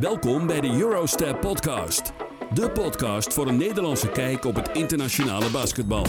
Welkom 0.00 0.46
bij 0.46 0.60
de 0.60 0.68
Eurostep 0.68 1.40
Podcast. 1.40 2.12
De 2.54 2.70
podcast 2.70 3.34
voor 3.34 3.46
een 3.48 3.56
Nederlandse 3.56 4.08
kijk 4.10 4.44
op 4.44 4.54
het 4.54 4.68
internationale 4.68 5.50
basketbal. 5.50 6.04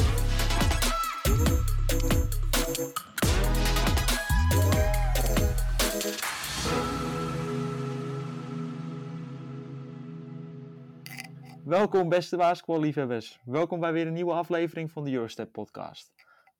Welkom 11.63 12.09
beste 12.09 12.37
basketballiefhebbers. 12.37 13.39
Welkom 13.45 13.79
bij 13.79 13.93
weer 13.93 14.07
een 14.07 14.13
nieuwe 14.13 14.31
aflevering 14.33 14.91
van 14.91 15.03
de 15.03 15.11
Eurostep 15.11 15.51
podcast. 15.51 16.13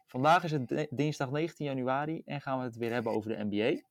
Vandaag 0.06 0.44
is 0.44 0.52
het 0.52 0.68
di- 0.68 0.88
dinsdag 0.90 1.32
19 1.32 1.66
januari 1.66 2.22
en 2.26 2.42
gaan 2.42 2.58
we 2.58 2.64
het 2.64 2.78
weer 2.78 2.94
hebben 2.94 3.12
over 3.12 3.30
de 3.30 3.44
NBA. 3.50 3.82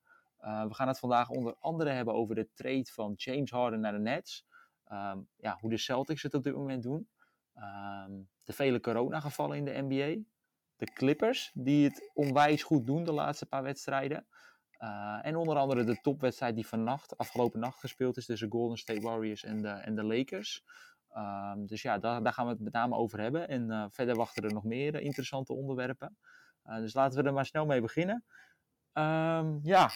Uh, 0.46 0.66
we 0.66 0.74
gaan 0.74 0.88
het 0.88 0.98
vandaag 0.98 1.28
onder 1.28 1.56
andere 1.59 1.91
hebben 1.91 2.14
over 2.14 2.34
de 2.34 2.48
trade 2.54 2.87
van 2.92 3.12
James 3.16 3.50
Harden 3.50 3.80
naar 3.80 3.92
de 3.92 3.98
Nets. 3.98 4.46
Um, 4.92 5.28
ja, 5.37 5.56
hoe 5.60 5.70
de 5.70 5.77
Celtics 5.77 6.23
het 6.23 6.34
op 6.34 6.42
dit 6.42 6.54
moment 6.54 6.82
doen. 6.82 7.09
Um, 7.54 8.28
de 8.45 8.52
vele 8.52 8.80
coronagevallen 8.80 9.56
in 9.56 9.64
de 9.64 9.82
NBA. 9.82 10.23
De 10.77 10.92
Clippers, 10.92 11.51
die 11.54 11.84
het 11.84 12.10
onwijs 12.14 12.62
goed 12.62 12.87
doen 12.87 13.04
de 13.04 13.12
laatste 13.12 13.46
paar 13.46 13.62
wedstrijden. 13.62 14.27
Uh, 14.78 15.18
en 15.23 15.37
onder 15.37 15.56
andere 15.56 15.84
de 15.84 16.01
topwedstrijd 16.01 16.54
die 16.54 16.66
vannacht, 16.66 17.18
afgelopen 17.18 17.60
nacht 17.60 17.80
gespeeld 17.80 18.16
is 18.16 18.26
tussen 18.26 18.51
Golden 18.51 18.78
State 18.78 19.01
Warriors 19.01 19.45
en 19.45 19.62
de, 19.62 19.68
en 19.68 19.95
de 19.95 20.04
Lakers. 20.04 20.65
Um, 21.16 21.66
dus 21.66 21.82
ja, 21.82 21.98
daar, 21.98 22.23
daar, 22.23 22.32
gaan 22.32 22.46
we 22.46 22.52
het 22.52 22.60
met 22.60 22.73
name 22.73 22.96
over 22.96 23.20
hebben. 23.20 23.48
En 23.48 23.70
uh, 23.70 23.84
verder 23.88 24.16
wachten 24.16 24.42
er 24.42 24.52
nog 24.52 24.65
meer 24.65 25.01
interessante 25.01 25.52
onderwerpen. 25.52 26.16
Dus 26.62 26.95
laten 26.95 27.23
we 27.23 27.28
er 27.28 27.34
maar 27.34 27.46
snel 27.46 27.66
mee 27.66 27.80
beginnen. 27.80 28.24
Um, 28.98 29.60
ja, 29.62 29.91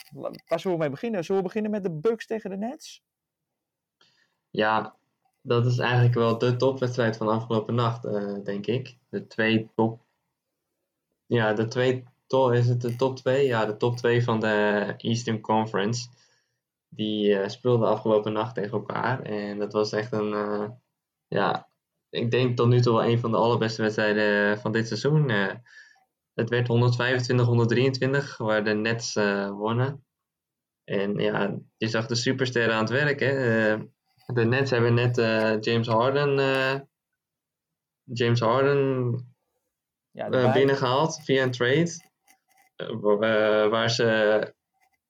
waar 0.47 0.61
zullen 0.61 0.77
we 0.77 0.83
mee 0.83 0.91
beginnen? 0.91 1.25
Zullen 1.25 1.43
we 1.43 1.47
beginnen 1.49 1.71
met 1.71 1.83
de 1.83 1.91
Bucks 1.91 2.27
tegen 2.27 2.51
de 2.51 2.57
Nets? 2.57 3.03
Ja, 4.51 4.97
dat 5.43 5.67
is 5.67 5.79
eigenlijk 5.79 6.15
wel 6.15 6.39
de 6.39 6.57
topwedstrijd 6.57 7.17
van 7.17 7.29
afgelopen 7.29 7.75
nacht, 7.75 8.05
uh, 8.05 8.45
denk 8.45 8.67
ik. 8.67 8.97
De 9.09 9.27
twee 9.27 9.71
top. 9.75 10.01
Ja, 11.27 11.53
de 11.53 11.67
twee. 11.67 12.05
Is 12.53 12.69
het 12.69 12.81
de 12.81 12.97
top 12.97 13.17
2? 13.17 13.47
Ja, 13.47 13.67
de 13.67 13.77
top 13.77 13.97
2 13.97 14.25
van 14.25 14.41
de 14.41 14.95
Eastern 14.97 15.41
Conference. 15.41 16.09
Die 16.89 17.29
uh, 17.29 17.49
speelden 17.49 17.89
afgelopen 17.89 18.33
nacht 18.33 18.55
tegen 18.55 18.73
elkaar. 18.73 19.23
En 19.23 19.59
dat 19.59 19.73
was 19.73 19.93
echt 19.93 20.13
een. 20.13 20.33
Uh, 20.33 20.69
ja, 21.29 21.69
ik 22.09 22.31
denk 22.31 22.57
tot 22.57 22.69
nu 22.69 22.81
toe 22.81 22.93
wel 22.93 23.05
een 23.05 23.19
van 23.19 23.31
de 23.31 23.37
allerbeste 23.37 23.83
wedstrijden 23.83 24.59
van 24.59 24.73
dit 24.73 24.87
seizoen. 24.87 25.31
Het 26.41 26.49
werd 26.49 26.69
125-123, 26.69 28.37
waar 28.37 28.65
de 28.65 28.75
Nets 28.75 29.15
wonnen. 29.49 30.05
En 30.85 31.19
ja, 31.19 31.59
je 31.77 31.89
zag 31.89 32.07
de 32.07 32.15
supersterren 32.15 32.75
aan 32.75 32.81
het 32.81 32.91
werk. 32.91 33.21
Hè? 33.21 33.77
de 34.27 34.45
Nets 34.45 34.71
hebben 34.71 34.95
net 34.95 35.17
James 35.65 35.87
Harden, 35.87 36.37
James 38.03 38.41
Harden 38.41 39.35
ja, 40.11 40.53
binnengehaald 40.53 41.21
via 41.25 41.43
een 41.43 41.51
trade. 41.51 42.09
waar 43.71 43.91
ze 43.91 44.55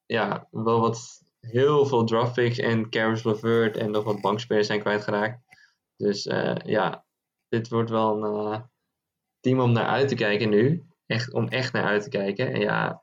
ja, 0.07 0.49
wel 0.51 0.81
wat 0.81 1.23
heel 1.41 1.87
veel 1.87 2.05
draft 2.05 2.35
picks 2.35 2.59
en 2.59 2.91
Caris 2.91 3.25
LeVert 3.25 3.77
en 3.77 3.91
nog 3.91 4.05
wat 4.05 4.21
bankspelers 4.21 4.67
zijn 4.67 4.81
kwijtgeraakt. 4.81 5.41
Dus 5.97 6.23
ja, 6.65 7.05
dit 7.49 7.69
wordt 7.69 7.91
wel 7.91 8.25
een 8.25 8.71
team 9.41 9.61
om 9.61 9.73
naar 9.73 9.87
uit 9.87 10.09
te 10.09 10.15
kijken 10.15 10.49
nu. 10.49 10.89
Echt, 11.11 11.33
om 11.33 11.49
echt 11.49 11.73
naar 11.73 11.85
uit 11.85 12.03
te 12.03 12.09
kijken. 12.09 12.53
En 12.53 12.61
ja, 12.61 13.01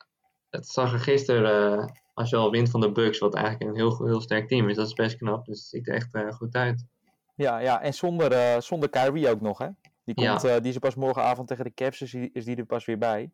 het 0.50 0.68
zag 0.68 0.94
er 0.94 1.00
gisteren, 1.00 1.80
uh, 1.80 1.86
als 2.14 2.30
je 2.30 2.36
al 2.36 2.52
wint 2.52 2.70
van 2.70 2.82
de 2.82 2.92
Bucks, 2.92 3.20
wat 3.20 3.36
eigenlijk 3.36 3.70
een 3.70 3.78
heel, 3.78 4.06
heel 4.06 4.22
sterk 4.22 4.48
team 4.48 4.70
is, 4.70 4.76
dat 4.76 4.88
is 4.88 4.94
best 4.94 5.18
knap. 5.18 5.46
Dus 5.46 5.60
het 5.60 5.68
ziet 5.68 5.88
er 5.88 5.94
echt 5.94 6.36
goed 6.36 6.56
uit. 6.56 6.86
Ja, 7.36 7.58
ja 7.58 7.82
en 7.82 7.94
zonder, 7.94 8.62
zonder 8.62 8.90
Kyrie 8.90 9.30
ook 9.30 9.42
nog, 9.42 9.58
hè? 9.58 9.68
Die, 10.04 10.16
komt, 10.16 10.42
ja. 10.42 10.60
die 10.60 10.70
is 10.70 10.76
er 10.76 10.82
pas 10.82 10.96
morgenavond 10.96 11.48
tegen 11.48 11.64
de 11.64 11.74
Cavs, 11.74 12.00
dus 12.00 12.14
is 12.14 12.46
die 12.46 12.56
er 12.56 12.66
pas 12.66 12.86
weer 12.86 12.98
bij. 12.98 13.32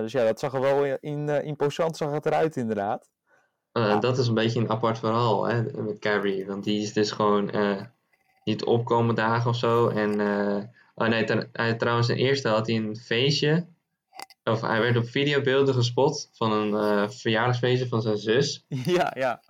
dus 0.00 0.12
ja, 0.12 0.24
dat 0.24 0.38
zag 0.38 0.54
er 0.54 0.60
wel 0.60 0.84
in, 1.00 1.28
imposant 1.28 1.96
zag 1.96 2.12
het 2.12 2.26
eruit 2.26 2.56
inderdaad. 2.56 3.10
Ja. 3.72 3.96
Dat 3.96 4.18
is 4.18 4.26
een 4.26 4.34
beetje 4.34 4.60
een 4.60 4.70
apart 4.70 4.98
verhaal 4.98 5.44
hè, 5.44 5.62
met 5.62 5.98
Kyrie. 5.98 6.46
Want 6.46 6.64
die 6.64 6.82
is 6.82 6.92
dus 6.92 7.10
gewoon 7.10 7.50
niet 8.44 8.64
opkomen 8.64 9.14
dagen 9.14 9.50
of 9.50 9.56
zo. 9.56 9.88
En 9.88 10.20
uh, 10.20 10.62
oh 10.94 11.08
nee, 11.08 11.76
trouwens 11.76 12.08
in 12.08 12.16
eerste 12.16 12.48
had 12.48 12.66
hij 12.66 12.76
een 12.76 12.96
feestje. 12.96 13.66
Of 14.44 14.60
hij 14.60 14.80
werd 14.80 14.96
op 14.96 15.08
videobeelden 15.08 15.74
gespot 15.74 16.30
van 16.32 16.52
een 16.52 16.68
uh, 16.68 17.08
verjaardagsfeestje 17.08 17.88
van 17.88 18.02
zijn 18.02 18.16
zus. 18.16 18.66
Ja, 18.96 19.12
ja. 19.14 19.42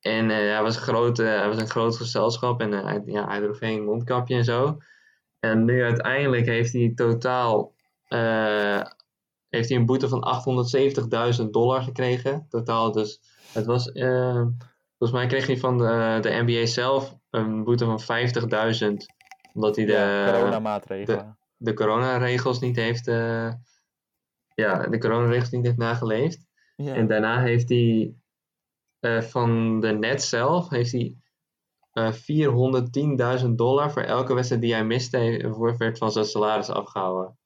En 0.00 0.30
uh, 0.30 0.36
hij, 0.36 0.62
was 0.62 0.76
een 0.76 0.82
groot, 0.82 1.16
hij 1.16 1.48
was 1.48 1.60
een 1.60 1.68
groot 1.68 1.96
gezelschap 1.96 2.60
en 2.60 2.72
hij, 2.72 3.02
ja, 3.06 3.26
hij 3.26 3.40
droeg 3.40 3.58
geen 3.58 3.84
mondkapje 3.84 4.36
en 4.36 4.44
zo. 4.44 4.78
En 5.40 5.64
nu 5.64 5.82
uiteindelijk 5.82 6.46
heeft 6.46 6.72
hij 6.72 6.92
totaal 6.94 7.74
heeft 9.48 9.68
hij 9.68 9.78
een 9.78 9.86
boete 9.86 10.08
van 10.08 10.44
870.000 11.40 11.50
dollar 11.50 11.82
gekregen. 11.82 12.46
Totaal 12.48 12.92
dus. 12.92 13.20
Het 13.52 13.66
was, 13.66 13.90
volgens 14.98 15.12
mij 15.12 15.26
kreeg 15.26 15.46
hij 15.46 15.58
van 15.58 15.78
de, 15.78 16.18
de 16.20 16.42
NBA 16.44 16.66
zelf 16.66 17.16
een 17.30 17.64
boete 17.64 17.84
van 17.84 18.00
50.000 18.00 19.16
omdat 19.52 19.76
hij 19.76 19.84
de, 19.84 19.92
ja, 19.92 20.32
coronamaatregelen. 20.32 21.18
De, 21.18 21.64
de 21.64 21.74
coronaregels 21.74 22.60
niet 22.60 22.76
heeft 22.76 23.08
ja, 24.56 24.86
de 24.86 24.98
coronaregels 24.98 25.50
niet 25.50 25.64
heeft 25.64 25.76
nageleefd. 25.76 26.46
Ja. 26.76 26.94
En 26.94 27.06
daarna 27.06 27.40
heeft 27.40 27.68
hij 27.68 28.14
uh, 29.00 29.22
van 29.22 29.80
de 29.80 29.92
net 29.92 30.22
zelf 30.22 30.68
heeft 30.68 30.92
hij 30.92 31.16
uh, 31.92 33.42
410.000 33.42 33.48
dollar 33.48 33.92
voor 33.92 34.02
elke 34.02 34.34
wedstrijd 34.34 34.62
die 34.62 34.72
hij 34.72 34.84
miste, 34.84 35.74
werd 35.78 35.98
van 35.98 36.12
zijn 36.12 36.24
salaris 36.24 36.68
afgehouden. 36.68 37.38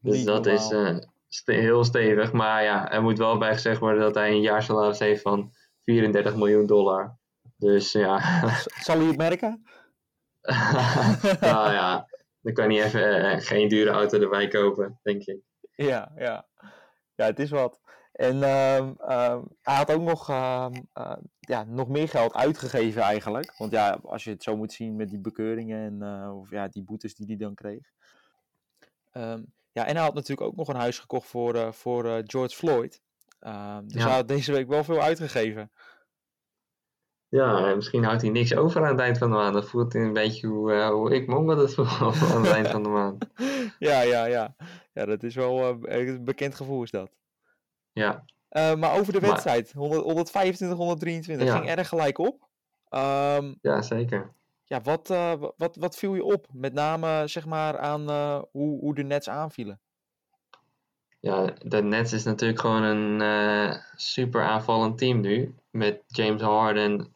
Dus 0.00 0.16
niet 0.16 0.26
dat 0.26 0.44
normaal. 0.44 0.96
is 0.96 1.06
ste 1.28 1.52
heel 1.52 1.84
stevig. 1.84 2.32
Maar 2.32 2.62
ja, 2.62 2.90
er 2.92 3.02
moet 3.02 3.18
wel 3.18 3.38
bij 3.38 3.52
gezegd 3.52 3.80
worden 3.80 4.00
dat 4.00 4.14
hij 4.14 4.30
een 4.30 4.40
jaarsalaris 4.40 4.98
heeft 4.98 5.22
van 5.22 5.52
34 5.84 6.36
miljoen 6.36 6.66
dollar. 6.66 7.18
Dus 7.56 7.92
ja. 7.92 8.20
Zal 8.86 8.98
hij 8.98 9.06
het 9.06 9.16
merken? 9.16 9.62
nou 11.40 11.72
ja, 11.72 12.08
dan 12.40 12.52
kan 12.52 12.70
hij 12.70 12.84
even 12.84 13.40
geen 13.40 13.68
dure 13.68 13.90
auto 13.90 14.20
erbij 14.20 14.48
kopen, 14.48 14.98
denk 15.02 15.22
ik. 15.24 15.40
Ja, 15.90 16.12
ja. 16.16 16.46
Ja, 17.14 17.24
het 17.24 17.38
is 17.38 17.50
wat. 17.50 17.80
En 18.12 18.36
uh, 18.36 18.88
uh, 19.00 19.38
hij 19.62 19.74
had 19.74 19.90
ook 19.90 20.02
nog, 20.02 20.30
uh, 20.30 20.66
ja, 21.40 21.64
nog 21.64 21.88
meer 21.88 22.08
geld 22.08 22.34
uitgegeven 22.34 23.02
eigenlijk. 23.02 23.54
Want 23.58 23.72
ja, 23.72 23.98
als 24.02 24.24
je 24.24 24.30
het 24.30 24.42
zo 24.42 24.56
moet 24.56 24.72
zien 24.72 24.96
met 24.96 25.08
die 25.08 25.18
bekeuringen 25.18 26.02
en 26.02 26.28
of, 26.30 26.50
ja, 26.50 26.68
die 26.68 26.82
boetes 26.82 27.14
die 27.14 27.26
hij 27.26 27.36
dan 27.36 27.54
kreeg. 27.54 27.92
Ja, 29.72 29.86
en 29.86 29.94
hij 29.94 30.04
had 30.04 30.14
natuurlijk 30.14 30.48
ook 30.48 30.56
nog 30.56 30.68
een 30.68 30.76
huis 30.76 30.98
gekocht 30.98 31.28
voor, 31.28 31.74
voor 31.74 32.22
George 32.24 32.56
Floyd. 32.56 33.00
Ehm, 33.38 33.86
dus 33.86 34.02
ja. 34.02 34.06
hij 34.06 34.16
had 34.16 34.28
deze 34.28 34.52
week 34.52 34.68
wel 34.68 34.84
veel 34.84 35.00
uitgegeven. 35.00 35.70
Ja, 37.28 37.74
misschien 37.74 38.04
houdt 38.04 38.22
hij 38.22 38.30
niks 38.30 38.54
over 38.54 38.82
aan 38.84 38.90
het 38.90 39.00
eind 39.00 39.18
van 39.18 39.30
de 39.30 39.36
maand. 39.36 39.54
Dat 39.54 39.68
voelt 39.68 39.94
een 39.94 40.12
beetje 40.12 40.46
hoe, 40.46 40.82
hoe 40.82 41.14
ik 41.14 41.26
me 41.26 41.54
dat 41.54 41.74
voel 41.74 41.86
aan 42.34 42.42
het 42.42 42.52
eind 42.52 42.68
van 42.68 42.82
de 42.82 42.88
maand. 42.88 43.26
ja, 43.78 44.00
ja, 44.00 44.24
ja. 44.24 44.54
Ja, 44.96 45.04
dat 45.04 45.22
is 45.22 45.34
wel 45.34 45.82
uh, 45.84 46.06
een 46.06 46.24
bekend 46.24 46.54
gevoel 46.54 46.82
is 46.82 46.90
dat. 46.90 47.10
Ja. 47.92 48.24
Uh, 48.50 48.74
maar 48.74 48.98
over 48.98 49.12
de 49.12 49.20
wedstrijd, 49.20 49.74
maar... 49.74 49.82
100, 49.82 50.02
125, 50.02 50.78
123, 50.78 51.46
ja. 51.46 51.56
ging 51.56 51.68
erg 51.68 51.88
gelijk 51.88 52.18
op. 52.18 52.48
Um, 52.90 53.58
ja, 53.60 53.82
zeker. 53.82 54.32
Ja, 54.64 54.80
wat, 54.80 55.08
wat, 55.56 55.76
wat 55.76 55.96
viel 55.96 56.14
je 56.14 56.24
op? 56.24 56.46
Met 56.52 56.72
name 56.72 57.22
zeg 57.26 57.46
maar 57.46 57.78
aan 57.78 58.10
hoe, 58.50 58.80
hoe 58.80 58.94
de 58.94 59.02
Nets 59.02 59.28
aanvielen. 59.28 59.80
Ja, 61.20 61.54
de 61.58 61.82
Nets 61.82 62.12
is 62.12 62.24
natuurlijk 62.24 62.60
gewoon 62.60 62.82
een 62.82 63.80
super 63.96 64.42
aanvallend 64.42 64.98
team 64.98 65.20
nu. 65.20 65.54
Met 65.70 66.02
James 66.06 66.42
Harden, 66.42 67.14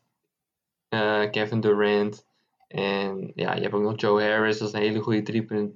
Kevin 1.30 1.60
Durant. 1.60 2.26
En 2.68 3.32
ja, 3.34 3.54
je 3.54 3.62
hebt 3.62 3.74
ook 3.74 3.82
nog 3.82 4.00
Joe 4.00 4.22
Harris, 4.22 4.58
dat 4.58 4.68
is 4.68 4.74
een 4.74 4.80
hele 4.80 5.00
goede 5.00 5.22
driepunt 5.22 5.74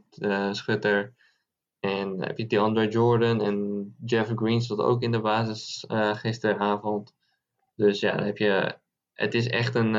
schutter. 0.50 1.12
En 1.84 2.16
dan 2.16 2.26
heb 2.26 2.38
je 2.38 2.46
DeAndre 2.46 2.88
Jordan 2.88 3.42
en 3.42 3.94
Jeff 4.04 4.32
Green 4.34 4.60
stond 4.60 4.80
ook 4.80 5.02
in 5.02 5.12
de 5.12 5.20
basis 5.20 5.84
uh, 5.88 6.14
gisteravond. 6.14 7.14
Dus 7.74 8.00
ja, 8.00 8.16
dan 8.16 8.26
heb 8.26 8.38
je. 8.38 8.78
Het 9.12 9.34
is 9.34 9.48
echt 9.48 9.74
een. 9.74 9.94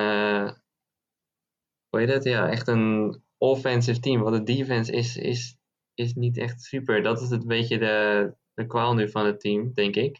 hoe 1.89 1.99
heet 1.99 2.09
het? 2.09 2.23
Ja, 2.23 2.49
echt 2.49 2.67
een 2.67 3.21
offensive 3.37 3.99
team. 3.99 4.21
Wat 4.21 4.33
de 4.33 4.43
defense 4.43 4.91
is, 4.91 5.17
is, 5.17 5.57
is 5.93 6.13
niet 6.13 6.37
echt 6.37 6.61
super. 6.61 7.03
Dat 7.03 7.21
is 7.21 7.29
een 7.29 7.47
beetje 7.47 7.77
de, 7.77 8.33
de 8.53 8.65
kwaal 8.65 8.93
nu 8.93 9.09
van 9.09 9.25
het 9.25 9.39
team, 9.39 9.73
denk 9.73 9.95
ik. 9.95 10.19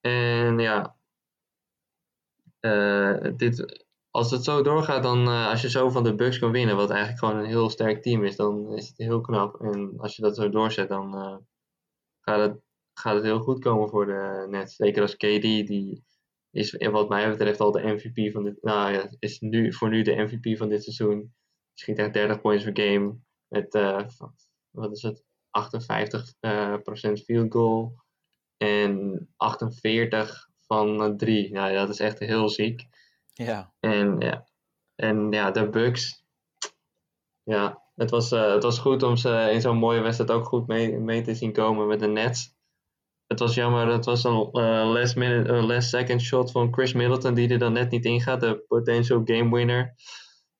En 0.00 0.58
ja, 0.58 0.96
uh, 2.60 3.36
dit, 3.36 3.81
als 4.12 4.30
het 4.30 4.44
zo 4.44 4.62
doorgaat, 4.62 5.02
dan 5.02 5.28
uh, 5.28 5.48
als 5.48 5.62
je 5.62 5.70
zo 5.70 5.90
van 5.90 6.04
de 6.04 6.14
Bucks 6.14 6.38
kan 6.38 6.50
winnen, 6.50 6.76
wat 6.76 6.90
eigenlijk 6.90 7.18
gewoon 7.18 7.36
een 7.36 7.46
heel 7.50 7.70
sterk 7.70 8.02
team 8.02 8.24
is, 8.24 8.36
dan 8.36 8.76
is 8.76 8.88
het 8.88 8.98
heel 8.98 9.20
knap. 9.20 9.60
En 9.60 9.94
als 9.96 10.16
je 10.16 10.22
dat 10.22 10.36
zo 10.36 10.48
doorzet, 10.48 10.88
dan 10.88 11.14
uh, 11.14 11.36
gaat, 12.20 12.40
het, 12.40 12.60
gaat 12.94 13.14
het 13.14 13.24
heel 13.24 13.40
goed 13.40 13.58
komen 13.58 13.88
voor 13.88 14.06
de 14.06 14.46
Nets. 14.50 14.76
Zeker 14.76 15.02
als 15.02 15.16
KD, 15.16 15.42
die 15.42 16.04
is 16.50 16.76
wat 16.76 17.08
mij 17.08 17.30
betreft 17.30 17.60
al 17.60 17.72
de 17.72 17.82
MVP 17.82 18.32
van 18.32 18.44
dit. 18.44 18.62
Nou 18.62 18.92
ja, 18.92 19.10
is 19.18 19.40
nu, 19.40 19.72
voor 19.72 19.88
nu 19.88 20.02
de 20.02 20.14
MVP 20.14 20.58
van 20.58 20.68
dit 20.68 20.82
seizoen. 20.82 21.34
Schiet 21.74 21.98
echt 21.98 22.12
30 22.12 22.40
points 22.40 22.64
per 22.64 22.84
game. 22.84 23.18
Met, 23.48 23.74
uh, 23.74 24.06
wat 24.70 24.92
is 24.92 25.02
het? 25.02 25.24
58% 25.70 26.32
uh, 26.40 27.14
field 27.24 27.52
goal. 27.52 27.94
En 28.56 29.28
48 29.36 30.48
van 30.66 31.16
3. 31.16 31.52
Nou, 31.52 31.74
dat 31.74 31.88
is 31.88 32.00
echt 32.00 32.18
heel 32.18 32.48
ziek. 32.48 32.86
Ja. 33.32 33.72
En 33.80 34.20
ja, 34.20 34.46
en, 34.94 35.30
ja 35.30 35.50
de 35.50 35.68
Bucks. 35.68 36.24
Ja, 37.42 37.82
het 37.94 38.10
was, 38.10 38.32
uh, 38.32 38.52
het 38.52 38.62
was 38.62 38.78
goed 38.78 39.02
om 39.02 39.16
ze 39.16 39.48
in 39.52 39.60
zo'n 39.60 39.76
mooie 39.76 40.00
wedstrijd 40.00 40.30
ook 40.30 40.46
goed 40.46 40.66
mee, 40.66 40.98
mee 40.98 41.22
te 41.22 41.34
zien 41.34 41.52
komen 41.52 41.86
met 41.86 42.00
de 42.00 42.06
Nets. 42.06 42.54
Het 43.26 43.38
was 43.38 43.54
jammer, 43.54 43.86
het 43.86 44.04
was 44.04 44.24
een 44.24 44.48
uh, 44.52 44.92
last, 44.92 45.16
minute, 45.16 45.52
uh, 45.52 45.64
last 45.66 45.88
second 45.88 46.20
shot 46.20 46.50
van 46.50 46.72
Chris 46.72 46.92
Middleton 46.92 47.34
die 47.34 47.48
er 47.48 47.58
dan 47.58 47.72
net 47.72 47.90
niet 47.90 48.04
ingaat. 48.04 48.40
De 48.40 48.64
potential 48.68 49.20
game 49.24 49.54
winner. 49.54 49.94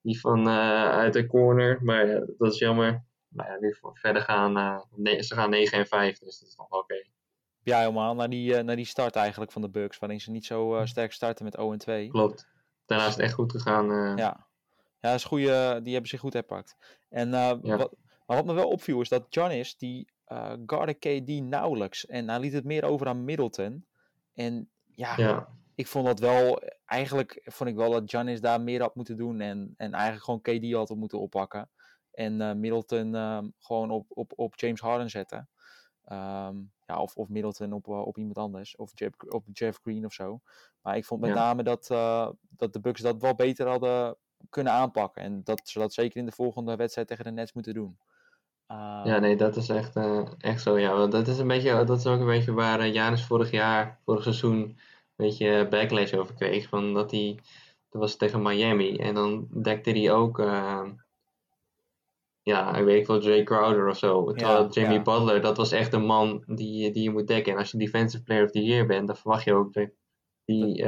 Die 0.02 0.20
van 0.20 0.48
uit 0.48 1.12
de 1.12 1.26
corner. 1.26 1.78
Maar 1.82 2.06
ja, 2.06 2.26
dat 2.38 2.52
is 2.52 2.58
jammer. 2.58 3.04
Maar 3.28 3.50
ja, 3.50 3.58
nu 3.58 3.76
verder 3.92 4.22
gaan. 4.22 4.82
Ze 5.02 5.34
gaan 5.34 5.50
9 5.50 5.78
en 5.78 5.86
5, 5.86 6.18
dus 6.18 6.38
dat 6.38 6.48
is 6.48 6.56
nog 6.56 6.66
oké. 6.66 6.76
Okay. 6.76 7.10
Ja, 7.62 7.78
helemaal. 7.78 8.14
Naar 8.14 8.30
die, 8.30 8.62
naar 8.62 8.76
die 8.76 8.84
start 8.84 9.16
eigenlijk 9.16 9.52
van 9.52 9.62
de 9.62 9.70
Bucks. 9.70 9.98
Waarin 9.98 10.20
ze 10.20 10.30
niet 10.30 10.46
zo 10.46 10.80
sterk 10.84 11.12
starten 11.12 11.44
met 11.44 11.56
0 11.56 11.72
en 11.72 11.78
2. 11.78 12.08
Klopt. 12.08 12.51
Daarna 12.86 13.06
is 13.06 13.12
het 13.12 13.22
echt 13.22 13.34
goed 13.34 13.52
gegaan. 13.52 14.16
Ja. 14.16 14.46
Ja, 15.00 15.08
dat 15.08 15.14
is 15.18 15.24
goede, 15.24 15.80
die 15.82 15.92
hebben 15.92 16.10
zich 16.10 16.20
goed 16.20 16.32
herpakt. 16.32 16.76
En 17.08 17.30
ja. 17.30 17.58
wat, 17.60 17.96
maar 18.26 18.36
wat 18.36 18.46
me 18.46 18.52
wel 18.52 18.68
opviel 18.68 19.00
is 19.00 19.08
dat 19.08 19.26
Giannis, 19.28 19.76
die 19.76 20.12
uh, 20.28 20.52
guardde 20.66 20.94
KD 20.94 21.42
nauwelijks. 21.42 22.06
En 22.06 22.28
hij 22.28 22.40
liet 22.40 22.52
het 22.52 22.64
meer 22.64 22.84
over 22.84 23.06
aan 23.06 23.24
Middleton. 23.24 23.86
En 24.34 24.70
ja, 24.94 25.16
ja, 25.16 25.48
ik 25.74 25.86
vond 25.86 26.06
dat 26.06 26.18
wel... 26.18 26.62
Eigenlijk 26.84 27.40
vond 27.44 27.70
ik 27.70 27.76
wel 27.76 27.90
dat 27.90 28.10
Giannis 28.10 28.40
daar 28.40 28.60
meer 28.60 28.80
had 28.80 28.94
moeten 28.94 29.16
doen. 29.16 29.40
En, 29.40 29.74
en 29.76 29.92
eigenlijk 29.92 30.24
gewoon 30.24 30.40
KD 30.40 30.72
had 30.72 30.98
moeten 30.98 31.20
oppakken. 31.20 31.70
En 32.10 32.40
uh, 32.40 32.52
Middleton 32.52 33.14
uh, 33.14 33.38
gewoon 33.58 33.90
op, 33.90 34.06
op, 34.08 34.32
op 34.36 34.58
James 34.58 34.80
Harden 34.80 35.10
zetten. 35.10 35.48
Um, 36.10 36.72
ja, 36.86 37.00
of, 37.00 37.16
of 37.16 37.28
Middleton 37.28 37.72
op, 37.72 37.88
op 37.88 38.18
iemand 38.18 38.38
anders. 38.38 38.76
Of 38.76 38.90
Jeff, 38.94 39.14
op 39.28 39.44
Jeff 39.52 39.78
Green 39.82 40.04
of 40.04 40.12
zo. 40.12 40.40
Maar 40.82 40.96
ik 40.96 41.04
vond 41.04 41.20
met 41.20 41.30
ja. 41.30 41.36
name 41.36 41.62
dat, 41.62 41.86
dat 42.48 42.72
de 42.72 42.80
Bucks 42.80 43.00
dat 43.00 43.20
wel 43.20 43.34
beter 43.34 43.68
hadden 43.68 44.16
kunnen 44.50 44.72
aanpakken. 44.72 45.22
En 45.22 45.40
dat 45.44 45.60
ze 45.64 45.78
dat 45.78 45.92
zeker 45.92 46.16
in 46.16 46.26
de 46.26 46.32
volgende 46.32 46.76
wedstrijd 46.76 47.08
tegen 47.08 47.24
de 47.24 47.30
Nets 47.30 47.52
moeten 47.52 47.74
doen. 47.74 47.98
Uh, 48.68 49.00
ja, 49.04 49.18
nee, 49.18 49.36
dat 49.36 49.56
is 49.56 49.68
echt, 49.68 49.96
uh, 49.96 50.28
echt 50.38 50.62
zo. 50.62 50.78
Ja, 50.78 50.96
want 50.96 51.12
dat 51.12 51.28
is, 51.28 51.38
een 51.38 51.46
beetje, 51.46 51.84
dat 51.84 51.98
is 51.98 52.06
ook 52.06 52.20
een 52.20 52.26
beetje 52.26 52.52
waar 52.52 52.88
Janus 52.88 53.24
vorig 53.24 53.50
jaar, 53.50 54.00
vorig 54.04 54.22
seizoen, 54.22 54.58
een 54.58 54.76
beetje 55.16 55.68
backlash 55.68 56.14
over 56.14 56.34
kreeg. 56.34 56.68
Van 56.68 56.94
dat 56.94 57.10
hij, 57.10 57.38
dat 57.90 58.00
was 58.00 58.16
tegen 58.16 58.42
Miami. 58.42 58.96
En 58.96 59.14
dan 59.14 59.48
dekte 59.50 59.90
hij 59.90 60.12
ook, 60.12 60.38
ja, 62.42 62.76
ik 62.76 62.84
weet 62.84 63.06
wel, 63.06 63.20
Jay 63.20 63.42
Crowder 63.42 63.88
of 63.88 63.98
zo. 63.98 64.32
Terwijl 64.32 64.62
ja, 64.62 64.68
Jimmy 64.68 64.94
ja. 64.94 65.02
Butler, 65.02 65.40
dat 65.40 65.56
was 65.56 65.72
echt 65.72 65.92
een 65.92 66.04
man 66.04 66.42
die, 66.46 66.90
die 66.90 67.02
je 67.02 67.10
moet 67.10 67.26
dekken. 67.26 67.52
En 67.52 67.58
als 67.58 67.70
je 67.70 67.78
Defensive 67.78 68.22
Player 68.22 68.44
of 68.44 68.50
the 68.50 68.64
Year 68.64 68.86
bent, 68.86 69.06
dan 69.06 69.16
verwacht 69.16 69.44
je 69.44 69.54
ook 69.54 69.72
dat 69.72 69.90
die 70.44 70.84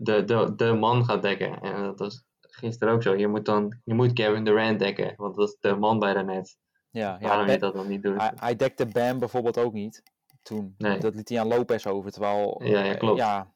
de, 0.00 0.24
de, 0.24 0.52
de 0.56 0.72
man 0.72 1.04
gaat 1.04 1.22
dekken. 1.22 1.60
En 1.60 1.82
dat 1.82 1.98
was 1.98 2.24
gisteren 2.40 2.94
ook 2.94 3.02
zo. 3.02 3.16
Je 3.16 3.28
moet 3.28 3.44
dan 3.44 3.80
je 3.84 3.94
moet 3.94 4.12
Kevin 4.12 4.44
Durant 4.44 4.78
dekken, 4.78 5.14
want 5.16 5.34
dat 5.34 5.48
is 5.48 5.56
de 5.60 5.74
man 5.74 5.98
bij 5.98 6.14
de 6.14 6.22
net. 6.22 6.56
Ja, 6.90 7.16
ja 7.20 7.28
Waarom 7.28 7.48
je 7.48 7.58
dat 7.58 7.74
dan 7.74 7.88
niet 7.88 8.02
doen? 8.02 8.18
Hij, 8.18 8.32
hij 8.36 8.56
dekte 8.56 8.86
Bam 8.86 9.18
bijvoorbeeld 9.18 9.58
ook 9.58 9.72
niet 9.72 10.02
toen. 10.42 10.74
Nee. 10.78 10.98
Dat 10.98 11.14
liet 11.14 11.28
hij 11.28 11.40
aan 11.40 11.48
Lopez 11.48 11.86
over, 11.86 12.10
terwijl... 12.10 12.62
Ja, 12.64 12.84
ja 12.84 12.94
klopt. 12.94 13.18
Ja, 13.18 13.54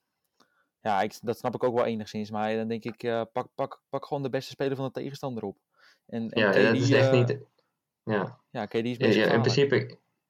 ja 0.81 1.01
ik, 1.01 1.19
dat 1.23 1.39
snap 1.39 1.55
ik 1.55 1.65
ook 1.65 1.75
wel 1.75 1.85
enigszins. 1.85 2.31
Maar 2.31 2.57
dan 2.57 2.69
denk 2.69 2.85
ik, 2.85 3.03
uh, 3.03 3.23
pak, 3.33 3.49
pak, 3.55 3.83
pak 3.89 4.07
gewoon 4.07 4.23
de 4.23 4.31
beste 4.31 4.51
speler 4.51 4.77
van 4.77 4.85
de 4.85 4.93
tegenstander 4.93 5.45
op. 5.45 5.59
En, 6.13 6.31
en 6.31 6.43
ja, 6.43 6.51
KD, 6.51 6.63
dat 6.63 6.75
is 6.75 6.91
echt 6.91 7.13
uh, 7.13 7.19
niet... 7.19 7.39
Ja, 8.03 8.41
ja 8.51 8.67
KD 8.67 8.75
is 8.75 9.15
ja, 9.15 9.33
in, 9.33 9.41
principe, 9.41 9.77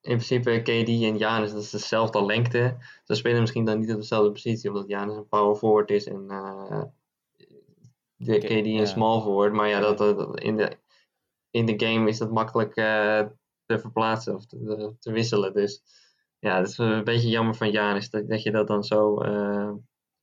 in 0.00 0.16
principe 0.16 0.60
KD 0.62 0.88
en 0.88 1.16
Janus, 1.16 1.52
dat 1.52 1.62
is 1.62 1.70
dezelfde 1.70 2.24
lengte. 2.24 2.76
Ze 3.04 3.14
spelen 3.14 3.40
misschien 3.40 3.64
dan 3.64 3.78
niet 3.78 3.90
op 3.90 3.96
dezelfde 3.96 4.32
positie, 4.32 4.70
omdat 4.70 4.88
Janus 4.88 5.16
een 5.16 5.28
power 5.28 5.56
forward 5.56 5.90
is 5.90 6.06
en 6.06 6.24
uh, 6.28 6.82
de 8.16 8.38
KD 8.38 8.50
een 8.50 8.72
ja. 8.72 8.84
small 8.84 9.20
forward. 9.20 9.52
Maar 9.52 9.68
ja, 9.68 9.80
dat, 9.80 9.98
dat, 9.98 10.40
in, 10.40 10.56
de, 10.56 10.78
in 11.50 11.66
de 11.66 11.86
game 11.86 12.08
is 12.08 12.18
dat 12.18 12.30
makkelijk 12.30 12.76
uh, 12.76 13.26
te 13.66 13.78
verplaatsen 13.78 14.34
of 14.34 14.46
te, 14.46 14.94
te, 14.98 15.12
wisselen. 15.12 15.52
Dus 15.52 15.82
ja, 16.38 16.58
dat 16.58 16.68
is 16.68 16.78
een 16.78 17.04
beetje 17.04 17.28
jammer 17.28 17.54
van 17.54 17.70
Janus 17.70 18.10
dat, 18.10 18.28
dat 18.28 18.42
je 18.42 18.50
dat 18.50 18.66
dan 18.66 18.84
zo 18.84 19.24
uh, 19.24 19.72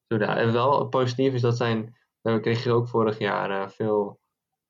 doet. 0.08 0.22
En 0.22 0.54
wel 0.54 0.88
positief 0.88 1.34
is 1.34 1.42
dat 1.42 1.58
zijn, 1.58 1.96
kreeg 2.22 2.64
je 2.64 2.72
ook 2.72 2.88
vorig 2.88 3.18
jaar 3.18 3.72
veel 3.72 4.20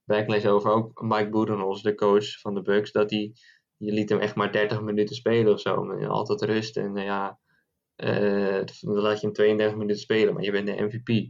backlash 0.09 0.45
over. 0.45 0.71
Ook 0.71 1.01
Mike 1.01 1.29
Budenholz, 1.29 1.81
de 1.81 1.95
coach 1.95 2.39
van 2.39 2.53
de 2.53 2.61
Bucks, 2.61 2.91
dat 2.91 3.09
hij 3.09 3.33
je 3.77 3.91
liet 3.91 4.09
hem 4.09 4.19
echt 4.19 4.35
maar 4.35 4.51
30 4.51 4.81
minuten 4.81 5.15
spelen 5.15 5.53
of 5.53 5.59
zo. 5.59 5.91
Altijd 6.07 6.41
rust 6.41 6.77
en 6.77 6.95
ja, 6.95 7.39
dan 7.95 8.65
laat 8.81 9.19
je 9.19 9.25
hem 9.25 9.33
32 9.33 9.77
minuten 9.77 10.01
spelen, 10.01 10.33
maar 10.33 10.43
je 10.43 10.51
bent 10.51 10.67
de 10.67 10.81
MVP. 10.81 11.29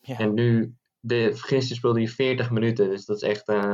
Ja. 0.00 0.18
En 0.18 0.34
nu 0.34 0.76
de, 1.00 1.30
gisteren 1.34 1.76
speelde 1.76 1.98
hij 1.98 2.08
40 2.08 2.50
minuten, 2.50 2.88
dus 2.88 3.04
dat 3.04 3.16
is 3.16 3.22
echt, 3.22 3.48
uh, 3.48 3.72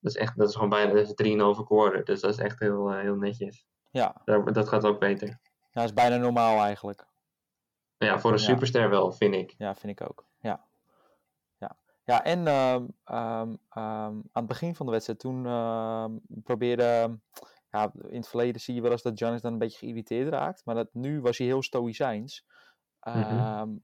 dat 0.00 0.12
is 0.12 0.16
echt, 0.16 0.38
dat 0.38 0.48
is 0.48 0.54
gewoon 0.54 0.68
bijna, 0.68 0.92
dat 0.92 1.18
is 1.18 1.28
3,5 1.58 1.64
quarter, 1.64 2.04
dus 2.04 2.20
dat 2.20 2.30
is 2.30 2.38
echt 2.38 2.58
heel, 2.58 2.92
uh, 2.92 3.00
heel 3.00 3.16
netjes. 3.16 3.66
Ja. 3.90 4.22
Dat, 4.24 4.54
dat, 4.54 4.68
gaat 4.68 4.84
ook 4.84 5.00
beter. 5.00 5.28
Ja, 5.28 5.38
dat 5.70 5.84
is 5.84 5.92
bijna 5.92 6.16
normaal 6.16 6.62
eigenlijk. 6.62 7.06
Ja, 7.98 8.20
voor 8.20 8.32
een 8.32 8.38
Ja. 8.38 8.44
superster 8.44 8.90
wel, 8.90 9.12
vind 9.12 9.34
ik. 9.34 9.54
Ja, 9.58 9.74
vind 9.74 10.00
ik 10.00 10.08
ook. 10.08 10.27
Ja. 12.08 12.24
En 12.24 12.46
ehm, 12.46 12.86
ehm, 13.04 13.54
ehm, 13.68 14.12
aan 14.12 14.22
het 14.32 14.46
begin 14.46 14.74
van 14.74 14.86
de 14.86 14.92
wedstrijd, 14.92 15.18
toen 15.18 15.42
probeerde... 16.42 17.18
Ja, 17.70 17.92
in 18.08 18.16
het 18.16 18.28
verleden 18.28 18.60
zie 18.60 18.74
je 18.74 18.80
wel 18.80 18.90
eens 18.90 19.02
dat 19.02 19.18
Giannis 19.18 19.40
dan 19.40 19.52
een 19.52 19.58
beetje 19.58 19.78
geïrriteerd 19.78 20.28
raakt. 20.28 20.64
Maar 20.64 20.74
dat, 20.74 20.88
nu 20.92 21.20
was 21.20 21.38
hij 21.38 21.46
heel 21.46 21.62
stoïcijns. 21.62 22.44
Mhm. 23.00 23.76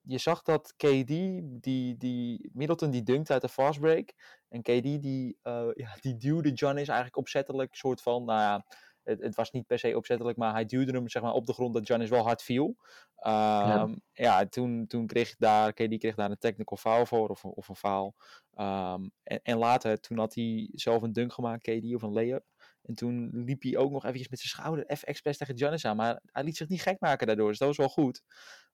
Je 0.00 0.18
zag 0.18 0.42
dat 0.42 0.74
KD, 0.76 1.06
die, 1.06 1.96
die 1.96 2.50
Middleton, 2.52 2.90
die 2.90 3.02
dunkt 3.02 3.30
uit 3.30 3.42
de 3.42 3.48
fast 3.48 3.80
break. 3.80 4.14
En 4.48 4.62
KD, 4.62 4.82
die, 4.82 5.38
eh, 5.42 5.68
ja, 5.82 5.96
die 6.00 6.16
duwde 6.16 6.50
Giannis 6.54 6.88
eigenlijk 6.88 7.16
opzettelijk, 7.16 7.74
soort 7.74 8.02
van, 8.02 8.24
nou 8.24 8.40
ja, 8.40 8.64
het, 9.02 9.20
het, 9.20 9.34
was 9.34 9.50
niet 9.50 9.66
per 9.66 9.78
se 9.78 9.96
opzettelijk, 9.96 10.38
maar 10.38 10.52
hij 10.52 10.64
duwde 10.64 10.92
hem 10.92 11.08
zeg 11.08 11.22
maar, 11.22 11.32
op 11.32 11.46
de 11.46 11.52
grond 11.52 11.74
dat 11.74 11.86
Giannis 11.86 12.08
wel 12.08 12.22
hard 12.22 12.42
viel. 12.42 12.66
Um, 12.66 12.76
ja, 13.22 13.94
ja 14.12 14.46
toen, 14.46 14.86
toen 14.86 15.06
kreeg 15.06 15.36
daar, 15.36 15.72
KD 15.72 15.98
kreeg 15.98 16.14
daar 16.14 16.30
een 16.30 16.38
technical 16.38 16.76
foul 16.76 17.06
voor, 17.06 17.28
of, 17.28 17.44
of 17.44 17.68
een 17.68 17.76
foul. 17.76 18.14
Um, 18.54 19.12
en, 19.22 19.40
en, 19.42 19.56
later, 19.56 20.00
toen 20.00 20.18
had 20.18 20.34
hij 20.34 20.68
zelf 20.72 21.02
een 21.02 21.12
dunk 21.12 21.32
gemaakt, 21.32 21.62
KD, 21.62 21.94
of 21.94 22.02
een 22.02 22.12
layup. 22.12 22.44
En 22.82 22.94
toen 22.94 23.30
liep 23.32 23.62
hij 23.62 23.76
ook 23.76 23.90
nog 23.90 24.02
eventjes 24.04 24.28
met 24.28 24.38
zijn 24.38 24.50
schouder 24.50 24.86
even 24.86 25.08
expres 25.08 25.36
tegen 25.36 25.58
Giannis 25.58 25.84
aan. 25.84 25.96
Maar 25.96 26.20
hij 26.24 26.44
liet 26.44 26.56
zich 26.56 26.68
niet 26.68 26.82
gek 26.82 27.00
maken 27.00 27.26
daardoor, 27.26 27.48
dus 27.48 27.58
dat 27.58 27.68
was 27.68 27.76
wel 27.76 27.88
goed. 27.88 28.22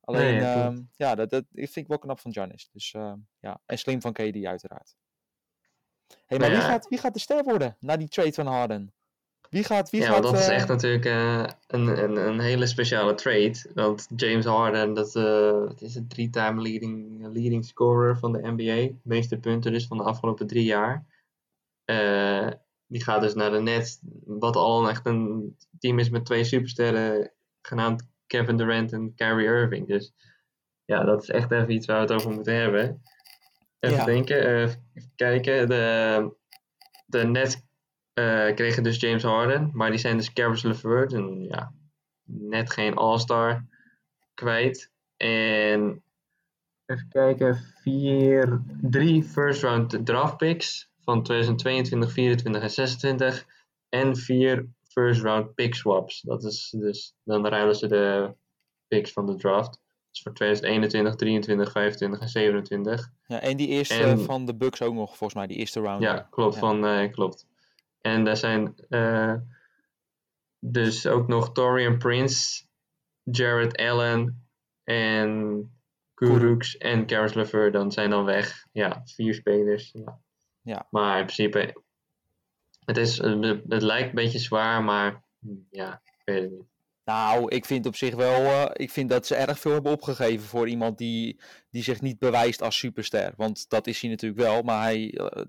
Alleen, 0.01 0.35
nee, 0.35 0.41
ja, 0.41 0.67
um, 0.67 0.91
ja 0.97 1.15
dat, 1.15 1.31
dat 1.31 1.45
vind 1.53 1.77
ik 1.77 1.87
wel 1.87 1.99
knap 1.99 2.21
van 2.21 2.33
Giannis. 2.33 2.69
Dus 2.73 2.93
uh, 2.93 3.13
ja, 3.39 3.61
en 3.67 3.79
slim 3.79 4.01
van 4.01 4.13
KD 4.13 4.45
uiteraard. 4.45 4.97
hey, 6.27 6.39
maar 6.39 6.51
ja. 6.51 6.57
wie, 6.57 6.65
gaat, 6.65 6.89
wie 6.89 6.99
gaat 6.99 7.15
de 7.15 7.21
ster 7.21 7.45
worden 7.45 7.77
na 7.81 7.97
die 7.97 8.09
trade 8.09 8.33
van 8.33 8.47
Harden? 8.47 8.95
Wie 9.51 9.65
gaat, 9.65 9.91
wie 9.91 10.01
ja, 10.01 10.07
gaat, 10.07 10.23
dat 10.23 10.35
uh... 10.35 10.39
is 10.41 10.49
echt 10.49 10.69
natuurlijk 10.69 11.05
uh, 11.05 11.45
een, 11.67 12.03
een, 12.03 12.17
een, 12.17 12.41
hele 12.41 12.67
speciale 12.67 13.15
trade. 13.15 13.55
Want 13.75 14.09
James 14.17 14.45
Harden, 14.45 14.95
dat 14.95 15.15
uh, 15.17 15.71
is 15.79 15.95
een 15.95 16.09
three-time 16.09 16.63
leading, 16.63 17.23
leading 17.33 17.65
scorer 17.65 18.19
van 18.19 18.33
de 18.33 18.41
NBA. 18.43 18.75
De 18.75 18.97
meeste 19.03 19.39
punten 19.39 19.73
dus 19.73 19.87
van 19.87 19.97
de 19.97 20.03
afgelopen 20.03 20.47
drie 20.47 20.65
jaar. 20.65 21.07
Die 22.89 23.03
gaat 23.03 23.21
dus 23.21 23.35
naar 23.35 23.51
de 23.51 23.61
Nets, 23.61 23.99
wat 24.25 24.57
al 24.57 24.89
echt 24.89 25.07
een 25.07 25.57
team 25.79 25.99
is 25.99 26.11
met 26.11 26.25
twee 26.25 26.45
supersterren, 26.45 27.33
genaamd 27.63 28.09
Kevin 28.27 28.57
Durant 28.57 28.93
en 28.93 29.15
Kyrie 29.15 29.47
Irving. 29.47 29.87
Dus 29.87 30.13
ja, 30.85 31.05
dat 31.05 31.23
is 31.23 31.29
echt 31.29 31.51
even 31.51 31.71
iets 31.71 31.87
waar 31.87 31.97
we 32.07 32.13
het 32.13 32.13
over 32.13 32.33
moeten 32.33 32.55
hebben. 32.55 33.03
Even 33.79 33.97
ja. 33.97 34.05
denken, 34.05 34.63
even 34.63 34.83
kijken. 35.17 35.69
De, 35.69 36.35
de 37.07 37.25
Nets 37.25 37.57
kregen 38.55 38.83
dus 38.83 39.01
James 39.01 39.23
Harden, 39.23 39.71
maar 39.73 39.91
die 39.91 39.99
zijn 39.99 40.17
dus 40.17 40.33
Caris 40.33 40.63
LeVert 40.63 41.13
en 41.13 41.45
ja, 41.45 41.73
net 42.25 42.71
geen 42.71 42.95
All-Star 42.95 43.65
kwijt. 44.35 44.91
En 45.17 46.03
even 46.87 47.09
kijken, 47.09 47.57
vier, 47.83 48.63
drie 48.81 49.23
first 49.23 49.63
round 49.63 50.07
draft 50.07 50.37
picks 50.37 50.91
van 51.01 51.23
2022, 51.23 52.13
24 52.13 52.63
en 52.63 52.71
26 52.71 53.47
en 53.89 54.17
vier 54.17 54.67
first 54.89 55.23
round 55.23 55.55
pick 55.55 55.75
swaps. 55.75 56.21
Dat 56.21 56.45
is 56.45 56.75
dus, 56.79 57.15
dan 57.25 57.47
ruilen 57.47 57.77
ze 57.77 57.87
de 57.87 58.35
picks 58.89 59.13
van 59.13 59.27
de 59.27 59.37
draft. 59.37 59.81
Dus 60.11 60.23
voor 60.23 60.35
2021, 60.35 61.15
23, 61.15 61.73
25 61.73 62.21
en 62.21 62.29
27. 62.29 63.11
Ja, 63.27 63.41
en 63.41 63.57
die 63.57 63.69
eerste 63.69 63.95
en, 63.95 64.21
van 64.21 64.47
de 64.47 64.55
Bucks 64.55 64.83
ook 64.83 64.95
nog, 64.95 65.09
volgens 65.09 65.35
mij, 65.35 65.47
die 65.47 65.57
eerste 65.57 65.81
round. 65.81 66.03
Ja, 66.03 66.29
klopt, 66.31 66.55
ja. 66.55 66.61
Van, 66.61 66.85
uh, 66.85 67.13
klopt. 67.13 67.47
En 68.07 68.25
daar 68.25 68.37
zijn 68.37 68.75
uh, 68.89 69.35
dus 70.59 71.07
ook 71.07 71.29
nog 71.29 71.53
Torian 71.53 71.99
Prince, 71.99 72.65
Jared 73.23 73.77
Allen 73.77 74.49
en 74.85 75.71
Kuruks 76.15 76.77
en 76.77 77.07
Karis 77.07 77.35
LeVer 77.35 77.73
dan 77.73 77.93
zijn 77.93 78.11
dan 78.11 78.25
weg. 78.25 78.67
Ja, 78.73 79.03
vier 79.05 79.35
spelers. 79.35 79.91
Ja. 79.93 80.21
Ja. 80.63 80.87
Maar 80.91 81.19
in 81.19 81.25
principe, 81.25 81.83
het, 82.85 82.97
is, 82.97 83.19
het 83.69 83.83
lijkt 83.83 84.09
een 84.09 84.15
beetje 84.15 84.39
zwaar, 84.39 84.85
maar 84.85 85.25
hm, 85.39 85.55
ja, 85.71 86.03
ik 86.05 86.23
weet 86.25 86.43
het 86.43 86.51
niet. 86.51 86.67
Nou, 87.05 87.49
ik 87.49 87.65
vind 87.65 87.87
op 87.87 87.97
zich 87.97 88.15
wel. 88.15 88.45
eh, 88.45 88.71
ik 88.73 88.91
vind 88.91 89.11
dat 89.11 89.27
ze 89.27 89.35
erg 89.35 89.59
veel 89.59 89.73
hebben 89.73 89.93
opgegeven 89.93 90.47
voor 90.47 90.69
iemand 90.69 90.99
die, 90.99 91.41
die 91.71 91.83
zich 91.83 92.01
niet 92.01 92.19
bewijst 92.19 92.63
als 92.63 92.79
superster. 92.79 93.33
Want 93.37 93.69
dat 93.69 93.87
is 93.87 94.01
hij 94.01 94.11
natuurlijk 94.11 94.41
wel, 94.41 94.63
maar 94.63 94.83
hij, 94.83 95.11
eh, 95.11 95.43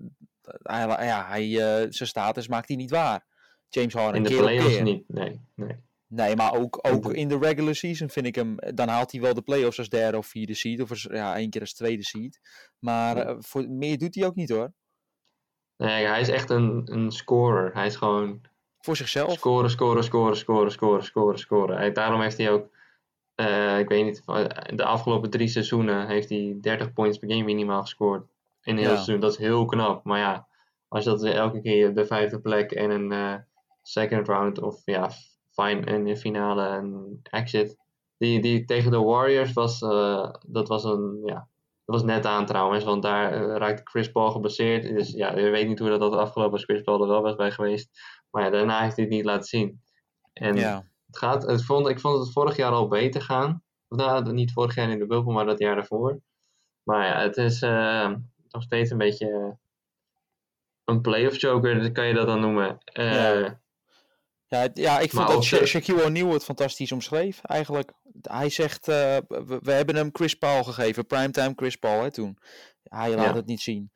hij, 0.62 1.06
ja, 1.06 1.26
hij, 1.28 1.44
eh, 1.44 1.86
zijn 1.90 2.08
status 2.08 2.48
maakt 2.48 2.68
hij 2.68 2.76
niet 2.76 2.90
waar. 2.90 3.26
James 3.68 3.94
Harden. 3.94 4.14
In 4.16 4.22
de 4.22 4.28
keer 4.28 4.38
playoffs 4.38 4.74
keer. 4.74 4.82
niet, 4.82 5.04
nee. 5.08 5.40
nee. 5.54 5.76
Nee, 6.06 6.36
maar 6.36 6.54
ook, 6.54 6.78
ook 6.82 7.12
in 7.12 7.28
de 7.28 7.38
regular 7.38 7.74
season 7.74 8.08
vind 8.10 8.26
ik 8.26 8.34
hem. 8.34 8.56
Dan 8.74 8.88
haalt 8.88 9.12
hij 9.12 9.20
wel 9.20 9.34
de 9.34 9.42
playoffs 9.42 9.78
als 9.78 9.88
derde 9.88 10.18
of 10.18 10.26
vierde 10.26 10.54
seed. 10.54 10.80
Of 10.80 10.90
als, 10.90 11.02
ja, 11.10 11.36
één 11.36 11.50
keer 11.50 11.60
als 11.60 11.74
tweede 11.74 12.04
seed. 12.04 12.40
Maar 12.78 13.16
Ja. 13.16 13.24
eh, 13.24 13.34
voor, 13.38 13.68
meer 13.68 13.98
doet 13.98 14.14
hij 14.14 14.26
ook 14.26 14.34
niet 14.34 14.48
hoor. 14.50 14.72
Nee, 15.76 16.06
hij 16.06 16.20
is 16.20 16.28
echt 16.28 16.50
een, 16.50 16.82
een 16.92 17.10
scorer. 17.10 17.70
Hij 17.74 17.86
is 17.86 17.96
gewoon 17.96 18.40
Voor 18.80 18.96
zichzelf. 18.96 19.32
scoren, 19.32 19.70
scoren, 19.70 20.04
scoren, 20.04 20.36
scoren, 20.36 20.70
scoren, 20.72 21.04
scoren, 21.04 21.38
scoren. 21.38 21.76
Hij, 21.76 21.92
daarom 21.92 22.20
heeft 22.20 22.38
hij 22.38 22.50
ook, 22.50 22.68
eh, 23.34 23.78
ik 23.78 23.88
weet 23.88 24.04
niet, 24.04 24.22
de 24.76 24.84
afgelopen 24.84 25.30
drie 25.30 25.48
seizoenen 25.48 26.06
heeft 26.08 26.28
hij 26.28 26.58
30 26.60 26.92
points 26.92 27.18
per 27.18 27.30
game 27.30 27.44
minimaal 27.44 27.80
gescoord. 27.80 28.26
In 28.68 28.76
heel 28.76 28.88
Ja. 28.88 28.94
seizoen. 28.94 29.20
Dat 29.20 29.30
is 29.32 29.38
heel 29.38 29.64
knap. 29.64 30.04
Maar 30.04 30.18
ja, 30.18 30.46
als 30.88 31.04
je 31.04 31.10
dat 31.10 31.22
elke 31.24 31.60
keer 31.60 31.94
de 31.94 32.06
vijfde 32.06 32.40
plek 32.40 32.72
en 32.72 32.90
een 32.90 33.12
eh, 33.12 33.34
second 33.82 34.28
round 34.28 34.60
of 34.60 34.82
ja, 34.84 35.10
fine 35.50 35.80
en 35.84 36.04
de 36.04 36.16
finale 36.16 36.66
en 36.66 37.18
exit. 37.22 37.76
Die, 38.18 38.40
die 38.40 38.64
tegen 38.64 38.90
de 38.90 38.98
Warriors 38.98 39.52
was, 39.52 39.82
eh, 39.82 40.30
dat 40.46 40.68
was 40.68 40.84
een, 40.84 41.20
ja, 41.24 41.34
dat 41.84 41.94
was 41.96 42.02
net 42.02 42.26
aan 42.26 42.46
trouwens, 42.46 42.84
want 42.84 43.02
daar 43.02 43.32
eh, 43.32 43.56
raakte 43.56 43.82
Chris 43.84 44.10
Paul 44.12 44.30
geblesseerd. 44.30 44.82
Dus 44.82 45.10
ja, 45.10 45.36
je 45.38 45.50
weet 45.50 45.68
niet 45.68 45.78
hoe 45.78 45.88
dat, 45.88 46.00
dat 46.00 46.12
afgelopen 46.12 46.52
was. 46.52 46.64
Chris 46.64 46.82
Paul 46.82 47.02
er 47.02 47.08
wel 47.08 47.22
was 47.22 47.36
bij 47.36 47.50
geweest. 47.50 47.90
Maar 48.30 48.44
ja, 48.44 48.50
daarna 48.50 48.82
heeft 48.82 48.96
hij 48.96 49.04
het 49.04 49.14
niet 49.14 49.24
laten 49.24 49.48
zien. 49.48 49.80
En 50.32 50.56
Ja. 50.56 50.84
het 51.06 51.18
gaat, 51.18 51.42
het 51.46 51.64
vond, 51.64 51.88
ik 51.88 52.00
vond 52.00 52.18
het 52.18 52.32
vorig 52.32 52.56
jaar 52.56 52.72
al 52.72 52.88
beter 52.88 53.22
gaan. 53.22 53.62
Of 53.88 53.98
Nou, 53.98 54.32
niet 54.32 54.52
vorig 54.52 54.74
jaar 54.74 54.90
in 54.90 54.98
de 54.98 55.06
bubbel, 55.06 55.32
maar 55.32 55.46
dat 55.46 55.58
jaar 55.58 55.74
daarvoor. 55.74 56.20
Maar 56.82 57.06
ja, 57.06 57.20
het 57.20 57.36
is 57.36 57.62
eh, 57.62 58.12
nog 58.52 58.62
steeds 58.62 58.90
een 58.90 58.98
beetje 58.98 59.30
eh, 59.30 59.50
een 60.84 61.00
playoff 61.00 61.40
joker, 61.40 61.92
kan 61.92 62.06
je 62.06 62.14
dat 62.14 62.26
dan 62.26 62.40
noemen. 62.40 62.78
Eh, 62.84 63.12
Ja. 63.12 63.60
Ja, 64.50 64.68
ja, 64.74 64.98
ik 65.00 65.10
vond 65.10 65.24
Maar 65.26 65.34
dat 65.34 65.44
Sha- 65.44 65.64
Shaquille 65.64 66.04
O'Neal 66.04 66.32
het 66.32 66.44
fantastisch 66.44 66.92
omschreef, 66.92 67.40
eigenlijk. 67.42 67.92
Hij 68.22 68.48
zegt, 68.50 68.88
eh, 68.88 69.16
we, 69.28 69.58
we 69.62 69.72
hebben 69.72 69.96
hem 69.96 70.08
Chris 70.12 70.34
Paul 70.34 70.64
gegeven, 70.64 71.06
primetime 71.06 71.52
Chris 71.56 71.76
Paul, 71.76 72.02
hè, 72.02 72.10
toen. 72.10 72.38
Hij 72.82 73.14
laat 73.14 73.24
Ja. 73.24 73.34
het 73.34 73.46
niet 73.46 73.60
zien. 73.60 73.90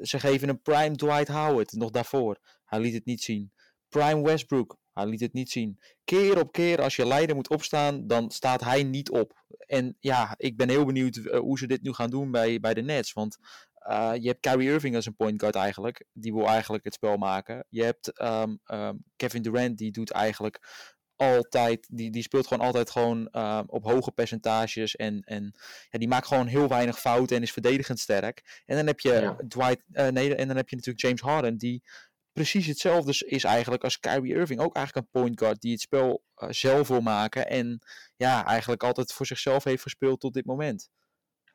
Ze 0.00 0.18
geven 0.20 0.48
hem 0.48 0.62
prime 0.62 0.96
Dwight 0.96 1.28
Howard, 1.28 1.72
nog 1.72 1.90
daarvoor. 1.90 2.38
Hij 2.64 2.80
liet 2.80 2.94
het 2.94 3.04
niet 3.04 3.22
zien. 3.22 3.52
Prime 3.88 4.22
Westbrook, 4.22 4.76
hij 4.92 5.06
liet 5.06 5.20
het 5.20 5.32
niet 5.32 5.50
zien. 5.50 5.80
Keer 6.04 6.38
op 6.40 6.52
keer, 6.52 6.82
als 6.82 6.96
je 6.96 7.06
leider 7.06 7.36
moet 7.36 7.48
opstaan, 7.48 8.06
dan 8.06 8.30
staat 8.30 8.60
hij 8.60 8.82
niet 8.82 9.10
op. 9.10 9.44
En 9.58 9.96
ja, 10.00 10.34
ik 10.36 10.56
ben 10.56 10.68
heel 10.68 10.84
benieuwd 10.84 11.16
hoe 11.16 11.58
ze 11.58 11.66
dit 11.66 11.82
nu 11.82 11.92
gaan 11.92 12.10
doen 12.10 12.30
bij, 12.30 12.60
bij 12.60 12.74
de 12.74 12.82
Nets, 12.82 13.12
want... 13.12 13.38
eh, 13.78 14.12
je 14.20 14.28
hebt 14.28 14.40
Kyrie 14.40 14.70
Irving 14.70 14.94
als 14.94 15.06
een 15.06 15.16
point 15.16 15.40
guard 15.40 15.54
eigenlijk. 15.54 16.04
Die 16.12 16.34
wil 16.34 16.46
eigenlijk 16.46 16.84
het 16.84 16.94
spel 16.94 17.16
maken. 17.16 17.64
Je 17.68 17.84
hebt 17.84 18.18
ehm, 18.18 18.56
ehm, 18.64 18.96
Kevin 19.16 19.42
Durant, 19.42 19.78
die 19.78 19.90
doet 19.90 20.10
eigenlijk 20.10 20.60
altijd, 21.16 21.86
die, 21.90 22.10
die 22.10 22.22
speelt 22.22 22.46
gewoon 22.46 22.66
altijd 22.66 22.90
gewoon 22.90 23.28
ehm, 23.28 23.64
op 23.66 23.84
hoge 23.84 24.12
percentages. 24.12 24.96
En, 24.96 25.22
en 25.22 25.54
ja, 25.90 25.98
die 25.98 26.08
maakt 26.08 26.26
gewoon 26.26 26.46
heel 26.46 26.68
weinig 26.68 27.00
fouten 27.00 27.36
en 27.36 27.42
is 27.42 27.52
verdedigend 27.52 27.98
sterk. 27.98 28.62
En 28.66 28.76
dan 28.76 28.86
heb 28.86 29.00
je 29.00 29.12
Ja. 29.12 29.36
Dwight, 29.48 29.84
eh, 29.92 30.08
nee, 30.08 30.34
en 30.34 30.46
dan 30.48 30.56
heb 30.56 30.68
je 30.68 30.76
natuurlijk 30.76 31.04
James 31.04 31.20
Harden, 31.20 31.56
die 31.56 31.82
precies 32.32 32.66
hetzelfde 32.66 33.26
is 33.26 33.44
eigenlijk 33.44 33.84
als 33.84 34.00
Kyrie 34.00 34.34
Irving. 34.34 34.60
Ook 34.60 34.74
eigenlijk 34.76 35.06
een 35.06 35.20
point 35.20 35.38
guard 35.38 35.60
die 35.60 35.72
het 35.72 35.80
spel 35.80 36.22
eh, 36.34 36.48
zelf 36.50 36.88
wil 36.88 37.00
maken. 37.00 37.48
En 37.48 37.78
ja, 38.16 38.46
eigenlijk 38.46 38.82
altijd 38.82 39.12
voor 39.12 39.26
zichzelf 39.26 39.64
heeft 39.64 39.82
gespeeld 39.82 40.20
tot 40.20 40.34
dit 40.34 40.44
moment. 40.44 40.88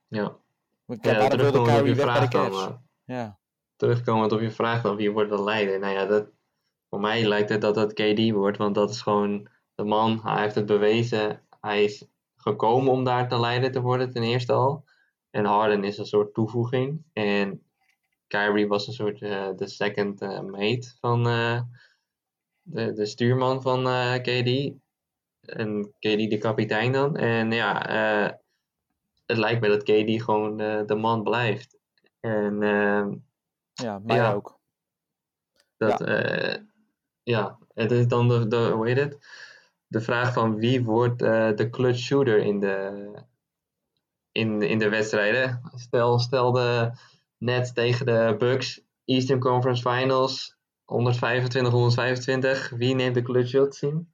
ja. 0.07 0.41
Want 0.85 1.05
Ja, 1.05 1.27
terugkomend 1.27 1.79
op 1.81 1.85
je 1.85 1.95
vraag 1.95 2.29
dan. 2.29 2.51
Eh, 2.51 2.71
Ja. 3.05 3.39
terugkomend 3.75 4.31
op 4.31 4.41
je 4.41 4.51
vraag 4.51 4.81
dan, 4.81 4.95
wie 4.95 5.11
wordt 5.11 5.29
de 5.29 5.43
leider? 5.43 5.79
Nou 5.79 5.93
ja, 5.93 6.05
dat, 6.05 6.31
voor 6.89 6.99
mij 6.99 7.25
lijkt 7.27 7.49
het 7.49 7.61
dat 7.61 7.75
dat 7.75 7.93
KD 7.93 8.31
wordt, 8.31 8.57
want 8.57 8.75
dat 8.75 8.89
is 8.89 9.01
gewoon 9.01 9.47
de 9.75 9.83
man. 9.83 10.19
Hij 10.23 10.41
heeft 10.41 10.55
het 10.55 10.65
bewezen. 10.65 11.41
Hij 11.61 11.83
is 11.83 12.07
gekomen 12.35 12.91
om 12.91 13.03
daar 13.03 13.27
te 13.29 13.39
leider 13.39 13.71
te 13.71 13.81
worden, 13.81 14.11
ten 14.11 14.23
eerste 14.23 14.53
al. 14.53 14.85
En 15.29 15.45
Harden 15.45 15.83
is 15.83 15.97
een 15.97 16.05
soort 16.05 16.33
toevoeging. 16.33 17.03
En 17.13 17.63
Kyrie 18.27 18.67
was 18.67 18.87
een 18.87 18.93
soort 18.93 19.21
eh, 19.21 19.49
de 19.55 19.67
second 19.67 20.21
eh, 20.21 20.41
mate 20.41 20.95
van 20.99 21.27
eh, 21.27 21.61
de, 22.61 22.93
de 22.93 23.05
stuurman 23.05 23.61
van 23.61 23.87
eh, 23.87 24.13
KD. 24.15 24.73
En 25.41 25.83
KD 25.99 26.29
de 26.29 26.37
kapitein 26.37 26.91
dan. 26.91 27.15
En 27.17 27.51
ja, 27.51 27.87
eh, 27.87 28.33
het 29.33 29.41
lijkt 29.41 29.61
me 29.61 29.67
dat 29.67 29.83
KD 29.83 30.23
gewoon 30.23 30.59
eh, 30.59 30.85
de 30.85 30.95
man 30.95 31.23
blijft. 31.23 31.77
En 32.19 32.63
ehm, 32.63 33.15
Ja, 33.73 33.99
mij 33.99 34.15
Ja. 34.15 34.33
ook. 34.33 34.59
Dat, 35.77 35.99
ja. 35.99 36.59
ja, 37.23 37.57
het 37.73 37.91
is 37.91 38.07
dan 38.07 38.27
de, 38.27 38.47
de, 38.47 38.57
hoe 38.57 38.87
heet 38.87 38.97
het? 38.97 39.17
De 39.87 40.01
vraag 40.01 40.33
van 40.33 40.55
wie 40.55 40.83
wordt 40.83 41.21
eh, 41.21 41.55
de 41.55 41.69
clutch 41.69 41.99
shooter 41.99 42.37
in 42.37 42.59
de, 42.59 43.11
in, 44.31 44.61
in 44.61 44.79
de 44.79 44.89
wedstrijden. 44.89 45.61
Stel, 45.75 46.19
stel 46.19 46.51
de 46.51 46.91
Nets 47.37 47.73
tegen 47.73 48.05
de 48.05 48.35
Bucks, 48.37 48.81
Eastern 49.05 49.39
Conference 49.39 49.89
Finals, 49.89 50.57
125, 50.83 51.71
125. 51.73 52.69
Wie 52.69 52.95
neemt 52.95 53.15
de 53.15 53.21
clutch 53.21 53.49
shot 53.49 53.75
zien? 53.75 54.13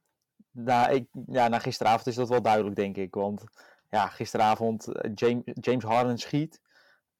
Nou, 0.52 0.94
ik, 0.94 1.06
ja, 1.26 1.48
na 1.48 1.58
gisteravond 1.58 2.06
is 2.06 2.14
dat 2.14 2.28
wel 2.28 2.42
duidelijk, 2.42 2.76
denk 2.76 2.96
ik. 2.96 3.14
Want 3.14 3.44
ja, 3.90 4.06
gisteravond 4.06 4.86
eh, 4.86 5.10
James, 5.14 5.42
James 5.44 5.84
Harden 5.84 6.18
schiet. 6.18 6.60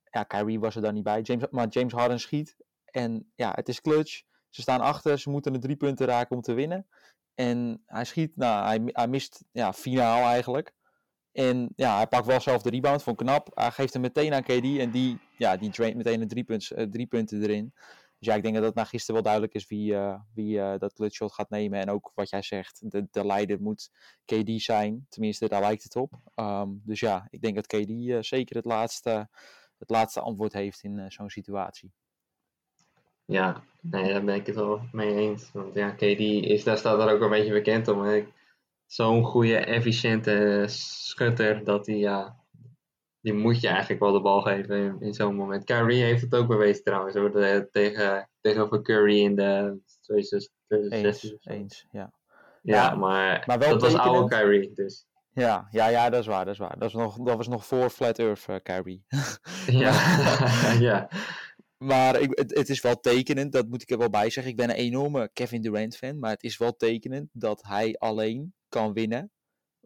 Ja, 0.05 0.23
Kyrie 0.23 0.61
was 0.61 0.77
er 0.77 0.83
dan 0.83 0.95
niet 0.95 1.03
bij. 1.03 1.21
James, 1.21 1.45
maar 1.51 1.69
James 1.69 1.93
Harden 1.93 2.21
schiet. 2.21 2.57
En 2.85 3.33
ja, 3.35 3.53
het 3.55 3.69
is 3.69 3.81
clutch. 3.81 4.23
Ze 4.49 4.61
staan 4.61 4.81
achter. 4.81 5.19
Ze 5.19 5.31
moeten 5.31 5.53
de 5.53 5.59
drie 5.59 5.77
punten 5.77 6.07
raken 6.07 6.37
om 6.37 6.43
te 6.43 6.53
winnen. 6.53 6.87
En 7.35 7.83
hij 7.87 8.05
schiet. 8.05 8.37
Nou, 8.37 8.67
hij, 8.67 8.81
hij 8.85 9.09
mist 9.09 9.45
ja, 9.53 9.73
finaal 9.73 10.25
eigenlijk. 10.25 10.73
En 11.33 11.73
ja, 11.77 11.97
hij 11.97 12.07
pakt 12.07 12.27
wel 12.27 12.41
zelf 12.41 12.63
de 12.63 12.71
rebound. 12.71 13.03
Vond 13.03 13.17
knap. 13.17 13.51
Hij 13.55 13.71
geeft 13.71 13.93
hem 13.93 14.03
meteen 14.03 14.35
aan 14.35 14.43
KD. 14.43 14.79
En 14.79 14.91
die, 14.91 15.19
ja, 15.37 15.57
die 15.57 15.95
meteen 15.95 16.21
de 16.21 16.27
drie, 16.27 16.45
punts, 16.45 16.73
eh, 16.73 16.87
drie 16.87 17.07
punten 17.07 17.43
erin. 17.43 17.75
Dus 18.21 18.29
ja, 18.29 18.35
ik 18.35 18.43
denk 18.43 18.55
dat 18.55 18.65
het 18.65 18.75
na 18.75 18.85
gisteren 18.85 19.15
wel 19.15 19.23
duidelijk 19.23 19.55
is 19.55 19.67
wie, 19.67 19.95
eh, 19.95 20.21
wie 20.35 20.61
eh, 20.61 20.79
dat 20.79 20.93
clutch 20.93 21.15
shot 21.15 21.33
gaat 21.33 21.51
nemen. 21.51 21.81
En 21.81 21.91
ook 21.91 22.13
wat 22.15 22.31
jij 22.31 22.43
zegt, 22.43 22.91
de, 22.91 23.07
de 23.11 23.27
leider 23.27 23.63
moet 23.63 23.91
KD 24.25 24.63
zijn. 24.63 25.07
Tenminste, 25.09 25.49
daar 25.49 25.61
lijkt 25.61 25.83
het 25.83 25.97
op. 25.97 26.13
Ehm, 26.35 26.69
dus 26.71 27.01
ja, 27.01 27.27
ik 27.31 27.41
denk 27.41 27.55
dat 27.55 27.67
KD 27.67 27.91
eh, 27.91 28.19
zeker 28.21 28.57
het 28.57 28.65
laatste, 28.65 29.29
het 29.79 29.91
laatste 29.91 30.21
antwoord 30.21 30.53
heeft 30.53 30.83
in 30.83 31.05
zo'n 31.13 31.31
situatie. 31.31 31.93
Ja, 33.25 33.63
nee, 33.81 34.13
daar 34.13 34.25
ben 34.25 34.35
ik 34.35 34.47
het 34.47 34.55
wel 34.55 34.81
mee 34.93 35.15
eens. 35.15 35.53
Want 35.53 35.75
ja, 35.75 35.91
KD 35.91 36.03
is, 36.03 36.65
daar 36.65 36.79
staat 36.79 37.01
er 37.01 37.15
ook 37.15 37.21
een 37.21 37.31
beetje 37.31 37.53
bekend 37.53 37.89
om. 37.89 38.27
Zo'n 38.87 39.25
goede, 39.25 39.57
efficiënte 39.57 40.65
schutter 40.69 41.65
dat 41.65 41.87
hij, 41.87 41.97
ja, 41.97 42.40
die 43.21 43.35
moet 43.35 43.61
je 43.61 43.69
eigenlijk 43.69 44.01
wel 44.01 44.13
de 44.13 44.21
bal 44.21 44.41
geven 44.43 44.77
in, 44.77 44.97
in 45.01 45.15
zo'n 45.15 45.35
moment. 45.35 45.65
Kyrie 45.65 46.03
heeft 46.03 46.23
het 46.23 46.35
ook 46.35 46.47
bewezen 46.49 46.85
trouwens, 46.85 47.15
hoor, 47.15 47.33
de- 47.33 47.69
tegen, 47.71 48.31
tegenover 48.41 48.83
Curry 48.83 49.19
in 49.21 49.37
de 49.37 49.79
2016. 50.01 51.39
Eens, 51.43 51.87
ja. 51.91 52.13
Ja, 52.63 52.75
Ja, 52.75 52.95
maar, 52.95 53.43
maar 53.47 53.59
wel 53.59 53.71
dat 53.71 53.83
was 53.83 53.95
oude. 53.95 54.37
Kyrie, 54.37 54.73
dus. 54.75 55.07
Ja, 55.33 55.67
ja, 55.71 55.87
ja, 55.87 56.11
dat 56.11 56.21
is 56.21 56.27
waar, 56.27 56.45
dat 56.45 56.55
is 56.55 56.61
waar. 56.61 56.79
Dat, 56.79 56.89
is 56.89 56.95
nog, 56.95 57.17
dat 57.17 57.37
was 57.37 57.49
nog 57.49 57.67
voor 57.67 57.91
Flat 57.91 58.19
Earth, 58.19 58.45
eh, 58.49 58.57
Kyrie. 58.63 59.05
Ja, 59.67 59.93
ja. 60.89 61.09
Maar 61.77 62.21
ik, 62.21 62.39
het, 62.39 62.55
het 62.57 62.69
is 62.69 62.81
wel 62.81 63.01
tekenend, 63.01 63.53
dat 63.53 63.69
moet 63.69 63.83
ik 63.83 63.91
er 63.91 63.99
wel 63.99 64.11
bij 64.11 64.31
zeggen. 64.31 64.53
Ik 64.53 64.59
ben 64.59 64.71
een 64.71 64.77
enorme 64.77 65.31
Kevin 65.33 65.61
Durant 65.63 65.97
fan, 65.97 66.19
maar 66.19 66.31
het 66.31 66.43
is 66.43 66.59
wel 66.59 66.77
tekenend 66.77 67.29
dat 67.33 67.63
hij 67.67 67.95
alleen 67.99 68.55
kan 68.69 68.93
winnen. 68.93 69.31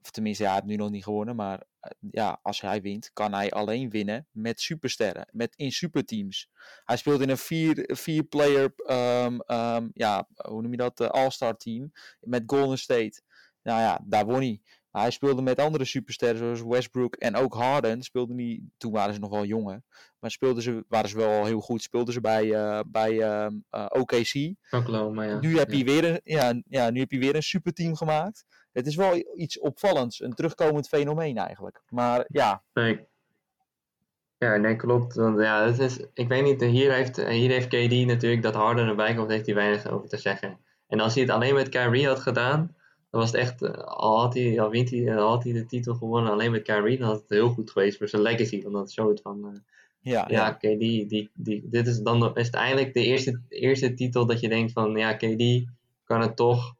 Of 0.04 0.10
tenminste, 0.10 0.42
ja, 0.42 0.48
hij 0.48 0.58
heeft 0.58 0.70
nu 0.70 0.76
nog 0.76 0.90
niet 0.90 1.04
gewonnen, 1.04 1.36
maar 1.36 1.62
eh, 1.80 1.90
ja, 2.10 2.38
als 2.42 2.60
hij 2.60 2.80
wint, 2.82 3.10
kan 3.12 3.32
hij 3.32 3.50
alleen 3.50 3.90
winnen 3.90 4.26
met 4.30 4.60
supersterren, 4.60 5.28
met, 5.32 5.52
in 5.56 5.72
superteams. 5.72 6.48
Hij 6.84 6.96
speelt 6.96 7.20
in 7.20 7.28
een 7.28 7.38
vier, 7.38 7.90
vier-player, 7.92 8.72
ehm, 8.76 9.38
ehm, 9.40 9.88
ja, 9.92 10.28
hoe 10.34 10.62
noem 10.62 10.70
je 10.70 10.76
dat, 10.76 11.00
eh, 11.00 11.08
all-star 11.08 11.56
team 11.56 11.92
met 12.20 12.42
Golden 12.46 12.78
State. 12.78 13.22
Nou 13.62 13.80
ja, 13.80 14.00
daar 14.06 14.24
won 14.26 14.40
hij. 14.40 14.60
Maar 14.90 15.02
hij 15.02 15.10
speelde 15.10 15.42
met 15.42 15.58
andere 15.58 15.84
supersterren 15.84 16.56
zoals 16.56 16.62
Westbrook 16.74 17.14
en 17.14 17.36
ook 17.36 17.54
Harden. 17.54 18.02
Speelden 18.02 18.36
niet, 18.36 18.62
toen 18.76 18.92
waren 18.92 19.14
ze 19.14 19.20
nog 19.20 19.30
wel 19.30 19.44
jonger. 19.44 19.82
Maar 20.18 20.30
speelden 20.30 20.62
ze, 20.62 20.84
waren 20.88 21.08
ze 21.08 21.16
wel 21.16 21.44
heel 21.44 21.60
goed. 21.60 21.82
Speelden 21.82 22.14
ze 22.14 22.20
bij, 22.20 22.52
eh, 22.54 22.80
bij 22.86 23.20
ehm, 23.20 23.58
eh, 23.70 23.86
OKC. 23.88 24.54
Oklahoma, 24.70 25.22
ja. 25.22 25.40
Nu 25.40 25.58
heb, 25.58 25.70
Ja. 25.70 25.78
je 25.78 25.84
weer 25.84 26.04
een, 26.04 26.20
ja, 26.24 26.60
ja, 26.68 26.90
nu 26.90 27.00
heb 27.00 27.10
je 27.10 27.18
weer 27.18 27.34
een 27.34 27.42
superteam 27.42 27.96
gemaakt. 27.96 28.44
Het 28.74 28.86
is 28.86 28.96
wel 28.96 29.24
iets 29.34 29.58
opvallends. 29.58 30.20
Een 30.20 30.34
terugkomend 30.34 30.88
fenomeen 30.88 31.36
eigenlijk. 31.36 31.82
Maar 31.88 32.24
ja. 32.28 32.62
Nee. 32.72 33.00
Ja, 34.38 34.56
nee, 34.56 34.76
klopt. 34.76 35.14
Want 35.14 35.40
ja, 35.40 35.66
het 35.66 35.78
is, 35.78 35.98
ik 36.14 36.28
weet 36.28 36.44
niet, 36.44 36.60
hier 36.60 36.92
heeft, 36.92 37.16
hier 37.16 37.50
heeft 37.50 37.68
KD 37.68 38.06
natuurlijk 38.06 38.42
dat 38.42 38.54
Harden 38.54 38.88
erbij 38.88 39.14
komt, 39.14 39.30
heeft 39.30 39.46
hij 39.46 39.54
weinig 39.54 39.90
over 39.90 40.08
te 40.08 40.16
zeggen. 40.16 40.58
En 40.88 41.00
als 41.00 41.14
hij 41.14 41.22
het 41.22 41.32
alleen 41.32 41.54
met 41.54 41.68
Kyrie 41.68 42.06
had 42.06 42.20
gedaan, 42.20 42.74
dan 43.10 43.20
was 43.20 43.30
het 43.30 43.40
echt, 43.40 43.62
eh, 43.62 43.72
al 43.84 44.20
had 44.20 44.34
hij, 44.34 44.60
al 44.60 44.70
wint 44.70 44.90
hij, 44.90 45.16
al 45.16 45.28
had 45.28 45.44
hij 45.44 45.52
de 45.52 45.66
titel 45.66 45.94
gewonnen 45.94 46.32
alleen 46.32 46.50
met 46.50 46.62
Kyrie, 46.62 46.98
dan 46.98 47.08
had 47.08 47.20
het 47.20 47.28
heel 47.28 47.48
goed 47.48 47.70
geweest 47.70 47.98
voor 47.98 48.08
zijn 48.08 48.22
legacy. 48.22 48.62
Dan 48.62 48.72
had 48.72 48.82
het 48.82 48.90
soort 48.90 49.20
van, 49.20 49.38
uh, 49.44 49.58
ja, 50.00 50.24
ja, 50.28 50.50
KD, 50.50 50.60
die, 50.60 51.30
die, 51.34 51.62
dit 51.64 51.86
is 51.86 52.00
dan 52.00 52.36
is 52.36 52.46
het 52.46 52.54
eindelijk 52.54 52.94
de 52.94 53.04
eerste, 53.04 53.40
eerste 53.48 53.94
titel 53.94 54.26
dat 54.26 54.40
je 54.40 54.48
denkt 54.48 54.72
van, 54.72 54.96
ja, 54.96 55.12
KD 55.14 55.64
kan 56.04 56.20
het 56.20 56.36
toch. 56.36 56.74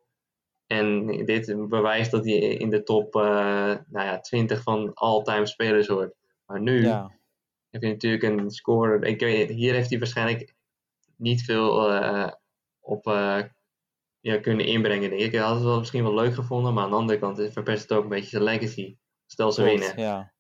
En 0.78 1.06
dit 1.24 1.68
bewijst 1.68 2.10
dat 2.10 2.24
hij 2.24 2.34
in 2.34 2.70
de 2.70 2.82
top 2.82 3.14
uh, 3.14 3.22
nou 3.86 4.06
ja, 4.06 4.20
20 4.20 4.62
van 4.62 4.94
all-time 4.94 5.46
spelers 5.46 5.86
hoort. 5.86 6.14
Maar 6.46 6.60
nu 6.60 6.82
ja. 6.82 7.10
heb 7.70 7.82
je 7.82 7.88
natuurlijk 7.88 8.22
een 8.22 8.50
score. 8.50 9.06
Ik 9.06 9.20
weet, 9.20 9.50
hier 9.50 9.74
heeft 9.74 9.90
hij 9.90 9.98
waarschijnlijk 9.98 10.54
niet 11.16 11.42
veel 11.42 11.92
uh, 11.92 12.28
op 12.80 13.06
uh, 13.06 13.42
ja, 14.20 14.38
kunnen 14.40 14.66
inbrengen. 14.66 15.10
Denk 15.10 15.22
ik. 15.22 15.32
ik 15.32 15.38
had 15.38 15.54
het 15.54 15.64
wel 15.64 15.78
misschien 15.78 16.02
wel 16.02 16.14
leuk 16.14 16.34
gevonden, 16.34 16.74
maar 16.74 16.84
aan 16.84 16.90
de 16.90 16.96
andere 16.96 17.18
kant 17.18 17.48
verpest 17.52 17.82
het 17.82 17.92
ook 17.92 18.02
een 18.02 18.08
beetje 18.08 18.30
zijn 18.30 18.42
legacy. 18.42 18.96
Stel 19.26 19.52
ze 19.52 19.62
winnen. 19.62 19.92
Ja. 20.00 20.32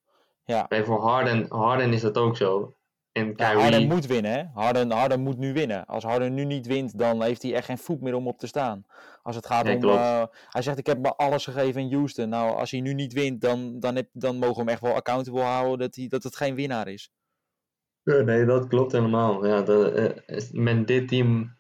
Ja. 0.44 0.66
Bij 0.68 0.84
voor 0.84 1.00
Harden, 1.00 1.46
Harden 1.48 1.92
is 1.92 2.00
dat 2.00 2.18
ook 2.18 2.36
zo. 2.36 2.74
En 3.14 3.32
Ja, 3.36 3.54
Harden 3.54 3.86
moet 3.88 4.06
winnen, 4.06 4.30
hè? 4.32 4.42
Harden, 4.54 4.90
Harden 4.90 5.20
moet 5.20 5.38
nu 5.38 5.52
winnen. 5.52 5.86
Als 5.86 6.04
Harden 6.04 6.34
nu 6.34 6.44
niet 6.44 6.66
wint, 6.66 6.98
dan 6.98 7.22
heeft 7.22 7.42
hij 7.42 7.54
echt 7.54 7.64
geen 7.64 7.78
voet 7.78 8.00
meer 8.00 8.14
om 8.14 8.26
op 8.28 8.38
te 8.38 8.46
staan. 8.46 8.86
Als 9.22 9.36
het 9.36 9.46
gaat 9.46 9.64
Nee, 9.64 9.76
om. 9.76 9.88
eh, 9.88 10.22
hij 10.48 10.62
zegt: 10.62 10.78
Ik 10.78 10.86
heb 10.86 10.98
me 10.98 11.14
alles 11.16 11.44
gegeven 11.44 11.80
in 11.80 11.92
Houston. 11.92 12.28
Nou, 12.28 12.56
als 12.56 12.70
hij 12.70 12.80
nu 12.80 12.94
niet 12.94 13.12
wint, 13.12 13.40
dan, 13.40 13.80
dan, 13.80 13.96
heb, 13.96 14.08
dan 14.12 14.36
mogen 14.36 14.54
we 14.54 14.60
hem 14.60 14.68
echt 14.68 14.80
wel 14.80 14.94
accountable 14.94 15.40
houden 15.40 15.78
dat, 15.78 15.94
hij, 15.96 16.06
dat 16.08 16.22
het 16.22 16.36
geen 16.36 16.54
winnaar 16.54 16.88
is. 16.88 17.10
Ja, 18.02 18.20
nee, 18.20 18.44
dat 18.44 18.66
klopt 18.68 18.92
helemaal. 18.92 19.46
Ja, 19.46 19.62
dat, 19.62 19.92
eh, 19.92 20.50
met 20.52 20.86
dit 20.86 21.08
team. 21.08 21.56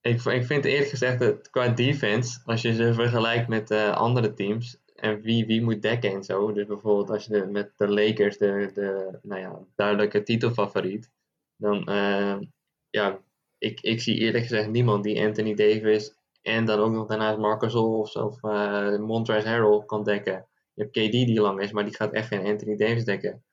Ik, 0.00 0.24
ik 0.24 0.44
vind 0.44 0.64
eerlijk 0.64 0.90
gezegd 0.90 1.18
dat 1.18 1.50
qua 1.50 1.68
defense, 1.68 2.40
als 2.44 2.62
je 2.62 2.74
ze 2.74 2.94
vergelijkt 2.94 3.48
met 3.48 3.70
eh, 3.70 3.90
andere 3.92 4.34
teams 4.34 4.82
en 4.96 5.20
wie, 5.20 5.46
wie 5.46 5.62
moet 5.62 5.82
dekken 5.82 6.10
en 6.12 6.24
zo. 6.24 6.52
Dus 6.52 6.66
bijvoorbeeld 6.66 7.10
als 7.10 7.24
je 7.24 7.32
de, 7.32 7.46
met 7.46 7.72
de 7.76 7.88
Lakers, 7.88 8.38
de, 8.38 8.70
de 8.74 9.18
nou 9.22 9.40
ja, 9.40 9.58
duidelijke 9.74 10.22
titelfavoriet, 10.22 11.10
dan 11.56 11.86
eh, 11.88 12.36
ja, 12.90 13.18
ik, 13.58 13.80
ik 13.80 14.00
zie 14.00 14.16
eerlijk 14.16 14.42
gezegd 14.44 14.68
niemand 14.70 15.04
die 15.04 15.24
Anthony 15.26 15.54
Davis 15.54 16.14
en 16.42 16.64
dan 16.64 16.78
ook 16.78 16.92
nog 16.92 17.06
daarnaast 17.06 17.38
Marcus 17.38 17.74
of, 17.74 18.14
of 18.14 18.42
eh, 18.42 18.98
Montrezl 18.98 19.48
Harrell 19.48 19.82
kan 19.86 20.04
dekken. 20.04 20.46
Je 20.74 20.82
hebt 20.82 20.94
KD 20.94 21.10
die 21.12 21.40
lang 21.40 21.60
is, 21.60 21.72
maar 21.72 21.84
die 21.84 21.94
gaat 21.94 22.12
echt 22.12 22.28
geen 22.28 22.46
Anthony 22.46 22.76
Davis 22.76 23.04
dekken. 23.04 23.44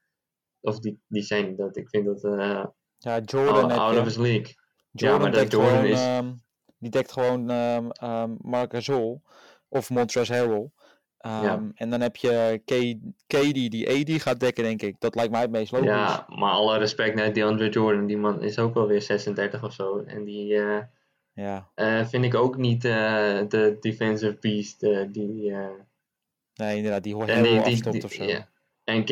Of 0.62 0.80
die, 0.80 1.00
die 1.08 1.22
zijn 1.24 1.56
dat. 1.56 1.78
Ik 1.78 1.90
vind 1.90 2.06
dat 2.06 2.24
eh 2.24 2.66
Ja, 2.98 3.20
Jordan. 3.20 3.72
out, 3.72 3.80
out 3.80 3.98
of 3.98 4.04
his 4.04 4.18
league. 4.18 4.56
Jordan 4.92 5.22
maar 5.22 5.32
dat 5.32 5.52
Jordan 5.52 5.70
gewoon, 5.70 5.86
is- 5.86 6.00
ehm, 6.00 6.34
die 6.78 6.90
dekt 6.90 7.12
gewoon 7.12 7.50
ehm 7.50 7.90
ehm 7.90 8.36
Marc 8.42 8.74
Gasol 8.74 9.22
of 9.68 9.90
Montrezl 9.90 10.34
Harrell. 10.34 10.72
Ehm, 11.24 11.44
Ja. 11.44 11.62
En 11.76 11.90
dan 11.90 12.02
heb 12.02 12.16
je 12.16 12.62
K- 12.66 12.98
KD 13.28 13.54
die 13.72 13.90
AD 13.90 14.22
gaat 14.22 14.40
dekken, 14.40 14.64
denk 14.64 14.82
ik. 14.82 14.96
Dat 15.00 15.16
lijkt 15.16 15.32
mij 15.32 15.42
het 15.42 15.52
meest 15.52 15.72
logisch. 15.72 15.88
Ja, 15.88 16.26
maar 16.30 16.52
alle 16.52 16.78
respect 16.78 17.16
naar 17.16 17.34
DeAndre 17.34 17.70
Jordan. 17.70 18.06
Die 18.06 18.18
man 18.18 18.42
is 18.42 18.60
ook 18.60 18.74
wel 18.74 18.88
weer 18.88 19.02
36 19.02 19.64
of 19.64 19.74
zo. 19.74 20.04
En 20.08 20.24
die 20.24 20.56
eh, 20.56 20.80
Ja. 21.34 21.70
eh, 21.76 22.06
vind 22.06 22.26
ik 22.26 22.36
ook 22.36 22.58
niet 22.58 22.86
eh, 22.86 23.40
de 23.48 23.78
defensive 23.80 24.38
beast. 24.40 24.80
die, 25.12 25.54
Nee, 26.56 26.76
inderdaad, 26.78 27.04
die 27.04 27.14
hoort 27.14 27.30
en 27.30 27.44
heel 27.44 27.64
die, 27.64 27.92
die- 27.92 28.04
of 28.04 28.12
zo. 28.12 28.24
ja. 28.24 28.50
En 28.84 29.04
KD 29.04 29.10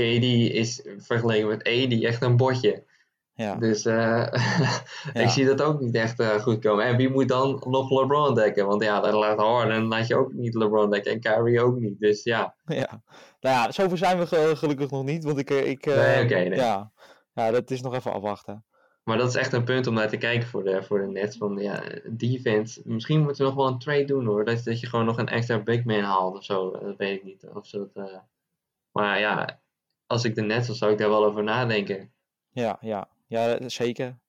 is 0.53 0.82
vergeleken 0.98 1.48
met 1.48 1.68
AD 1.68 2.03
echt 2.03 2.22
een 2.22 2.38
botje. 2.38 2.84
Ja. 3.34 3.56
Dus 3.56 3.86
eh, 3.86 3.94
Ja. 5.13 5.22
ik 5.22 5.30
zie 5.30 5.46
dat 5.46 5.62
ook 5.62 5.80
niet 5.80 5.96
echt 5.96 6.20
eh, 6.20 6.30
goed 6.30 6.60
komen. 6.60 6.86
En 6.86 6.98
wie 6.98 7.10
moet 7.10 7.28
dan 7.28 7.63
nog 7.67 7.89
LeBron 7.89 8.36
dekken? 8.36 8.67
Want 8.67 8.84
ja, 8.84 9.00
dat 9.00 9.13
laat 9.13 9.38
Harden 9.38 9.84
laat 9.86 10.08
je 10.08 10.15
ook 10.15 10.34
niet 10.34 10.54
LeBron 10.54 10.89
dekken. 10.89 11.12
En 11.12 11.20
Kyrie 11.20 11.62
ook 11.62 11.80
niet. 11.80 12.00
Dus 12.00 12.24
ja, 12.24 12.56
Ja, 12.65 13.02
nou 13.39 13.56
ja, 13.56 13.72
zover 13.72 13.98
zijn 13.98 14.17
we 14.20 14.28
ge- 14.28 14.54
gelukkig 14.56 14.89
nog 14.91 15.04
niet, 15.04 15.24
want 15.24 15.38
ik, 15.38 15.50
eh, 15.50 15.70
ik 15.70 15.86
Nee, 15.86 16.56
ja. 16.56 16.91
ja, 17.34 17.52
dat 17.52 17.72
is 17.72 17.82
nog 17.82 17.94
even 17.94 18.13
afwachten. 18.13 18.65
Maar 19.04 19.17
dat 19.17 19.28
is 19.28 19.36
echt 19.36 19.54
een 19.54 19.63
punt 19.63 19.88
om 19.88 19.94
naar 19.94 20.10
te 20.10 20.17
kijken 20.17 20.48
voor 20.48 20.63
de, 20.63 20.84
voor 20.84 21.00
de 21.00 21.08
Nets. 21.08 21.38
Van 21.38 21.58
ja, 21.58 21.84
defense. 22.10 22.82
Misschien 22.86 23.22
moeten 23.22 23.44
we 23.44 23.50
nog 23.52 23.58
wel 23.60 23.67
een 23.67 23.80
trade 23.80 24.06
doen 24.06 24.26
hoor. 24.26 24.46
Dat, 24.46 24.63
dat 24.63 24.80
je 24.80 24.88
gewoon 24.88 25.06
nog 25.06 25.17
een 25.17 25.28
extra 25.28 25.60
big 25.60 25.84
man 25.86 26.02
haalt 26.04 26.38
of 26.38 26.44
zo. 26.44 26.72
Dat 26.72 26.98
weet 26.98 27.17
ik 27.17 27.24
niet. 27.24 27.48
Of 27.54 27.67
zo 27.67 27.89
dat, 27.94 28.22
Maar 28.91 29.20
ja, 29.20 29.60
als 30.08 30.24
ik 30.24 30.36
de 30.36 30.41
Nets 30.41 30.67
was, 30.67 30.78
zou 30.78 30.91
ik 30.91 30.98
daar 30.98 31.10
wel 31.10 31.26
over 31.26 31.44
nadenken. 31.44 32.12
Ja, 32.50 32.78
ja, 32.82 33.08
ja, 33.32 33.70
zeker. 33.70 34.20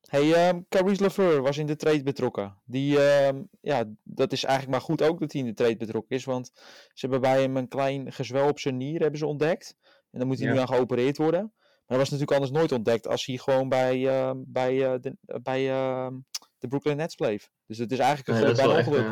Hey, 0.00 0.32
ehm 0.34 0.60
Caris 0.68 0.98
LeVeur 0.98 1.42
was 1.42 1.58
in 1.58 1.66
de 1.66 1.76
trade 1.76 2.02
betrokken. 2.02 2.62
Die, 2.64 2.98
ehm, 3.00 3.42
ja, 3.60 3.84
dat 4.02 4.32
is 4.32 4.44
eigenlijk 4.44 4.72
maar 4.78 4.86
goed 4.86 5.02
ook 5.02 5.20
dat 5.20 5.32
hij 5.32 5.40
in 5.40 5.46
de 5.46 5.54
trade 5.54 5.76
betrokken 5.76 6.16
is, 6.16 6.24
want 6.24 6.50
ze 6.92 7.06
hebben 7.06 7.20
bij 7.20 7.40
hem 7.42 7.56
een 7.56 7.68
klein 7.68 8.12
gezwel 8.12 8.48
op 8.48 8.58
zijn 8.58 8.76
nier 8.76 9.00
hebben 9.00 9.18
ze 9.18 9.26
ontdekt. 9.26 9.76
En 10.10 10.18
dan 10.18 10.28
moet 10.28 10.38
hij 10.38 10.46
Ja. 10.46 10.52
nu 10.52 10.58
aan 10.58 10.68
geopereerd 10.68 11.16
worden. 11.16 11.52
Maar 11.60 11.98
dat 11.98 12.08
was 12.08 12.10
natuurlijk 12.10 12.32
anders 12.40 12.58
nooit 12.58 12.72
ontdekt 12.72 13.06
als 13.06 13.26
hij 13.26 13.36
gewoon 13.36 13.68
bij, 13.68 14.08
ehm, 14.08 14.36
bij, 14.46 14.84
eh, 14.92 15.00
de, 15.00 15.16
bij 15.42 15.70
ehm, 15.70 16.14
de 16.58 16.68
Brooklyn 16.68 16.96
Nets 16.96 17.14
bleef. 17.14 17.50
Dus 17.66 17.78
het 17.78 17.92
is 17.92 17.98
eigenlijk 17.98 18.28
een 18.28 18.34
Nee, 18.44 18.74
echt 18.76 18.86
ongeluk. 18.86 19.06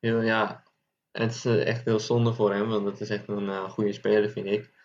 eh, 0.00 0.24
ja, 0.24 0.62
het 1.10 1.34
is 1.34 1.44
eh, 1.44 1.66
echt 1.66 1.84
heel 1.84 2.00
zonde 2.00 2.34
voor 2.34 2.52
hem. 2.54 2.68
Want 2.68 2.84
dat 2.84 3.00
is 3.00 3.10
echt 3.10 3.28
een 3.28 3.70
goede 3.70 3.92
speler, 3.92 4.30
vind 4.30 4.46
ik. 4.46 4.78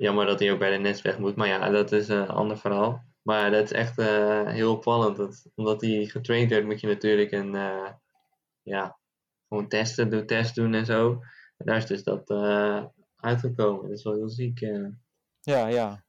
Jammer 0.00 0.26
dat 0.26 0.38
hij 0.40 0.52
ook 0.52 0.58
bij 0.58 0.70
de 0.70 0.76
Nets 0.78 1.02
weg 1.02 1.18
moet. 1.18 1.36
Maar 1.36 1.48
ja, 1.48 1.70
dat 1.70 1.92
is 1.92 2.08
een 2.08 2.28
ander 2.28 2.58
verhaal. 2.58 3.04
Maar 3.22 3.50
dat 3.50 3.64
is 3.64 3.72
echt 3.72 3.98
eh, 3.98 4.46
heel 4.46 4.72
opvallend. 4.72 5.16
Dat, 5.16 5.46
omdat 5.54 5.80
hij 5.80 6.06
getraind 6.06 6.50
werd, 6.50 6.64
moet 6.64 6.80
je 6.80 6.86
natuurlijk 6.86 7.32
een, 7.32 7.54
eh, 7.54 7.90
ja, 8.62 8.98
gewoon 9.48 9.68
testen, 9.68 10.10
doen, 10.10 10.26
test 10.26 10.54
doen 10.54 10.74
en 10.74 10.86
zo. 10.86 11.10
En 11.56 11.66
daar 11.66 11.76
is 11.76 11.86
dus 11.86 12.02
dat 12.02 12.30
eh, 12.30 12.84
uitgekomen. 13.16 13.88
Dat 13.88 13.98
is 13.98 14.04
wel 14.04 14.14
heel 14.14 14.28
ziek. 14.28 14.58
Ja, 14.60 14.92
ja. 15.40 15.66
Ja, 15.68 16.02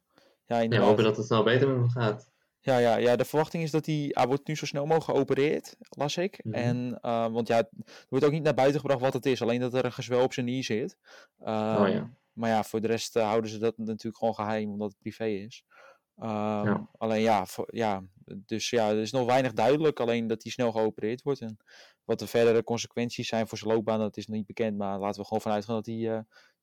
Ja, 0.45 0.59
inderdaad. 0.59 0.87
hopen 0.87 1.03
dat 1.03 1.17
het 1.17 1.25
snel 1.25 1.43
beter 1.43 1.67
met 1.67 1.77
hem 1.77 1.89
gaat. 1.89 2.29
Ja, 2.59 2.77
ja, 2.77 2.95
ja, 2.95 3.15
de 3.15 3.25
verwachting 3.25 3.63
is 3.63 3.71
dat 3.71 3.85
hij, 3.85 4.09
hij 4.09 4.27
wordt 4.27 4.47
nu 4.47 4.55
zo 4.55 4.65
snel 4.65 4.85
mogelijk 4.85 5.11
geopereerd, 5.17 5.75
las 5.89 6.17
ik. 6.17 6.43
Mhm. 6.43 6.55
En, 6.55 6.99
want 7.31 7.47
ja, 7.47 7.57
er 7.57 7.67
wordt 8.09 8.25
ook 8.25 8.31
niet 8.31 8.43
naar 8.43 8.53
buiten 8.53 8.79
gebracht 8.79 9.01
wat 9.01 9.13
het 9.13 9.25
is, 9.25 9.41
alleen 9.41 9.59
dat 9.59 9.73
er 9.73 9.85
een 9.85 9.91
gezwel 9.91 10.23
op 10.23 10.33
zijn 10.33 10.45
nier 10.45 10.63
zit. 10.63 10.97
Ehm, 11.39 11.81
Oh 11.81 11.89
ja. 11.89 12.09
Maar 12.33 12.49
ja, 12.49 12.63
voor 12.63 12.81
de 12.81 12.87
rest 12.87 13.15
eh, 13.15 13.23
houden 13.27 13.49
ze 13.49 13.57
dat 13.57 13.77
natuurlijk 13.77 14.17
gewoon 14.17 14.35
geheim, 14.35 14.69
omdat 14.71 14.89
het 14.89 14.99
privé 14.99 15.25
is. 15.25 15.63
Ehm, 16.17 16.65
Ja. 16.65 16.89
Alleen 16.97 17.21
ja, 17.21 17.45
voor- 17.45 17.75
ja, 17.75 18.03
dus 18.25 18.69
ja, 18.69 18.89
er 18.89 19.01
is 19.01 19.11
nog 19.11 19.25
weinig 19.25 19.53
duidelijk, 19.53 19.99
alleen 19.99 20.27
dat 20.27 20.43
hij 20.43 20.51
snel 20.51 20.71
geopereerd 20.71 21.21
wordt. 21.21 21.41
En 21.41 21.57
wat 22.03 22.19
de 22.19 22.27
verdere 22.27 22.63
consequenties 22.63 23.27
zijn 23.27 23.47
voor 23.47 23.57
zijn 23.57 23.73
loopbaan, 23.73 23.99
dat 23.99 24.17
is 24.17 24.27
nog 24.27 24.35
niet 24.37 24.45
bekend. 24.45 24.77
Maar 24.77 24.99
laten 24.99 25.19
we 25.21 25.27
gewoon 25.27 25.41
vanuit 25.41 25.65
gaan 25.65 25.75
dat 25.75 25.85
hij, 25.85 26.09
eh, 26.09 26.15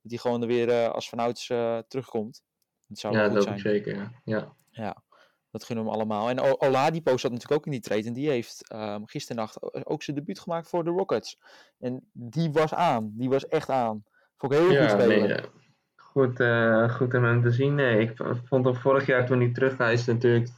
dat 0.02 0.10
hij 0.10 0.16
gewoon 0.18 0.40
er 0.42 0.46
weer 0.48 0.68
eh, 0.68 0.88
als 0.90 1.08
vanouds 1.08 1.48
eh, 1.50 1.78
terugkomt. 1.88 2.42
Dat 2.86 2.98
zou 2.98 3.14
Ja, 3.16 3.24
goed 3.24 3.34
dat 3.34 3.42
zijn. 3.42 3.58
zeker. 3.58 3.96
ja. 3.96 4.10
Ja. 4.24 4.56
Ja, 4.70 5.02
dat 5.50 5.64
gunnen 5.64 5.84
we 5.84 5.90
hem 5.90 6.00
allemaal. 6.00 6.28
En 6.28 6.40
O- 6.40 6.56
Oladipo 6.58 7.16
zat 7.16 7.30
natuurlijk 7.32 7.60
ook 7.60 7.66
in 7.66 7.72
die 7.72 7.80
trade. 7.80 8.04
En 8.04 8.12
die 8.12 8.28
heeft 8.28 8.68
ehm 8.70 9.04
gisternacht 9.04 9.86
ook 9.86 10.02
zijn 10.02 10.16
debuut 10.16 10.38
gemaakt 10.38 10.68
voor 10.68 10.84
de 10.84 10.90
Rockets. 10.90 11.38
En 11.78 12.10
die 12.12 12.50
was 12.52 12.74
aan. 12.74 13.12
Die 13.14 13.28
was 13.28 13.46
echt 13.46 13.70
aan. 13.70 14.04
Vond 14.38 14.52
ik 14.52 14.58
heel 14.58 14.66
goed 14.68 14.76
Ja, 14.76 14.88
spelen. 14.88 15.08
nee, 15.28 15.32
eh, 15.34 15.44
goed, 15.96 16.40
eh, 16.40 16.90
goed 16.96 17.14
om 17.14 17.24
hem 17.24 17.42
te 17.42 17.50
zien. 17.50 17.74
Nee, 17.74 17.98
ik 18.00 18.16
vond 18.44 18.64
hem 18.64 18.74
vorig 18.74 19.06
jaar 19.06 19.26
toen 19.26 19.40
hij 19.40 19.52
terug 19.52 19.78
hij 19.78 19.92
is 19.92 20.04
natuurlijk 20.06 20.48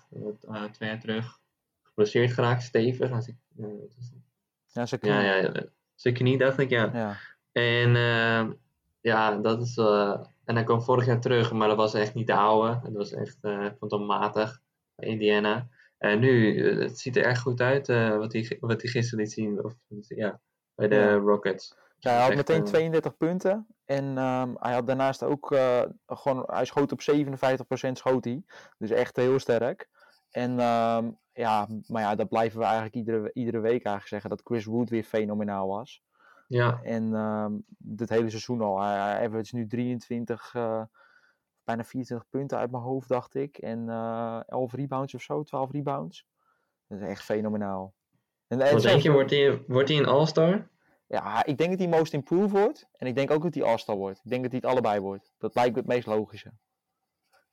eh, 0.48 0.64
twee 0.64 0.88
jaar 0.88 1.00
terug 1.00 1.38
geblesseerd 1.82 2.32
geraakt, 2.32 2.62
stevig. 2.62 3.10
Als 3.10 3.28
ik, 3.28 3.34
eh? 3.58 3.66
Ja, 4.72 4.86
zijn 4.86 5.00
knie. 5.00 5.12
ja, 5.12 5.34
ja, 5.34 5.52
zijn 5.94 6.14
knie 6.14 6.38
dacht 6.38 6.58
ik, 6.58 6.70
ja. 6.70 6.90
Ja. 6.92 7.16
En 7.52 7.96
eh, 7.96 8.50
ja, 9.00 9.36
dat 9.36 9.62
is. 9.62 9.76
eh, 9.76 10.20
en 10.44 10.54
hij 10.54 10.64
kwam 10.64 10.82
vorig 10.82 11.06
jaar 11.06 11.20
terug, 11.20 11.52
maar 11.52 11.68
dat 11.68 11.76
was 11.76 11.94
echt 11.94 12.14
niet 12.14 12.26
de 12.26 12.34
oude. 12.34 12.80
Dat 12.82 12.92
was 12.92 13.12
echt, 13.12 13.38
eh, 13.40 13.64
ik 13.64 13.74
vond 13.78 13.90
hem 13.90 14.06
matig 14.06 14.60
bij 14.94 15.08
Indiana. 15.08 15.68
En 15.98 16.18
nu, 16.20 16.58
eh, 16.70 16.78
het 16.78 16.98
ziet 16.98 17.16
er 17.16 17.24
echt 17.24 17.40
goed 17.40 17.60
uit 17.60 17.88
eh, 17.88 18.16
wat, 18.16 18.32
hij, 18.32 18.56
wat 18.60 18.82
hij 18.82 18.90
gisteren 18.90 19.24
liet 19.24 19.32
zien. 19.32 19.64
Of, 19.64 19.74
ja, 20.08 20.40
bij 20.74 20.88
de 20.88 20.94
Ja. 20.94 21.12
Rockets. 21.14 21.74
Ja, 22.00 22.10
hij 22.10 22.22
had 22.22 22.34
meteen 22.34 22.60
eh, 22.60 22.68
32 22.68 23.16
punten. 23.16 23.66
En 23.84 24.18
ehm, 24.18 24.54
hij 24.58 24.72
had 24.72 24.86
daarnaast 24.86 25.22
ook 25.22 25.52
eh, 25.52 25.82
gewoon, 26.06 26.42
hij 26.46 26.64
schoot 26.64 26.92
op 26.92 27.00
57% 27.00 27.92
schoot 27.92 28.24
hij. 28.24 28.42
Dus 28.78 28.90
echt 28.90 29.16
heel 29.16 29.38
sterk. 29.38 29.88
En 30.30 30.60
ehm, 30.60 31.10
ja, 31.32 31.68
maar 31.86 32.02
ja, 32.02 32.14
dat 32.14 32.28
blijven 32.28 32.58
we 32.58 32.64
eigenlijk 32.64 32.94
iedere, 32.94 33.30
iedere 33.32 33.60
week 33.60 33.70
eigenlijk 33.70 34.06
zeggen. 34.06 34.30
Dat 34.30 34.40
Chris 34.44 34.64
Wood 34.64 34.90
weer 34.90 35.04
fenomenaal 35.04 35.68
was. 35.68 36.02
Ja, 36.46 36.80
En 36.82 37.14
ehm 37.14 37.52
dit 37.78 38.08
hele 38.08 38.30
seizoen 38.30 38.60
al. 38.60 38.80
Hij, 38.80 38.96
hij 38.96 39.26
average 39.26 39.56
nu 39.56 39.66
23, 39.66 40.54
eh, 40.54 40.82
bijna 41.64 41.84
24 41.84 42.28
punten 42.28 42.58
uit 42.58 42.70
mijn 42.70 42.82
hoofd, 42.82 43.08
dacht 43.08 43.34
ik. 43.34 43.58
En 43.58 43.88
eh 43.88 44.40
11 44.46 44.72
rebounds 44.72 45.14
of 45.14 45.22
zo, 45.22 45.42
12 45.42 45.70
rebounds. 45.70 46.26
Dat 46.86 47.00
is 47.00 47.06
echt 47.06 47.22
fenomenaal. 47.22 47.94
En, 48.46 48.60
en 48.60 48.72
wat 48.72 48.82
denk 48.82 49.02
je, 49.02 49.10
wordt 49.10 49.30
hij, 49.30 49.62
wordt 49.66 49.88
hij 49.88 49.98
een 49.98 50.06
All-Star? 50.06 50.68
Ja, 51.10 51.44
ik 51.44 51.58
denk 51.58 51.70
dat 51.70 51.78
hij 51.78 51.88
most 51.88 52.12
improved 52.12 52.50
wordt. 52.50 52.88
En 52.96 53.06
ik 53.06 53.14
denk 53.14 53.30
ook 53.30 53.42
dat 53.42 53.54
hij 53.54 53.62
All-Star 53.62 53.96
wordt. 53.96 54.20
Ik 54.24 54.30
denk 54.30 54.42
dat 54.42 54.50
hij 54.50 54.60
het 54.62 54.70
allebei 54.70 55.00
wordt. 55.00 55.32
Dat 55.38 55.54
lijkt 55.54 55.72
me 55.72 55.78
het 55.78 55.86
meest 55.88 56.06
logische. 56.06 56.52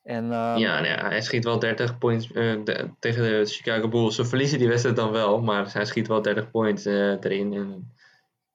En, 0.04 0.24
ehm, 0.24 0.58
Ja, 0.58 0.80
nou 0.80 0.86
ja, 0.86 1.08
hij 1.08 1.22
schiet 1.22 1.44
wel 1.44 1.60
30 1.60 1.98
points 1.98 2.32
eh, 2.32 2.64
de- 2.64 2.90
tegen 3.00 3.24
de 3.24 3.46
Chicago 3.46 3.88
Bulls. 3.88 4.16
Ze 4.16 4.26
verliezen 4.26 4.60
die 4.60 4.68
wedstrijd 4.68 4.96
dan 4.96 5.12
wel, 5.12 5.42
maar 5.42 5.74
hij 5.74 5.86
schiet 5.86 6.08
wel 6.08 6.22
30 6.22 6.52
points 6.52 6.86
eh, 6.86 7.12
erin. 7.12 7.54
En, 7.54 7.92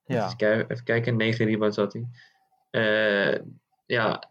ja. 0.05 0.25
even, 0.25 0.37
kijken, 0.37 0.71
even 0.71 0.85
kijken, 0.85 1.17
9 1.17 1.47
rebounds 1.47 1.77
had 1.77 1.93
hij. 1.93 2.07
Eh, 2.71 3.41
ja, 3.87 4.23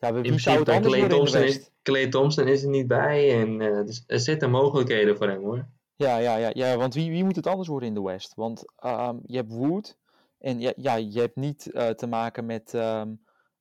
ja, 0.00 0.12
wie 0.12 0.22
in 0.22 0.40
zou 0.40 0.58
het 0.58 0.80
Clay 0.86 1.08
Thompson, 1.08 1.42
is, 1.42 1.70
Clay 1.82 2.08
Thompson 2.08 2.48
is 2.48 2.62
er 2.62 2.68
niet 2.68 2.86
bij. 2.86 3.40
En 3.40 3.58
dus 3.86 4.04
er 4.06 4.20
zitten 4.20 4.50
mogelijkheden 4.50 5.16
voor 5.16 5.28
hem 5.28 5.42
hoor. 5.42 5.66
Ja, 6.00 6.16
ja, 6.16 6.36
ja, 6.36 6.50
ja 6.52 6.76
want 6.76 6.94
wie, 6.94 7.10
wie 7.10 7.24
moet 7.24 7.36
het 7.36 7.46
anders 7.46 7.68
worden 7.68 7.88
in 7.88 7.94
de 7.94 8.02
West? 8.02 8.34
Want 8.34 8.64
ehm, 8.76 9.16
je 9.26 9.36
hebt 9.36 9.52
Wood 9.52 9.96
en 10.38 10.60
ja, 10.60 10.72
ja, 10.76 10.94
je 10.94 11.20
hebt 11.20 11.36
niet 11.36 11.72
eh, 11.72 11.88
te 11.88 12.06
maken 12.06 12.46
met, 12.46 12.74
ehm, 12.74 13.08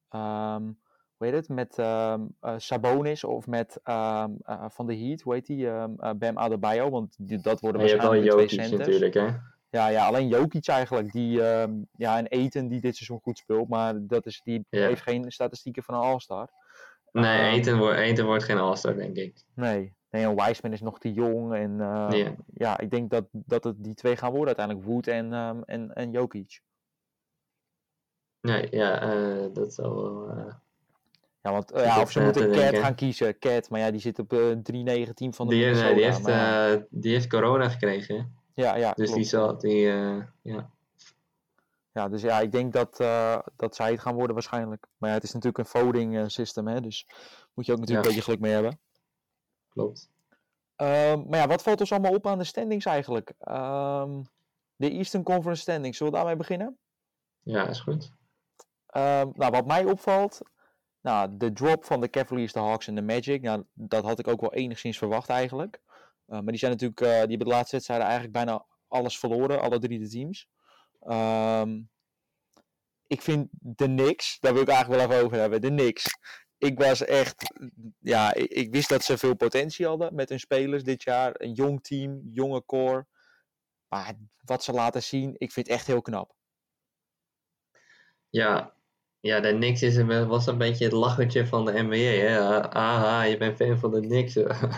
ehm, 0.10 0.64
hoe 1.18 1.28
heet 1.28 1.34
het, 1.34 1.50
met 1.50 1.78
eh, 1.78 2.20
Sabonis 2.58 3.24
of 3.24 3.48
met 3.48 3.80
eh, 3.84 4.26
Van 4.68 4.88
de 4.88 4.98
Heat, 4.98 5.22
hoe 5.22 5.34
heet 5.34 5.46
die, 5.46 5.68
Bam 6.18 6.38
Adebayo, 6.38 6.90
want 6.90 7.16
die, 7.18 7.40
dat 7.40 7.60
worden 7.60 7.82
Maar 7.82 7.90
je 7.90 7.96
hebt 7.96 8.10
wel 8.10 8.22
waarschijnlijk 8.22 8.56
de 8.56 8.62
Jokic 8.62 8.80
natuurlijk 8.80 9.14
hè. 9.14 9.28
Ja, 9.70 9.88
ja, 9.88 10.06
alleen 10.06 10.28
Jokic 10.28 10.68
eigenlijk, 10.68 11.12
die, 11.12 11.32
ja, 11.92 12.18
en 12.18 12.28
Eten 12.28 12.68
die 12.68 12.82
dit 12.82 12.96
seizoen 12.96 13.20
goed 13.22 13.38
speelt, 13.38 13.70
maar 13.70 14.08
dat 14.08 14.26
is, 14.26 14.42
die 14.44 14.66
heeft 14.70 15.02
geen 15.02 15.32
statistieken 15.32 15.84
van 15.84 15.96
een 15.96 16.02
All-Star. 16.02 16.50
Nee, 17.12 17.52
Eten, 17.52 17.78
wordt 17.78 17.98
Eten 17.98 18.26
wordt 18.26 18.44
geen 18.44 18.58
All-Star 18.58 18.96
denk 18.96 19.16
ik. 19.16 19.44
Nee, 19.54 19.98
nee 20.10 20.36
Wiseman 20.36 20.74
is 20.74 20.82
nog 20.82 21.00
te 21.00 21.14
jong. 21.14 21.54
En 21.54 21.82
eh, 21.82 22.08
Ja. 22.24 22.36
ja, 22.54 22.78
ik 22.80 22.90
denk 22.92 23.10
dat, 23.10 23.26
dat 23.32 23.64
het 23.64 23.84
die 23.84 23.94
twee 23.94 24.16
gaan 24.16 24.30
worden 24.32 24.48
uiteindelijk. 24.58 24.86
Wood 24.88 25.08
en, 25.08 25.34
ehm 25.34 25.62
en, 25.66 25.94
en 25.94 26.12
Jokic. 26.12 26.62
Nee, 28.42 28.68
ja, 28.72 29.02
eh, 29.02 29.46
dat 29.54 29.74
zal 29.74 29.94
wel... 30.04 30.30
eh, 30.30 30.54
Ja, 31.42 31.52
want 31.52 31.72
eh, 31.72 31.84
ja, 31.86 32.02
of 32.02 32.12
ze 32.12 32.20
eh, 32.20 32.26
moeten 32.26 32.52
te 32.52 32.58
Cat 32.60 32.78
gaan 32.78 32.96
kiezen. 32.96 33.40
Cat, 33.40 33.70
maar 33.70 33.80
ja, 33.80 33.92
die 33.92 34.00
zit 34.00 34.20
op 34.20 34.34
eh 34.34 34.40
3-9 34.50 35.14
team 35.14 35.34
van 35.34 35.48
de 35.48 35.54
die, 35.56 35.64
Minnesota. 35.64 35.86
nee, 35.86 35.96
die, 35.96 36.04
heeft, 36.04 36.22
maar 36.22 36.72
eh, 36.72 36.82
die 36.90 37.12
heeft 37.14 37.28
corona 37.30 37.70
gekregen. 37.70 38.16
hè. 38.16 38.24
ja, 38.64 38.76
ja, 38.76 38.92
Dus 38.94 39.12
die 39.12 39.24
zal... 39.24 39.58
Die, 39.58 39.90
eh, 39.92 40.24
ja. 40.42 40.70
Ja, 41.92 42.10
dus 42.10 42.22
ja, 42.22 42.40
ik 42.40 42.52
denk 42.52 42.74
dat, 42.74 43.00
eh, 43.00 43.40
dat 43.56 43.76
zij 43.76 43.92
het 43.92 44.00
gaan 44.00 44.14
worden 44.16 44.34
waarschijnlijk. 44.34 44.88
Maar 44.98 45.10
ja, 45.10 45.16
het 45.16 45.24
is 45.24 45.34
natuurlijk 45.34 45.58
een 45.58 45.82
voting 45.82 46.18
eh, 46.18 46.24
system, 46.28 46.68
hè, 46.68 46.82
dus 46.82 47.06
moet 47.54 47.66
je 47.66 47.72
ook 47.72 47.80
natuurlijk 47.80 47.90
Ja. 47.90 47.98
een 47.98 48.16
beetje 48.16 48.22
geluk 48.22 48.40
mee 48.40 48.52
hebben. 48.54 48.80
Klopt. 49.70 50.10
Ehm, 50.76 51.24
maar 51.28 51.40
ja, 51.40 51.48
wat 51.48 51.62
valt 51.62 51.80
ons 51.80 51.92
allemaal 51.92 52.14
op 52.14 52.28
aan 52.28 52.38
de 52.38 52.44
standings 52.44 52.86
eigenlijk? 52.86 53.34
Ehm, 53.40 54.22
de 54.76 54.90
Eastern 54.90 55.24
Conference 55.24 55.62
standings, 55.62 55.98
zullen 55.98 56.14
we 56.14 56.20
daarmee 56.20 56.38
beginnen? 56.38 56.78
Ja, 57.44 57.68
is 57.68 57.80
goed. 57.80 58.12
Ehm, 58.86 59.30
nou, 59.34 59.52
wat 59.52 59.66
mij 59.66 59.86
opvalt, 59.86 60.42
nou, 61.02 61.38
de 61.38 61.54
drop 61.54 61.86
van 61.86 62.02
de 62.02 62.10
Cavaliers, 62.10 62.54
de 62.54 62.60
Hawks 62.60 62.88
en 62.88 62.96
de 62.96 63.02
Magic, 63.02 63.42
nou, 63.42 63.64
dat 63.74 64.04
had 64.04 64.20
ik 64.20 64.28
ook 64.28 64.42
wel 64.42 64.54
enigszins 64.54 64.98
verwacht 64.98 65.30
eigenlijk. 65.30 65.80
Uh, 66.28 66.36
maar 66.36 66.46
die 66.46 66.58
zijn 66.58 66.72
natuurlijk, 66.72 67.02
eh, 67.02 67.08
die 67.08 67.18
hebben 67.18 67.40
de 67.40 67.46
laatste 67.46 67.76
wedstrijden 67.76 68.08
eigenlijk 68.08 68.36
bijna 68.36 68.66
alles 68.88 69.20
verloren, 69.20 69.62
alle 69.62 69.80
drie 69.80 70.00
de 70.00 70.10
teams. 70.10 70.48
Ik 73.08 73.22
vind 73.22 73.48
de 73.52 73.86
Knicks, 73.86 74.40
daar 74.40 74.54
wil 74.54 74.62
ik 74.62 74.68
eigenlijk 74.68 75.02
wel 75.02 75.12
even 75.12 75.26
over 75.26 75.40
hebben, 75.40 75.62
de 75.62 75.68
Knicks. 75.68 76.06
Ik 76.60 76.80
was 76.80 77.06
echt, 77.06 77.54
ja, 78.00 78.34
ik, 78.34 78.52
ik 78.52 78.72
wist 78.72 78.90
dat 78.90 79.04
ze 79.04 79.18
veel 79.18 79.36
potentie 79.36 79.86
hadden 79.86 80.16
met 80.16 80.30
hun 80.30 80.40
spelers 80.40 80.84
dit 80.84 81.04
jaar. 81.04 81.32
Een 81.34 81.54
jong 81.54 81.84
team, 81.84 82.22
jonge 82.32 82.66
core. 82.66 83.06
Maar 83.88 84.14
wat 84.42 84.64
ze 84.64 84.72
laten 84.72 85.04
zien, 85.04 85.36
ik 85.38 85.52
vind 85.52 85.68
het 85.68 85.76
echt 85.76 85.88
heel 85.88 86.02
knap. 86.02 86.36
Ja, 88.30 88.74
ja 89.20 89.40
de 89.40 89.54
Knicks 89.54 89.82
is 89.82 89.96
een, 89.96 90.28
was 90.28 90.48
een 90.48 90.58
beetje 90.58 90.84
het 90.84 90.94
lachertje 90.94 91.48
van 91.48 91.66
de 91.66 91.82
NBA. 91.82 91.96
Hè? 91.96 92.40
Aha, 92.70 93.22
je 93.22 93.38
bent 93.38 93.56
fan 93.56 93.80
van 93.80 93.92
de 93.92 94.00
Knicks. 94.00 94.34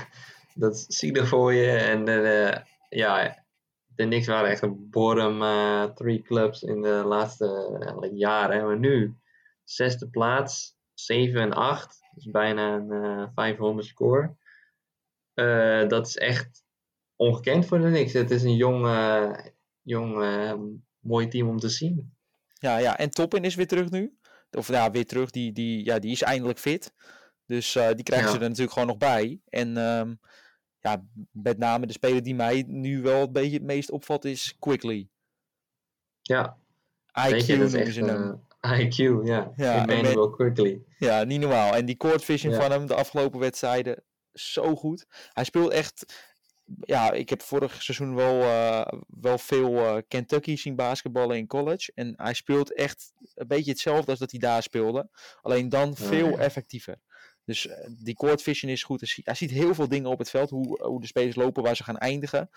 dat 0.56 0.74
is 0.76 0.86
zielig 0.86 1.28
voor 1.28 1.54
je. 1.54 1.72
En 1.72 2.08
eh, 2.08 2.64
ja, 2.90 3.44
de 3.88 4.04
Knicks 4.04 4.28
waren 4.28 4.50
echt 4.50 4.62
een 4.62 4.90
bottom 4.90 5.42
eh, 5.42 5.84
three 5.84 6.22
clubs 6.22 6.64
in 6.64 6.82
de 6.82 7.04
laatste 7.06 7.78
eh, 8.02 8.18
jaren. 8.18 8.66
Maar 8.66 8.80
nu, 8.80 9.16
zesde 9.64 10.10
plaats, 10.10 10.76
7 11.06 11.42
en 11.42 11.54
8. 11.54 12.00
Dus 12.16 12.26
bijna 12.26 12.74
een 12.76 12.92
eh 12.92 13.28
500 13.36 13.88
score. 13.88 14.36
Eh, 15.34 15.88
dat 15.88 16.08
is 16.08 16.18
echt 16.18 16.64
ongekend 17.16 17.66
voor 17.66 17.80
de 17.80 17.88
Knicks. 17.88 18.14
Het 18.14 18.32
is 18.32 18.44
een 18.44 18.56
jong, 18.56 18.86
eh, 18.86 19.46
jong 19.82 20.22
eh, 20.22 20.54
mooi 21.00 21.28
team 21.28 21.50
om 21.50 21.58
te 21.58 21.70
zien. 21.70 22.16
Ja, 22.54 22.78
ja, 22.78 22.98
en 22.98 23.10
Toppin 23.10 23.44
is 23.44 23.56
weer 23.56 23.68
terug 23.68 23.90
nu. 23.90 24.18
Of 24.52 24.68
ja, 24.68 24.92
weer 24.92 25.06
terug. 25.06 25.30
Die, 25.30 25.52
die, 25.52 25.86
ja, 25.86 26.00
die 26.00 26.12
is 26.12 26.22
eindelijk 26.22 26.60
fit. 26.60 26.94
Dus 27.46 27.76
eh, 27.76 27.92
die 27.94 28.04
krijgen 28.04 28.28
Ja. 28.28 28.34
ze 28.34 28.40
er 28.40 28.48
natuurlijk 28.48 28.72
gewoon 28.72 28.88
nog 28.88 28.98
bij. 28.98 29.42
En 29.48 29.78
ehm, 29.78 30.16
ja, 30.80 31.06
met 31.32 31.58
name 31.58 31.86
de 31.86 31.94
speler 31.94 32.24
die 32.24 32.36
mij 32.36 32.64
nu 32.68 33.02
wel 33.02 33.22
een 33.22 33.32
beetje 33.32 33.58
het 33.58 33.64
meest 33.64 33.92
opvalt 33.92 34.26
is 34.26 34.56
Quickly. 34.60 35.10
Ja, 36.22 36.58
IQ 37.20 37.46
je, 37.46 37.58
dat 37.58 37.68
is 37.68 37.74
echt 37.74 37.98
eh, 37.98 38.34
IQ, 38.68 39.24
ja. 39.24 39.52
Ja, 39.56 39.88
Emmanuel 39.88 40.30
Quickly. 40.30 40.82
Ja, 40.98 41.24
niet 41.24 41.40
normaal. 41.40 41.76
En 41.76 41.86
die 41.86 41.98
court 41.98 42.24
vision 42.24 42.54
Ja. 42.54 42.62
van 42.62 42.72
hem 42.72 42.88
de 42.88 42.96
afgelopen 42.96 43.40
wedstrijden, 43.40 44.04
zo 44.34 44.76
goed. 44.76 45.06
Hij 45.34 45.44
speelt 45.44 45.72
echt... 45.72 46.30
Ja, 46.82 47.12
ik 47.12 47.30
heb 47.30 47.42
vorig 47.42 47.84
seizoen 47.84 48.16
wel, 48.16 48.42
eh, 48.42 49.00
wel 49.08 49.38
veel 49.38 49.78
eh, 49.78 49.98
Kentucky 50.08 50.56
zien 50.56 50.76
basketballen 50.76 51.38
in 51.38 51.48
college. 51.48 51.92
En 51.96 52.14
hij 52.18 52.34
speelt 52.34 52.74
echt 52.74 53.14
een 53.34 53.48
beetje 53.48 53.72
hetzelfde 53.72 54.12
als 54.12 54.20
dat 54.20 54.32
hij 54.32 54.40
daar 54.40 54.64
speelde. 54.64 55.10
Alleen 55.42 55.70
dan 55.70 55.96
veel 55.96 56.30
ja. 56.30 56.38
effectiever. 56.38 57.00
Dus 57.46 57.68
eh, 57.68 57.90
die 58.04 58.16
court 58.16 58.42
vision 58.42 58.72
is 58.72 58.84
goed. 58.84 59.00
Hij 59.00 59.10
ziet, 59.10 59.26
hij 59.26 59.36
ziet 59.36 59.52
heel 59.52 59.74
veel 59.76 59.88
dingen 59.88 60.10
op 60.10 60.20
het 60.20 60.30
veld. 60.30 60.50
Hoe, 60.50 60.84
hoe 60.84 61.02
de 61.02 61.08
spelers 61.08 61.36
lopen, 61.36 61.64
waar 61.64 61.76
ze 61.76 61.84
gaan 61.84 61.98
eindigen. 61.98 62.50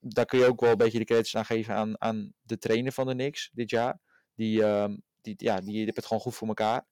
Daar 0.00 0.26
kun 0.26 0.38
je 0.38 0.46
ook 0.46 0.60
wel 0.60 0.70
een 0.70 0.76
beetje 0.76 0.98
de 0.98 1.04
credits 1.04 1.36
aan 1.36 1.44
geven 1.44 1.74
aan, 1.74 2.00
aan 2.00 2.32
de 2.42 2.58
trainer 2.58 2.92
van 2.92 3.06
de 3.06 3.12
Knicks 3.12 3.50
dit 3.52 3.70
jaar. 3.70 4.00
Die, 4.34 4.64
ehm, 4.64 4.96
die, 5.22 5.34
ja, 5.36 5.60
die 5.60 5.84
heeft 5.84 5.96
het 5.96 6.06
gewoon 6.06 6.22
goed 6.22 6.34
voor 6.34 6.48
elkaar. 6.48 6.86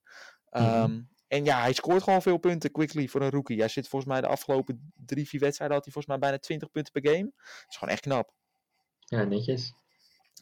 Mhm. 0.51 0.64
Ehm, 0.64 1.01
en 1.29 1.45
ja, 1.45 1.61
hij 1.61 1.73
scoort 1.73 2.03
gewoon 2.03 2.23
veel 2.23 2.38
punten 2.38 2.71
quickly 2.71 3.09
voor 3.09 3.23
een 3.23 3.31
rookie. 3.31 3.59
Hij 3.59 3.69
zit 3.69 3.88
volgens 3.88 4.12
mij 4.12 4.21
de 4.21 4.27
afgelopen 4.27 4.93
drie, 4.97 5.29
vier 5.29 5.40
wedstrijden 5.40 5.77
had 5.77 5.85
hij 5.85 5.93
volgens 5.93 6.14
mij 6.14 6.29
bijna 6.29 6.43
20 6.43 6.71
punten 6.71 6.93
per 6.93 7.12
game. 7.12 7.31
Dat 7.35 7.66
is 7.69 7.77
gewoon 7.77 7.95
echt 7.95 8.03
knap. 8.03 8.33
Ja, 8.99 9.25
netjes. 9.25 9.73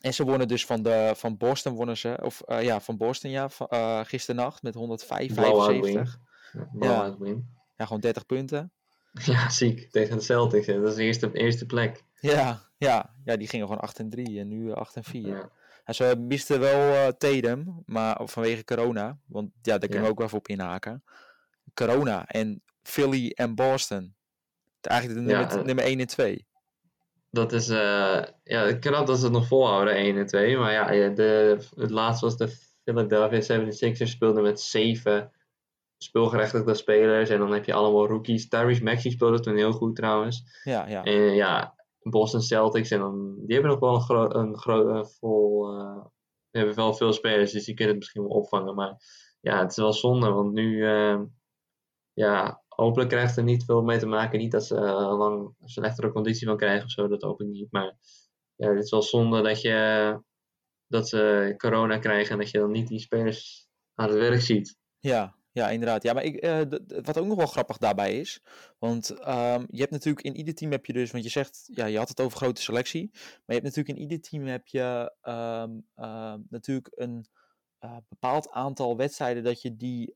En 0.01 0.15
ze 0.15 0.25
wonnen 0.25 0.49
dus 0.49 0.67
van, 0.67 0.83
de, 0.83 1.13
van 1.17 1.37
Boston, 1.37 1.75
wonnen 1.75 1.97
ze, 1.97 2.19
of 2.23 2.41
eh, 2.41 2.63
ja, 2.63 2.81
van 2.81 2.97
Boston 2.97 3.31
ja, 3.31 3.49
van, 3.49 3.67
eh 3.67 4.01
gisternacht 4.05 4.63
met 4.63 4.75
105, 4.75 5.35
Blowout 5.35 5.65
75. 5.65 6.19
win. 6.53 6.69
Blowout 6.73 7.19
win. 7.19 7.57
Ja, 7.77 7.85
gewoon 7.85 8.01
30 8.01 8.27
punten. 8.27 8.73
Ja, 9.25 9.51
ziek. 9.51 9.91
Tegen 9.91 10.17
de 10.17 10.23
Celtics. 10.23 10.67
hè. 10.67 10.81
Dat 10.81 10.91
is 10.91 10.97
de 10.97 11.03
eerste, 11.03 11.33
eerste 11.33 11.67
plek. 11.67 12.05
Ja, 12.21 12.61
ja, 12.77 13.15
ja, 13.25 13.37
die 13.37 13.49
gingen 13.49 13.67
gewoon 13.67 13.81
8 13.83 13.99
en 13.99 14.11
3 14.11 14.39
en 14.39 14.49
nu 14.49 14.71
eh, 14.71 14.77
8 14.77 14.97
en 14.97 15.05
4. 15.05 15.29
Ja. 15.29 15.51
En 15.89 15.95
ze 15.95 16.17
misten 16.19 16.61
wel 16.61 16.95
eh 16.95 17.07
Tatum, 17.07 17.83
maar 17.85 18.21
vanwege 18.25 18.65
corona. 18.65 19.19
Want 19.27 19.51
ja, 19.63 19.79
daar 19.79 19.89
kunnen 19.89 19.99
Ja. 19.99 20.05
we 20.05 20.11
ook 20.11 20.19
wel 20.19 20.27
even 20.27 20.39
op 20.39 20.49
inhaken. 20.49 21.05
Corona 21.75 22.27
en 22.27 22.63
Philly 22.83 23.33
en 23.35 23.55
Boston. 23.55 24.15
Eigenlijk 24.81 25.21
de 25.21 25.27
nummer, 25.27 25.51
eh, 25.51 25.65
nummer 25.65 25.85
1 25.85 26.01
en 26.01 26.07
2. 26.07 26.47
Dat 27.31 27.53
is 27.53 27.69
eh, 27.69 28.23
ja, 28.45 28.73
knap 28.81 29.07
dat 29.07 29.19
ze 29.19 29.25
het 29.25 29.33
nog 29.33 29.47
volhouden, 29.47 29.95
1 29.97 30.17
en 30.17 30.27
2. 30.27 30.57
Maar 30.57 30.73
ja, 30.73 31.09
de, 31.15 31.59
het 31.77 31.91
laatste 31.91 32.25
was 32.25 32.37
de 32.37 32.49
Philadelphia 32.85 33.61
76ers 33.61 34.11
speelden 34.11 34.43
met 34.43 34.61
zeven 34.61 35.33
speelgerechtigde 35.99 36.75
spelers. 36.75 37.31
En 37.31 37.39
dan 37.39 37.53
heb 37.53 37.65
je 37.65 37.73
allemaal 37.73 38.07
rookies. 38.07 38.49
Tyrese 38.49 38.83
Maxey 38.83 39.11
speelde 39.11 39.41
toen 39.41 39.57
heel 39.57 39.73
goed 39.73 39.97
trouwens. 39.97 40.61
Ja, 40.65 40.89
ja. 40.89 41.03
En 41.05 41.35
ja, 41.35 41.75
Boston 42.11 42.43
Celtics. 42.43 42.91
En 42.91 42.99
dan, 42.99 43.35
die 43.47 43.55
hebben 43.55 43.71
nog 43.71 43.81
wel 43.81 43.95
een 43.95 44.01
groot, 44.01 44.35
een 44.35 44.59
groot, 44.59 45.17
vol, 45.19 45.67
die 46.51 46.61
hebben 46.61 46.75
wel 46.75 46.95
veel 46.95 47.13
spelers, 47.13 47.53
dus 47.53 47.65
die 47.65 47.75
kunnen 47.75 47.95
het 47.95 48.03
misschien 48.03 48.23
wel 48.23 48.39
opvangen. 48.39 48.75
Maar 48.75 48.97
ja, 49.41 49.61
het 49.61 49.71
is 49.71 49.77
wel 49.77 49.93
zonde, 49.93 50.31
want 50.31 50.53
nu, 50.53 50.87
eh, 50.87 51.21
ja, 52.13 52.63
hopelijk 52.69 53.11
krijgt 53.11 53.37
er 53.37 53.43
niet 53.43 53.65
veel 53.65 53.83
mee 53.83 53.99
te 53.99 54.07
maken. 54.07 54.39
Niet 54.39 54.53
dat 54.53 54.67
ze 54.67 54.77
eh, 54.77 55.19
lang 55.19 55.55
slechtere 55.65 56.13
conditie 56.13 56.47
van 56.47 56.57
krijgen 56.57 56.85
of 56.85 56.91
zo, 56.91 57.09
dat 57.09 57.23
hoop 57.23 57.41
ik 57.41 57.47
niet. 57.47 57.73
Maar 57.73 57.97
ja, 58.55 58.69
het 58.69 58.85
is 58.85 58.91
wel 58.91 59.03
zonde 59.03 59.43
dat 59.43 59.61
je, 59.61 60.21
dat 60.87 61.09
ze 61.09 61.55
corona 61.57 61.99
krijgen 61.99 62.33
en 62.33 62.39
dat 62.39 62.51
je 62.51 62.59
dan 62.59 62.71
niet 62.71 62.89
die 62.89 63.01
spelers 63.01 63.69
aan 63.95 64.09
het 64.09 64.19
werk 64.19 64.41
ziet. 64.41 64.77
Ja, 64.99 65.38
ja, 65.59 65.71
inderdaad. 65.71 66.03
Ja, 66.03 66.13
maar 66.13 66.25
ik, 66.25 66.37
eh, 66.37 66.61
wat 67.03 67.19
ook 67.19 67.27
nog 67.27 67.37
wel 67.37 67.47
grappig 67.47 67.79
daarbij 67.79 68.19
is. 68.21 68.43
Want 68.79 69.11
ehm, 69.11 69.65
je 69.71 69.79
hebt 69.81 69.91
natuurlijk 69.93 70.27
in 70.27 70.37
ieder 70.37 70.55
team 70.55 70.71
heb 70.71 70.87
je 70.87 70.93
dus, 70.93 71.11
want 71.11 71.25
je 71.25 71.31
zegt, 71.31 71.69
ja, 71.75 71.87
je 71.87 71.99
had 71.99 72.09
het 72.09 72.21
over 72.21 72.39
grote 72.39 72.63
selectie. 72.63 73.11
Maar 73.13 73.21
je 73.47 73.53
hebt 73.53 73.65
natuurlijk 73.65 73.97
in 73.97 74.03
ieder 74.03 74.21
team 74.21 74.47
heb 74.47 74.67
je 74.67 75.13
ehm, 75.23 75.79
ehm, 75.95 76.41
natuurlijk 76.49 76.93
een 76.95 77.27
eh, 77.79 77.97
bepaald 78.09 78.51
aantal 78.51 78.97
wedstrijden 78.97 79.43
dat 79.45 79.63
je 79.63 79.77
die 79.77 80.13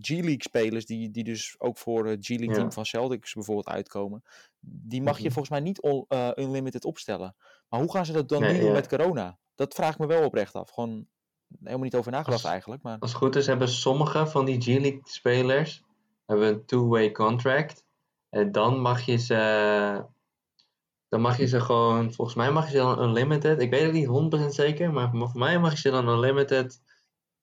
G-League 0.00 0.42
spelers, 0.42 0.86
die, 0.86 1.10
die 1.10 1.24
dus 1.24 1.54
ook 1.58 1.78
voor 1.78 2.06
het 2.06 2.24
G-League 2.26 2.54
team 2.54 2.64
Ja. 2.66 2.70
van 2.70 2.86
Celtics 2.86 3.32
bijvoorbeeld 3.34 3.68
uitkomen, 3.68 4.22
die 4.60 5.02
mag 5.02 5.16
je 5.16 5.22
Mhm. 5.24 5.32
volgens 5.32 5.50
mij 5.50 5.60
niet 5.60 5.80
on- 5.80 6.04
eh, 6.08 6.30
unlimited 6.34 6.84
opstellen. 6.84 7.36
Maar 7.68 7.80
hoe 7.80 7.90
gaan 7.92 8.06
ze 8.06 8.12
dat 8.12 8.28
dan 8.28 8.40
Nee, 8.40 8.58
doen 8.58 8.66
ja. 8.68 8.72
met 8.72 8.88
corona? 8.88 9.38
dat 9.54 9.74
vraag 9.74 9.92
ik 9.92 9.98
me 9.98 10.06
wel 10.06 10.24
oprecht 10.24 10.54
af. 10.54 10.70
Gewoon 10.70 11.06
helemaal 11.62 11.84
niet 11.84 11.94
over 11.94 12.10
nagedacht 12.12 12.42
Als- 12.42 12.52
eigenlijk. 12.52 12.82
Maar 12.82 12.96
Als 12.98 13.10
het 13.10 13.18
goed 13.20 13.36
is, 13.36 13.46
hebben 13.46 13.68
sommige 13.68 14.26
van 14.26 14.44
die 14.44 14.60
G-League 14.60 15.00
spelers 15.04 15.82
hebben 16.26 16.48
een 16.48 16.64
two-way 16.66 17.12
contract. 17.12 17.84
En 18.30 18.52
dan 18.52 18.80
mag 18.80 19.00
je 19.02 19.16
ze. 19.16 20.04
Dan 21.08 21.20
mag 21.20 21.38
je 21.38 21.46
ze 21.46 21.60
gewoon. 21.60 22.12
Volgens 22.12 22.36
mij 22.36 22.50
mag 22.50 22.64
je 22.64 22.70
ze 22.70 22.76
dan 22.76 23.02
unlimited. 23.02 23.60
Ik 23.60 23.70
weet 23.70 23.82
het 23.82 23.92
niet 23.92 24.06
100% 24.06 24.54
zeker. 24.54 24.92
Maar 24.92 25.10
voor 25.10 25.30
mij 25.34 25.58
mag 25.58 25.72
je 25.72 25.78
ze 25.78 25.90
dan 25.90 26.08
unlimited. 26.08 26.82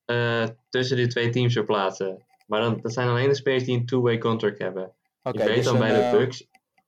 eh, 0.04 0.46
tussen 0.68 0.96
die 0.96 1.06
twee 1.06 1.30
teams 1.30 1.52
verplaatsen. 1.52 2.24
Maar 2.46 2.60
dan, 2.60 2.80
dat 2.80 2.92
zijn 2.92 3.08
alleen 3.08 3.28
de 3.28 3.34
spelers 3.34 3.64
die 3.64 3.76
een 3.78 3.86
two-way 3.86 4.18
contract 4.18 4.58
hebben. 4.58 4.92
oké, 5.22 5.38
ik 5.38 5.44
weet 5.44 5.54
dus 5.56 5.64
dan 5.64 5.78
bij 5.78 5.92
de 5.92 5.98
eh, 6.00 6.10
Bucks. 6.10 6.46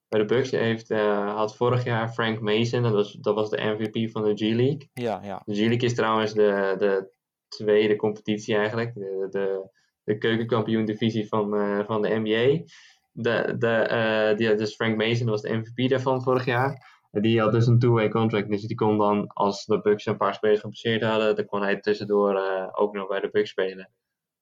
Bij 0.09 0.21
de 0.21 0.27
Bucks 0.27 0.51
heeft, 0.51 0.91
eh, 0.91 1.35
had 1.35 1.57
vorig 1.57 1.85
jaar 1.85 2.09
Frank 2.13 2.41
Mason. 2.41 2.83
Dat 2.83 2.93
was, 2.93 3.13
dat 3.13 3.35
was 3.35 3.51
de 3.51 3.63
MVP 3.63 4.11
van 4.11 4.25
de 4.25 4.35
G-League. 4.35 4.91
Ja, 4.93 5.21
ja. 5.23 5.43
De 5.45 5.55
G-League 5.55 5.89
is 5.89 5.95
trouwens 5.95 6.33
de, 6.33 6.75
de 6.79 7.11
tweede 7.49 7.97
competitie 7.97 8.57
eigenlijk. 8.57 8.95
De, 8.95 9.27
de, 9.31 9.71
de 10.05 10.19
keukenkampioen 10.19 10.85
divisie 10.85 11.29
van, 11.29 11.55
eh, 11.55 11.87
van 11.87 12.03
de 12.03 12.09
NBA. 12.09 12.65
De, 13.13 13.55
de, 13.59 13.69
eh, 13.69 14.37
die, 14.37 14.55
dus 14.55 14.75
Frank 14.75 14.97
Mason 14.97 15.27
was 15.27 15.43
de 15.43 15.57
MVP 15.57 15.89
daarvan 15.89 16.23
vorig 16.23 16.45
jaar. 16.45 16.95
En 17.11 17.23
die 17.23 17.41
had 17.41 17.53
dus 17.53 17.67
een 17.67 17.79
two-way 17.79 18.09
contract. 18.09 18.49
Dus 18.49 18.63
die 18.63 18.77
kon 18.77 18.99
dan, 18.99 19.27
als 19.27 19.65
de 19.65 19.81
Bucks 19.81 20.07
een 20.07 20.17
paar 20.17 20.35
spelers 20.35 20.61
gepasseerd 20.61 21.03
hadden, 21.03 21.37
dan 21.37 21.47
kon 21.47 21.63
hij 21.63 21.81
tussendoor 21.81 22.41
ook 22.73 22.95
nog 22.95 23.09
bij 23.09 23.21
de 23.21 23.31
Bucks 23.31 23.51
spelen. 23.51 23.91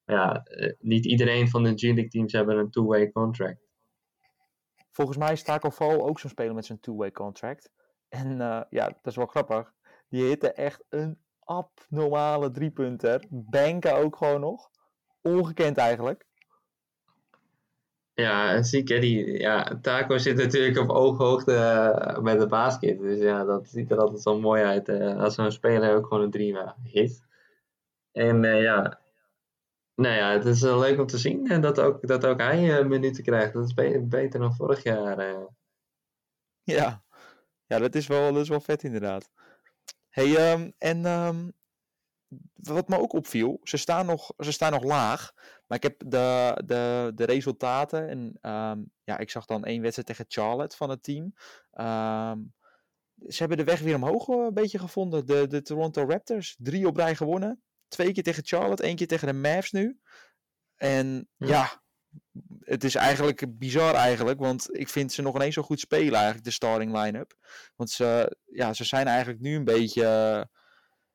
Ja, 0.05 0.43
niet 0.79 1.07
iedereen 1.07 1.49
van 1.49 1.63
de 1.63 1.73
G-League 1.75 2.09
teams 2.09 2.33
hebben 2.33 2.59
een 2.59 2.71
two-way 2.71 3.11
contract. 3.11 3.64
Volgens 4.95 5.17
mij 5.17 5.33
is 5.33 5.43
Taco 5.43 5.71
ook 5.79 6.19
zo'n 6.19 6.31
speler 6.31 6.55
met 6.55 6.67
zijn 6.67 6.81
two-way 6.81 7.11
contract. 7.11 7.71
En 8.09 8.41
eh, 8.41 8.61
ja, 8.71 8.87
dat 8.87 9.07
is 9.07 9.17
wel 9.17 9.27
grappig. 9.27 9.73
Die 10.09 10.25
hitte 10.25 10.53
echt 10.53 10.85
een 10.89 11.19
abnormale 11.39 12.51
driepunter. 12.51 13.25
Banken 13.31 13.97
ook 13.97 14.17
gewoon 14.17 14.41
nog. 14.41 14.71
Ongekend 15.23 15.77
eigenlijk. 15.77 16.27
Ja, 18.13 18.63
ziek 18.63 18.89
hè, 18.89 18.99
die, 18.99 19.39
ja, 19.39 19.79
Taco 19.83 20.19
zit 20.19 20.37
natuurlijk 20.37 20.79
op 20.79 20.89
ooghoogte 20.91 21.55
eh, 21.55 22.19
met 22.19 22.39
de 22.39 22.47
basket. 22.47 22.99
Dus 22.99 23.19
ja, 23.19 23.45
dat 23.45 23.69
ziet 23.69 23.91
er 23.91 23.99
altijd 23.99 24.23
zo 24.23 24.41
mooi 24.41 24.63
uit 24.63 24.89
eh, 24.89 25.19
als 25.19 25.35
zo'n 25.35 25.53
speler 25.53 25.97
ook 25.97 26.07
gewoon 26.07 26.23
een 26.23 26.31
drie 26.31 26.59
hit. 26.83 27.23
En 28.13 28.43
ja, 28.43 29.01
nou 29.95 30.15
ja, 30.15 30.31
het 30.33 30.45
is 30.45 30.63
eh, 30.63 30.79
leuk 30.79 30.99
om 31.01 31.07
te 31.07 31.19
zien 31.19 31.47
en 31.51 31.61
dat 31.61 31.79
ook, 31.79 32.07
dat 32.07 32.25
ook 32.25 32.41
hij 32.41 32.79
eh, 32.79 32.87
minuten 32.87 33.23
krijgt. 33.23 33.53
Dat 33.53 33.65
is 33.65 33.75
be- 33.75 34.05
beter 34.09 34.41
dan 34.41 34.55
vorig 34.55 34.83
jaar. 34.83 35.19
eh. 35.19 35.45
Ja, 36.63 37.05
ja 37.67 37.79
dat, 37.79 37.95
is 37.95 38.07
wel, 38.07 38.33
dat 38.33 38.43
is 38.43 38.49
wel 38.49 38.61
vet 38.61 38.83
inderdaad. 38.83 39.31
Hey, 40.09 40.37
ehm, 40.37 40.71
en 40.79 41.07
ehm, 41.07 41.51
wat 42.55 42.89
me 42.89 42.99
ook 42.99 43.13
opviel, 43.13 43.61
ze 43.63 43.77
staan 43.77 44.07
nog, 44.07 44.33
ze 44.39 44.53
staan 44.53 44.73
nog 44.73 44.83
laag. 44.83 45.33
Maar 45.67 45.77
ik 45.79 45.83
heb 45.83 46.03
de, 46.07 46.61
de, 46.65 47.13
de 47.15 47.25
resultaten. 47.25 48.09
En 48.09 48.39
ehm, 48.41 48.83
ja, 49.05 49.19
ik 49.19 49.31
zag 49.31 49.45
dan 49.45 49.65
één 49.65 49.81
wedstrijd 49.83 50.09
tegen 50.09 50.25
Charlotte 50.29 50.77
van 50.77 50.91
het 50.91 51.03
team. 51.03 51.33
Ze 53.29 53.39
hebben 53.39 53.57
de 53.57 53.65
weg 53.65 53.81
weer 53.81 53.95
omhoog 53.95 54.29
eh, 54.29 54.37
een 54.37 54.55
beetje 54.55 54.79
gevonden. 54.79 55.27
De, 55.27 55.47
de 55.47 55.63
Toronto 55.63 56.05
Raptors, 56.09 56.57
drie 56.59 56.87
op 56.87 56.97
rij 56.97 57.15
gewonnen. 57.17 57.63
Twee 57.95 58.13
keer 58.13 58.23
tegen 58.23 58.47
Charlotte, 58.47 58.83
één 58.83 58.97
keer 58.97 59.07
tegen 59.07 59.27
de 59.27 59.33
Mavs 59.33 59.73
nu. 59.73 59.99
En 60.77 61.29
Ja. 61.37 61.47
ja, 61.47 61.83
het 62.61 62.85
is 62.85 62.95
eigenlijk 62.95 63.59
bizar 63.59 63.95
eigenlijk. 63.95 64.39
Want 64.39 64.69
ik 64.79 64.89
vind 64.89 65.13
ze 65.13 65.23
nog 65.23 65.35
ineens 65.35 65.55
zo 65.55 65.63
goed 65.63 65.81
spelen 65.81 66.15
eigenlijk, 66.15 66.45
de 66.45 66.51
starting 66.51 66.97
line-up. 66.97 67.35
Want 67.77 67.91
ze, 67.91 68.37
ja, 68.45 68.73
ze 68.73 68.85
zijn 68.85 69.07
eigenlijk 69.07 69.41
nu 69.41 69.57
een 69.57 69.65
beetje... 69.65 70.03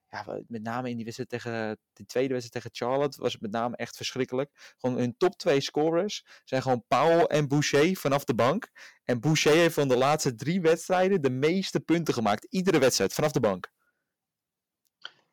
ja, 0.08 0.42
met 0.48 0.64
name 0.64 0.90
in 0.90 0.96
die 0.96 1.04
wedstrijd 1.06 1.30
tegen 1.30 1.80
die 1.94 2.06
tweede 2.06 2.34
wedstrijd 2.34 2.64
tegen 2.64 2.88
Charlotte 2.88 3.22
was 3.22 3.34
het 3.34 3.42
met 3.42 3.52
name 3.52 3.76
echt 3.76 3.96
verschrikkelijk. 3.96 4.74
Gewoon 4.78 4.98
hun 4.98 5.18
top 5.18 5.38
twee 5.38 5.62
scorers 5.62 6.26
zijn 6.44 6.62
gewoon 6.62 6.84
Powell 6.88 7.24
en 7.24 7.48
Boucher 7.48 7.96
vanaf 7.96 8.24
de 8.24 8.36
bank. 8.36 8.70
En 9.04 9.20
Boucher 9.20 9.56
heeft 9.56 9.74
van 9.74 9.88
de 9.88 9.98
laatste 9.98 10.36
drie 10.36 10.62
wedstrijden 10.62 11.22
de 11.22 11.30
meeste 11.30 11.80
punten 11.80 12.14
gemaakt. 12.14 12.48
Iedere 12.50 12.80
wedstrijd 12.80 13.14
vanaf 13.14 13.32
de 13.32 13.40
bank. 13.40 13.72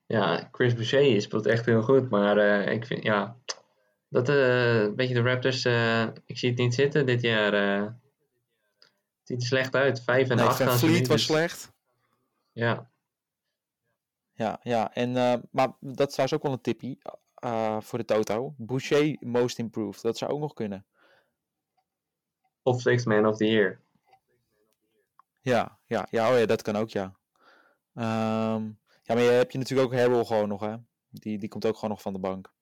Ja, 0.06 0.48
Chris 0.52 0.74
Boucher 0.74 1.20
speelt 1.20 1.46
echt 1.46 1.66
heel 1.66 1.82
goed. 1.82 2.10
Maar 2.10 2.38
eh, 2.38 2.72
ik 2.72 2.86
vind, 2.86 3.02
ja, 3.02 3.36
dat 4.08 4.28
eh, 4.28 4.80
een 4.80 4.94
beetje 4.94 5.14
de 5.14 5.22
Raptors, 5.22 5.64
eh, 5.64 6.06
ik 6.24 6.38
zie 6.38 6.48
het 6.50 6.58
niet 6.58 6.74
zitten 6.74 7.06
dit 7.06 7.20
jaar. 7.20 7.52
het 7.52 7.94
ziet 9.22 9.40
er 9.40 9.46
slecht 9.46 9.74
uit. 9.74 10.02
5 10.02 10.28
en 10.28 10.36
Nee, 10.36 10.46
8 10.46 10.62
Van 10.62 10.78
Vliet 10.78 11.06
was 11.06 11.16
dus- 11.16 11.26
slecht. 11.26 11.72
Ja, 12.52 12.90
Ja, 14.32 14.60
ja. 14.62 14.94
En, 14.94 15.12
maar 15.50 15.72
dat 15.80 16.08
is 16.08 16.14
trouwens 16.14 16.32
ook 16.34 16.42
wel 16.42 16.52
een 16.52 16.60
tippie 16.60 16.98
voor 17.78 17.98
de 17.98 18.04
Toto. 18.04 18.54
Boucher 18.56 19.16
most 19.20 19.58
improved. 19.58 20.02
Dat 20.02 20.18
zou 20.18 20.30
ook 20.30 20.40
nog 20.40 20.54
kunnen. 20.54 20.86
of 22.62 22.80
Sixth 22.80 23.06
Man 23.06 23.26
of 23.26 23.36
the 23.36 23.46
Year. 23.46 23.80
Ja, 25.40 25.78
ja, 25.84 26.06
ja, 26.10 26.32
oh 26.32 26.38
ja, 26.38 26.46
dat 26.46 26.62
kan 26.62 26.76
ook, 26.76 26.88
ja. 26.90 27.14
Ehm, 27.94 28.70
ja, 29.06 29.14
maar 29.14 29.22
je 29.22 29.30
hebt 29.30 29.52
je 29.52 29.58
natuurlijk 29.58 29.88
ook 29.92 29.98
Harrell 29.98 30.24
gewoon 30.24 30.48
nog, 30.48 30.60
hè. 30.60 30.74
Die, 31.10 31.38
die 31.38 31.48
komt 31.48 31.66
ook 31.66 31.74
gewoon 31.74 31.90
nog 31.90 32.02
van 32.02 32.12
de 32.12 32.18
bank. 32.18 32.52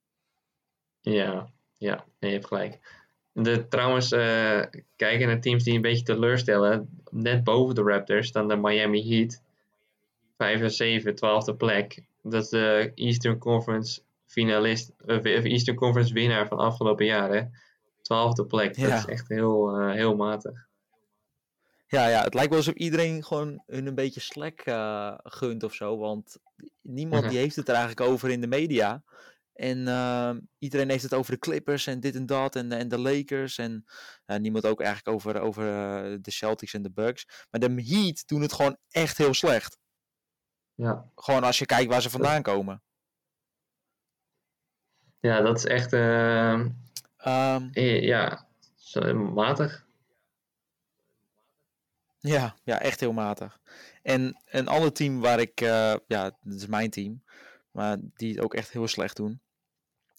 Ja, 1.00 1.50
ja, 1.78 2.04
nee, 2.18 2.30
je 2.30 2.36
hebt 2.36 2.46
gelijk. 2.48 3.02
De, 3.32 3.68
trouwens, 3.68 4.12
eh, 4.12 4.60
kijken 4.96 5.26
naar 5.26 5.40
teams 5.40 5.64
die 5.64 5.74
een 5.74 5.80
beetje 5.80 6.04
teleurstellen. 6.04 7.02
Net 7.10 7.44
boven 7.44 7.74
de 7.74 7.82
Raptors 7.82 8.32
dan 8.32 8.48
de 8.48 8.56
Miami 8.56 9.08
Heat. 9.08 9.42
5 10.36 10.60
en 10.60 10.70
7, 10.70 11.14
12e 11.14 11.56
plek. 11.56 12.04
Dat 12.22 12.42
is 12.42 12.48
de 12.48 12.92
Eastern 12.94 13.38
Conference 13.38 14.00
finalist, 14.26 14.92
eh, 15.06 15.16
of 15.16 15.24
Eastern 15.24 15.76
Conference 15.76 16.12
winnaar 16.14 16.46
van 16.48 16.58
afgelopen 16.58 17.06
jaren. 17.06 17.52
12e 18.02 18.44
plek, 18.46 18.76
dat 18.76 18.88
Ja. 18.88 18.96
is 18.96 19.04
echt 19.06 19.28
heel, 19.28 19.76
eh, 19.78 19.92
heel 19.92 20.16
matig. 20.16 20.66
Ja, 21.94 22.06
ja, 22.08 22.22
het 22.22 22.34
lijkt 22.34 22.48
wel 22.48 22.58
alsof 22.58 22.74
iedereen 22.74 23.24
gewoon 23.24 23.62
hun 23.66 23.86
een 23.86 23.94
beetje 23.94 24.20
slack 24.20 24.60
eh, 24.60 25.14
gunt 25.22 25.62
of 25.62 25.74
zo. 25.74 25.98
Want 25.98 26.36
niemand 26.82 27.22
Mhm. 27.22 27.30
die 27.30 27.40
heeft 27.40 27.56
het 27.56 27.68
er 27.68 27.74
eigenlijk 27.74 28.10
over 28.10 28.30
in 28.30 28.40
de 28.40 28.46
media. 28.46 29.02
En 29.52 29.88
ehm, 29.88 30.40
iedereen 30.58 30.90
heeft 30.90 31.02
het 31.02 31.14
over 31.14 31.32
de 31.32 31.38
Clippers 31.38 31.86
en 31.86 32.00
dit 32.00 32.14
en 32.14 32.26
dat 32.26 32.56
en, 32.56 32.72
en 32.72 32.88
de 32.88 32.98
Lakers. 32.98 33.58
En 33.58 33.84
eh, 34.24 34.38
niemand 34.38 34.66
ook 34.66 34.80
eigenlijk 34.80 35.16
over, 35.16 35.40
over 35.40 35.64
eh, 35.68 36.18
de 36.20 36.30
Celtics 36.30 36.74
en 36.74 36.82
de 36.82 36.90
Bucks. 36.90 37.46
Maar 37.50 37.60
de 37.60 37.82
Heat 37.82 38.26
doen 38.26 38.42
het 38.42 38.52
gewoon 38.52 38.76
echt 38.90 39.18
heel 39.18 39.34
slecht. 39.34 39.78
Ja, 40.74 41.10
Gewoon 41.14 41.44
als 41.44 41.58
je 41.58 41.66
kijkt 41.66 41.90
waar 41.90 42.02
ze 42.02 42.10
vandaan 42.10 42.42
komen. 42.42 42.82
ja 45.20 45.40
dat 45.40 45.56
is 45.56 45.64
echt, 45.64 45.92
eh, 45.92 46.68
ja, 48.02 48.46
matig. 49.14 49.86
Ja, 52.26 52.56
ja, 52.62 52.80
echt 52.80 53.00
heel 53.00 53.12
matig. 53.12 53.60
En 54.02 54.42
een 54.44 54.68
ander 54.68 54.92
team 54.92 55.20
waar 55.20 55.40
ik, 55.40 55.60
eh, 55.60 55.94
ja, 56.06 56.36
dat 56.40 56.54
is 56.54 56.66
mijn 56.66 56.90
team, 56.90 57.22
maar 57.70 57.98
die 58.14 58.34
het 58.34 58.44
ook 58.44 58.54
echt 58.54 58.70
heel 58.70 58.88
slecht 58.88 59.16
doen. 59.16 59.40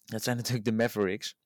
Dat 0.04 0.22
zijn 0.22 0.36
natuurlijk 0.36 0.64
de 0.64 0.72
Mavericks. 0.72 1.36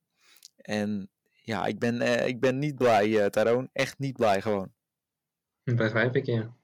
En 0.57 1.11
ja, 1.42 1.66
ik 1.66 1.79
ben, 1.79 2.01
eh, 2.01 2.27
ik 2.27 2.40
ben 2.40 2.59
niet 2.59 2.77
blij, 2.77 3.31
Taroon. 3.31 3.68
Echt 3.73 3.99
niet 3.99 4.16
blij 4.16 4.42
gewoon. 4.42 4.73
Begrijp 5.64 6.16
ik, 6.16 6.27
ja. 6.27 6.55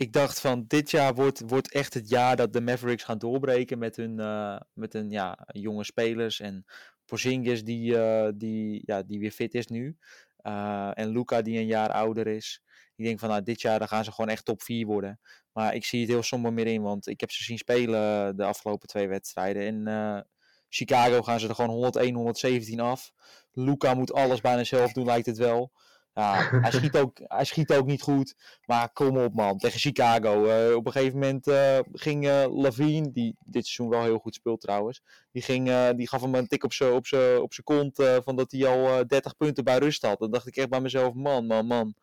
Ik 0.00 0.12
dacht 0.12 0.40
van 0.40 0.64
dit 0.66 0.90
jaar 0.90 1.14
wordt, 1.14 1.40
wordt 1.46 1.72
echt 1.72 1.94
het 1.94 2.08
jaar 2.08 2.36
dat 2.36 2.52
de 2.52 2.60
Mavericks 2.60 3.04
gaan 3.04 3.18
doorbreken 3.18 3.78
met 3.78 3.96
hun, 3.96 4.20
eh, 4.20 4.60
met 4.72 4.92
hun 4.92 5.10
ja, 5.10 5.38
jonge 5.46 5.84
spelers. 5.84 6.40
En 6.40 6.64
Porzingis 7.04 7.64
die, 7.64 7.98
eh, 7.98 8.32
die, 8.34 8.82
ja, 8.84 9.02
die 9.02 9.18
weer 9.18 9.30
fit 9.30 9.54
is 9.54 9.66
nu. 9.66 9.96
Eh, 10.42 10.90
en 10.94 11.08
Luca 11.08 11.42
die 11.42 11.58
een 11.58 11.66
jaar 11.66 11.92
ouder 11.92 12.26
is. 12.26 12.62
Ik 12.96 13.04
denk 13.04 13.18
van 13.18 13.28
nou, 13.28 13.42
dit 13.42 13.60
jaar 13.60 13.78
dan 13.78 13.88
gaan 13.88 14.04
ze 14.04 14.12
gewoon 14.12 14.30
echt 14.30 14.44
top 14.44 14.62
4 14.62 14.86
worden. 14.86 15.20
Maar 15.52 15.74
ik 15.74 15.84
zie 15.84 16.00
het 16.00 16.08
heel 16.08 16.22
somber 16.22 16.52
meer 16.52 16.66
in, 16.66 16.82
want 16.82 17.06
ik 17.06 17.20
heb 17.20 17.30
ze 17.30 17.44
zien 17.44 17.58
spelen 17.58 18.36
de 18.36 18.44
afgelopen 18.44 18.88
twee 18.88 19.08
wedstrijden. 19.08 19.62
In 19.62 19.86
eh, 19.86 20.20
Chicago 20.68 21.22
gaan 21.22 21.40
ze 21.40 21.48
er 21.48 21.54
gewoon 21.54 21.70
101, 21.70 22.14
117 22.14 22.80
af. 22.80 23.12
Luca 23.52 23.94
moet 23.94 24.12
alles 24.12 24.40
bijna 24.40 24.64
zelf 24.64 24.92
doen, 24.92 25.04
lijkt 25.04 25.26
het 25.26 25.38
wel. 25.38 25.72
Ja, 26.14 26.48
hij, 26.50 26.70
schiet 26.70 26.96
ook, 26.96 27.18
hij 27.36 27.44
schiet 27.44 27.72
ook 27.72 27.86
niet 27.86 28.02
goed. 28.02 28.34
Maar 28.66 28.90
kom 28.92 29.18
op 29.18 29.34
man, 29.34 29.58
tegen 29.58 29.80
Chicago. 29.80 30.44
eh, 30.46 30.74
op 30.76 30.86
een 30.86 30.92
gegeven 30.92 31.18
moment 31.18 31.46
eh, 31.46 31.78
ging 31.92 32.26
eh 32.28 32.44
Lavine, 32.48 33.10
die 33.12 33.36
dit 33.44 33.66
seizoen 33.66 33.88
wel 33.98 34.02
heel 34.08 34.18
goed 34.18 34.34
speelt 34.34 34.60
trouwens. 34.60 35.02
Die, 35.32 35.42
ging, 35.42 35.90
die 35.96 36.08
gaf 36.08 36.20
hem 36.22 36.34
een 36.34 36.46
tik 36.48 36.64
op 36.64 36.72
zijn 36.72 36.92
op 36.92 37.06
z'n- 37.06 37.38
op 37.40 37.52
z'n 37.54 37.62
kont 37.62 38.02
van 38.24 38.36
dat 38.36 38.50
hij 38.50 38.66
al 38.66 38.88
eh 38.98 39.04
30 39.06 39.36
punten 39.36 39.64
bij 39.64 39.78
rust 39.78 40.02
had. 40.06 40.18
Dan 40.18 40.30
dacht 40.30 40.46
ik 40.46 40.56
echt 40.56 40.68
bij 40.68 40.80
mezelf, 40.80 41.14
man, 41.14 41.46
man, 41.46 41.66
man. 41.66 41.94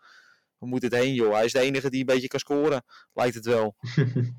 Waar 0.57 0.69
moet 0.69 0.81
dit 0.81 0.95
heen 0.95 1.13
joh? 1.13 1.33
Hij 1.33 1.45
is 1.45 1.51
de 1.51 1.59
enige 1.59 1.89
die 1.89 1.99
een 1.99 2.05
beetje 2.05 2.27
kan 2.27 2.39
scoren, 2.39 2.83
lijkt 3.13 3.35
het 3.35 3.45
wel. 3.45 3.75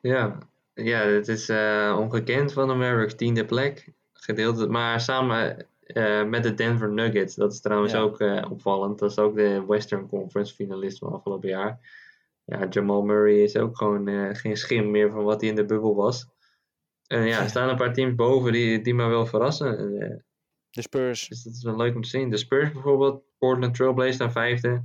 Ja, 0.00 0.38
ja, 0.74 0.98
het 1.00 1.28
is 1.28 1.50
ongekend 1.96 2.52
van 2.52 2.68
de 2.68 2.74
Mavericks, 2.74 3.14
tiende 3.14 3.44
plek. 3.44 3.92
Gedeeld, 4.12 4.68
maar 4.68 5.00
samen 5.00 5.66
eh, 5.86 6.24
met 6.24 6.42
de 6.42 6.54
Denver 6.54 6.92
Nuggets. 6.92 7.34
Dat 7.34 7.52
is 7.52 7.60
trouwens 7.60 7.92
Ja. 7.92 7.98
ook 8.00 8.20
eh, 8.20 8.50
opvallend. 8.50 8.98
Dat 8.98 9.10
is 9.10 9.18
ook 9.18 9.36
de 9.36 9.64
Western 9.66 10.08
Conference 10.08 10.54
finalist 10.54 10.98
van 10.98 11.12
afgelopen 11.12 11.48
jaar. 11.48 12.04
ja, 12.44 12.66
Jamal 12.70 13.02
Murray 13.02 13.42
is 13.42 13.56
ook 13.56 13.76
gewoon 13.76 14.08
eh, 14.08 14.28
geen 14.32 14.56
schim 14.56 14.90
meer 14.90 15.10
van 15.10 15.24
wat 15.24 15.40
hij 15.40 15.50
in 15.50 15.56
de 15.56 15.64
bubbel 15.64 15.94
was. 15.94 16.26
En 17.06 17.26
ja, 17.26 17.42
er 17.42 17.48
staan 17.48 17.68
een 17.68 17.76
paar 17.76 17.92
teams 17.92 18.14
boven 18.14 18.52
die, 18.52 18.80
die 18.80 18.94
maar 18.94 19.08
wel 19.08 19.26
verrassen. 19.26 19.76
De 20.70 20.82
Spurs. 20.82 21.28
Dus 21.28 21.42
dat 21.42 21.52
is 21.52 21.62
wel 21.62 21.76
leuk 21.76 21.94
om 21.94 22.02
te 22.02 22.08
zien. 22.08 22.30
De 22.30 22.36
Spurs 22.36 22.72
bijvoorbeeld, 22.72 23.22
Portland 23.38 23.74
Trailblazers 23.74 24.14
staan 24.14 24.32
vijfde. 24.32 24.84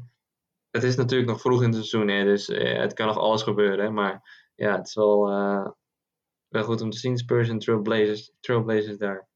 Het 0.70 0.84
is 0.84 0.96
natuurlijk 0.96 1.30
nog 1.30 1.42
vroeg 1.42 1.60
in 1.60 1.66
het 1.66 1.76
seizoen, 1.76 2.08
hè, 2.08 2.24
dus 2.24 2.48
het 2.48 2.94
kan 2.94 3.08
nog 3.08 3.18
alles 3.18 3.44
gebeuren. 3.44 3.94
Maar 3.94 4.22
ja, 4.56 4.78
het 4.78 4.88
is 4.88 4.94
wel, 4.96 5.24
wel 6.48 6.64
goed 6.64 6.82
om 6.82 6.90
te 6.90 6.98
zien. 6.98 7.18
Spurs 7.18 7.50
en 7.50 7.60
Trailblazers, 7.60 8.32
Trailblazers 8.40 8.98
daar. 8.98 9.30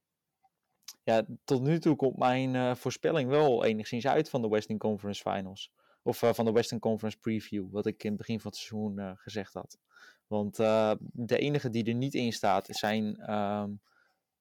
Ja, 1.06 1.24
tot 1.44 1.62
nu 1.62 1.78
toe 1.78 1.96
komt 1.96 2.16
mijn 2.16 2.76
voorspelling 2.76 3.28
wel 3.28 3.64
enigszins 3.64 4.06
uit 4.06 4.30
van 4.30 4.42
de 4.42 4.48
Western 4.48 4.78
Conference 4.78 5.30
Finals. 5.30 5.72
Of 6.02 6.18
van 6.18 6.44
de 6.44 6.52
Western 6.52 6.80
Conference 6.80 7.18
Preview, 7.18 7.66
wat 7.70 7.86
ik 7.86 8.02
in 8.02 8.08
het 8.08 8.18
begin 8.18 8.40
van 8.40 8.50
het 8.50 8.60
seizoen 8.60 9.16
gezegd 9.16 9.54
had. 9.54 9.78
Want 10.26 10.56
de 11.12 11.38
enige 11.38 11.70
die 11.70 11.84
er 11.84 11.94
niet 11.94 12.14
in 12.14 12.32
staat 12.32 12.68
zijn, 12.70 13.34
um, 13.34 13.80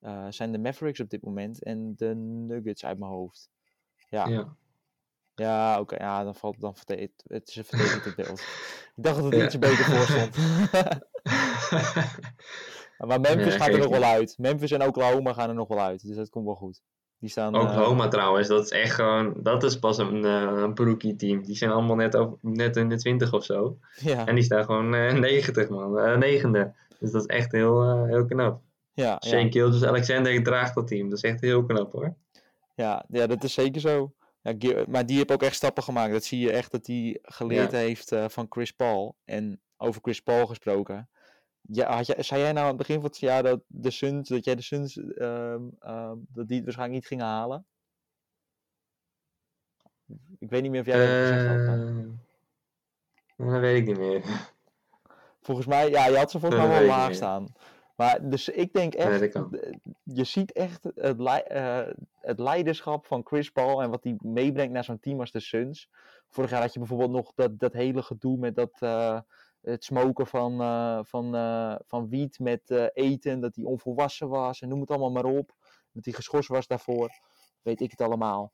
uh, 0.01 0.25
zijn 0.29 0.51
de 0.51 0.57
Mavericks 0.57 0.99
op 0.99 1.09
dit 1.09 1.21
moment 1.21 1.63
en 1.63 1.95
de 1.95 2.15
Nuggets 2.15 2.85
uit 2.85 2.99
mijn 2.99 3.11
hoofd. 3.11 3.49
Ja. 4.09 4.27
Ja, 4.27 4.55
ja 5.35 5.71
oké. 5.71 5.93
Okay, 5.93 6.07
ja, 6.07 6.23
dan 6.23 6.35
valt 6.35 6.59
dan 6.59 6.75
het, 6.85 7.23
het 7.27 7.47
is 7.47 7.55
een 7.55 7.63
verdedigend 7.63 8.15
beeld. 8.15 8.39
Ik 8.95 9.03
dacht 9.03 9.15
dat 9.15 9.25
het 9.25 9.35
ja. 9.35 9.45
iets 9.45 9.59
beter 9.59 9.85
voor 9.85 10.05
stond. 10.05 10.35
maar 12.97 13.19
Memphis 13.19 13.53
ja, 13.53 13.59
gaat 13.59 13.73
er 13.73 13.79
nog 13.79 13.89
wel 13.89 14.03
uit. 14.03 14.35
Memphis 14.37 14.71
en 14.71 14.83
Oklahoma 14.83 15.33
gaan 15.33 15.49
er 15.49 15.55
nog 15.55 15.67
wel 15.67 15.79
uit. 15.79 16.07
Dus 16.07 16.15
dat 16.15 16.29
komt 16.29 16.45
wel 16.45 16.55
goed. 16.55 16.81
Die 17.19 17.29
staan, 17.29 17.55
Oklahoma 17.55 18.03
uh, 18.03 18.09
trouwens, 18.09 18.47
dat 18.47 18.63
is 18.63 18.69
echt 18.69 18.93
gewoon, 18.93 19.33
dat 19.37 19.63
is 19.63 19.79
pas 19.79 19.97
een, 19.97 20.25
uh, 20.25 20.51
een 20.55 20.73
broekie 20.73 21.15
team. 21.15 21.43
Die 21.43 21.55
zijn 21.55 21.71
allemaal 21.71 21.95
net, 21.95 22.15
over, 22.15 22.37
net 22.41 22.75
in 22.75 22.89
de 22.89 22.95
20 22.95 23.33
of 23.33 23.43
zo. 23.43 23.77
Ja. 23.95 24.25
En 24.25 24.35
die 24.35 24.43
staan 24.43 24.65
gewoon 24.65 24.93
uh, 24.93 25.13
90 25.13 25.69
man, 25.69 26.19
negende. 26.19 26.73
Dus 26.99 27.11
dat 27.11 27.21
is 27.21 27.35
echt 27.35 27.51
heel, 27.51 28.05
heel 28.05 28.25
knap. 28.25 28.61
Ja, 28.93 29.21
Shane 29.25 29.43
ja. 29.43 29.49
Gilgis 29.49 29.83
Alexander 29.83 30.43
draagt 30.43 30.75
dat 30.75 30.87
team. 30.87 31.09
Dat 31.09 31.17
is 31.17 31.29
echt 31.29 31.41
heel 31.41 31.65
knap 31.65 31.91
hoor. 31.91 32.15
Ja, 32.75 33.05
ja 33.09 33.27
dat 33.27 33.43
is 33.43 33.53
zeker 33.53 33.81
zo. 33.81 34.13
Ja, 34.41 34.83
maar 34.87 35.05
die 35.05 35.17
heeft 35.17 35.31
ook 35.31 35.43
echt 35.43 35.55
stappen 35.55 35.83
gemaakt. 35.83 36.11
Dat 36.11 36.23
zie 36.23 36.39
je 36.39 36.51
echt 36.51 36.71
dat 36.71 36.87
hij 36.87 37.19
geleerd 37.21 37.71
ja. 37.71 37.77
heeft 37.77 38.15
van 38.27 38.45
Chris 38.49 38.71
Paul. 38.71 39.15
En 39.25 39.61
over 39.77 40.01
Chris 40.01 40.21
Paul 40.21 40.45
gesproken. 40.45 41.09
Ja, 41.67 41.95
had 41.95 42.05
jij, 42.05 42.23
zei 42.23 42.41
jij 42.41 42.51
nou 42.51 42.63
aan 42.63 42.67
het 42.67 42.77
begin 42.77 42.95
van 42.95 43.05
het 43.09 43.19
jaar 43.19 43.43
dat 43.43 43.61
de 43.67 43.91
Suns, 43.91 44.29
dat 44.29 44.45
jij 44.45 44.55
de 44.55 44.61
Suns, 44.61 44.95
uh, 44.95 45.55
uh, 45.83 46.11
dat 46.27 46.47
die 46.47 46.55
het 46.55 46.63
waarschijnlijk 46.63 46.91
niet 46.91 47.07
gingen 47.07 47.25
halen? 47.25 47.65
Ik 50.39 50.49
weet 50.49 50.61
niet 50.61 50.71
meer 50.71 50.79
of 50.79 50.85
jij 50.85 50.97
dat 50.97 51.07
gezegd 51.07 51.47
had. 51.47 51.77
Maar... 51.77 51.87
Eh, 53.37 53.51
dat 53.51 53.59
weet 53.59 53.77
ik 53.77 53.87
niet 53.87 53.97
meer. 53.97 54.23
Volgens 55.41 55.67
mij, 55.67 55.89
ja, 55.89 56.07
je 56.07 56.17
had 56.17 56.31
ze 56.31 56.39
volgens 56.39 56.61
mij 56.61 56.79
wel 56.79 56.87
laag 56.87 57.13
staan. 57.13 57.53
Maar 57.95 58.29
dus 58.29 58.49
ik 58.49 58.73
denk 58.73 58.93
echt, 58.93 59.37
je 60.03 60.23
ziet 60.23 60.51
echt 60.51 60.83
het, 60.95 61.19
uh, 61.19 61.87
het 62.21 62.39
leiderschap 62.39 63.05
van 63.05 63.21
Chris 63.25 63.51
Paul 63.51 63.81
en 63.81 63.89
wat 63.89 64.03
hij 64.03 64.15
meebrengt 64.19 64.73
naar 64.73 64.83
zo'n 64.83 64.99
team 64.99 65.19
als 65.19 65.31
de 65.31 65.39
Suns. 65.39 65.89
Vorig 66.27 66.49
jaar 66.49 66.61
had 66.61 66.73
je 66.73 66.79
bijvoorbeeld 66.79 67.11
nog 67.11 67.31
dat, 67.35 67.59
dat 67.59 67.73
hele 67.73 68.01
gedoe 68.01 68.37
met 68.37 68.55
dat, 68.55 68.71
uh, 68.79 69.19
het 69.65 69.83
smoken 69.83 70.27
van, 70.27 70.61
uh, 70.61 70.99
van, 71.03 71.35
uh, 71.35 71.75
van 71.85 72.09
wiet 72.09 72.39
met 72.39 72.61
uh, 72.69 72.85
eten, 72.93 73.39
dat 73.39 73.55
hij 73.55 73.65
onvolwassen 73.65 74.29
was 74.29 74.61
en 74.61 74.69
noem 74.69 74.79
het 74.79 74.89
allemaal 74.89 75.11
maar 75.11 75.25
op. 75.25 75.55
Dat 75.91 76.05
hij 76.05 76.13
geschorst 76.13 76.49
was 76.49 76.67
daarvoor, 76.67 77.19
weet 77.61 77.81
ik 77.81 77.91
het 77.91 78.01
allemaal. 78.01 78.51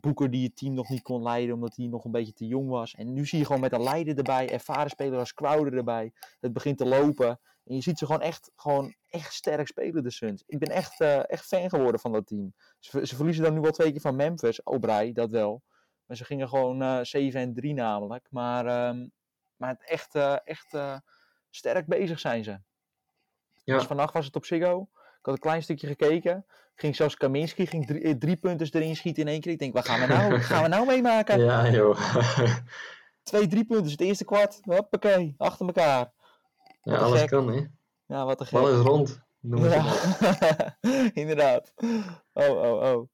Boeker 0.00 0.30
die 0.30 0.44
het 0.44 0.56
team 0.56 0.74
nog 0.74 0.88
niet 0.88 1.02
kon 1.02 1.22
leiden 1.22 1.54
omdat 1.54 1.76
hij 1.76 1.86
nog 1.86 2.04
een 2.04 2.10
beetje 2.10 2.32
te 2.32 2.46
jong 2.46 2.68
was. 2.68 2.94
En 2.94 3.12
nu 3.12 3.26
zie 3.26 3.38
je 3.38 3.44
gewoon 3.44 3.60
met 3.60 3.72
een 3.72 3.82
leider 3.82 4.16
erbij, 4.16 4.50
ervaren 4.50 4.90
speler 4.90 5.18
als 5.18 5.34
Crowder 5.34 5.76
erbij. 5.76 6.12
Het 6.40 6.52
begint 6.52 6.78
te 6.78 6.86
lopen. 6.86 7.40
En 7.64 7.74
je 7.74 7.80
ziet 7.80 7.98
ze 7.98 8.06
gewoon 8.06 8.20
echt, 8.20 8.50
gewoon 8.56 8.94
echt 9.08 9.32
sterk 9.32 9.66
spelen, 9.66 10.02
de 10.02 10.10
Suns. 10.10 10.42
Ik 10.46 10.58
ben 10.58 10.68
echt, 10.68 11.00
echt 11.00 11.46
fan 11.46 11.68
geworden 11.68 12.00
van 12.00 12.12
dat 12.12 12.26
team. 12.26 12.54
Ze, 12.78 13.06
ze, 13.06 13.16
verliezen 13.16 13.44
dan 13.44 13.54
nu 13.54 13.60
wel 13.60 13.70
twee 13.70 13.90
keer 13.90 14.00
van 14.00 14.16
Memphis, 14.16 14.62
op 14.62 14.84
rij, 14.84 15.12
dat 15.12 15.30
wel. 15.30 15.62
Maar 16.06 16.16
ze 16.16 16.24
gingen 16.24 16.48
gewoon 16.48 17.06
7 17.06 17.40
en 17.40 17.54
3 17.54 17.74
namelijk. 17.74 18.26
Maar 18.30 18.88
um, 18.88 19.12
maar 19.62 19.76
echt, 19.84 20.14
uh, 20.14 20.36
echt 20.44 20.74
uh, 20.74 20.96
sterk 21.50 21.86
bezig 21.86 22.20
zijn 22.20 22.44
ze. 22.44 22.60
Ja. 23.64 23.76
Dus 23.76 23.86
vannacht 23.86 24.14
was 24.14 24.26
het 24.26 24.36
op 24.36 24.44
Ziggo. 24.44 24.80
Ik 24.92 25.28
had 25.28 25.34
een 25.34 25.40
klein 25.40 25.62
stukje 25.62 25.86
gekeken. 25.86 26.46
Ging 26.74 26.96
zelfs 26.96 27.16
Kaminski 27.16 27.66
ging 27.66 27.86
drie, 27.86 28.02
eh, 28.02 28.14
drie 28.14 28.36
punters 28.36 28.72
erin 28.72 28.96
schieten 28.96 29.22
in 29.22 29.28
één 29.28 29.40
keer. 29.40 29.52
Ik 29.52 29.58
denk, 29.58 29.72
wat 29.72 29.84
gaan 29.88 30.00
we 30.00 30.06
nou, 30.06 30.40
gaan 30.50 30.62
we 30.62 30.68
nou 30.68 30.86
meemaken? 30.86 31.40
Ja, 31.40 31.70
joh. 31.70 32.16
Twee 33.22 33.46
drie 33.46 33.64
punters, 33.64 33.92
het 33.92 34.00
eerste 34.00 34.24
kwart. 34.24 34.60
Hoppakee, 34.62 35.34
achter 35.38 35.66
elkaar. 35.66 36.12
Ja, 36.82 36.96
alles 36.96 37.20
gek. 37.20 37.28
kan, 37.28 37.52
hè? 37.52 37.66
Ja, 38.06 38.24
wat 38.24 38.40
een 38.40 38.46
gek. 38.46 38.58
Alles 38.58 38.86
rond. 38.86 39.20
Noem 39.40 39.64
ja. 39.64 39.94
Inderdaad. 41.22 41.72
Oh, 42.32 42.62
oh, 42.62 42.82
oh. 42.82 43.08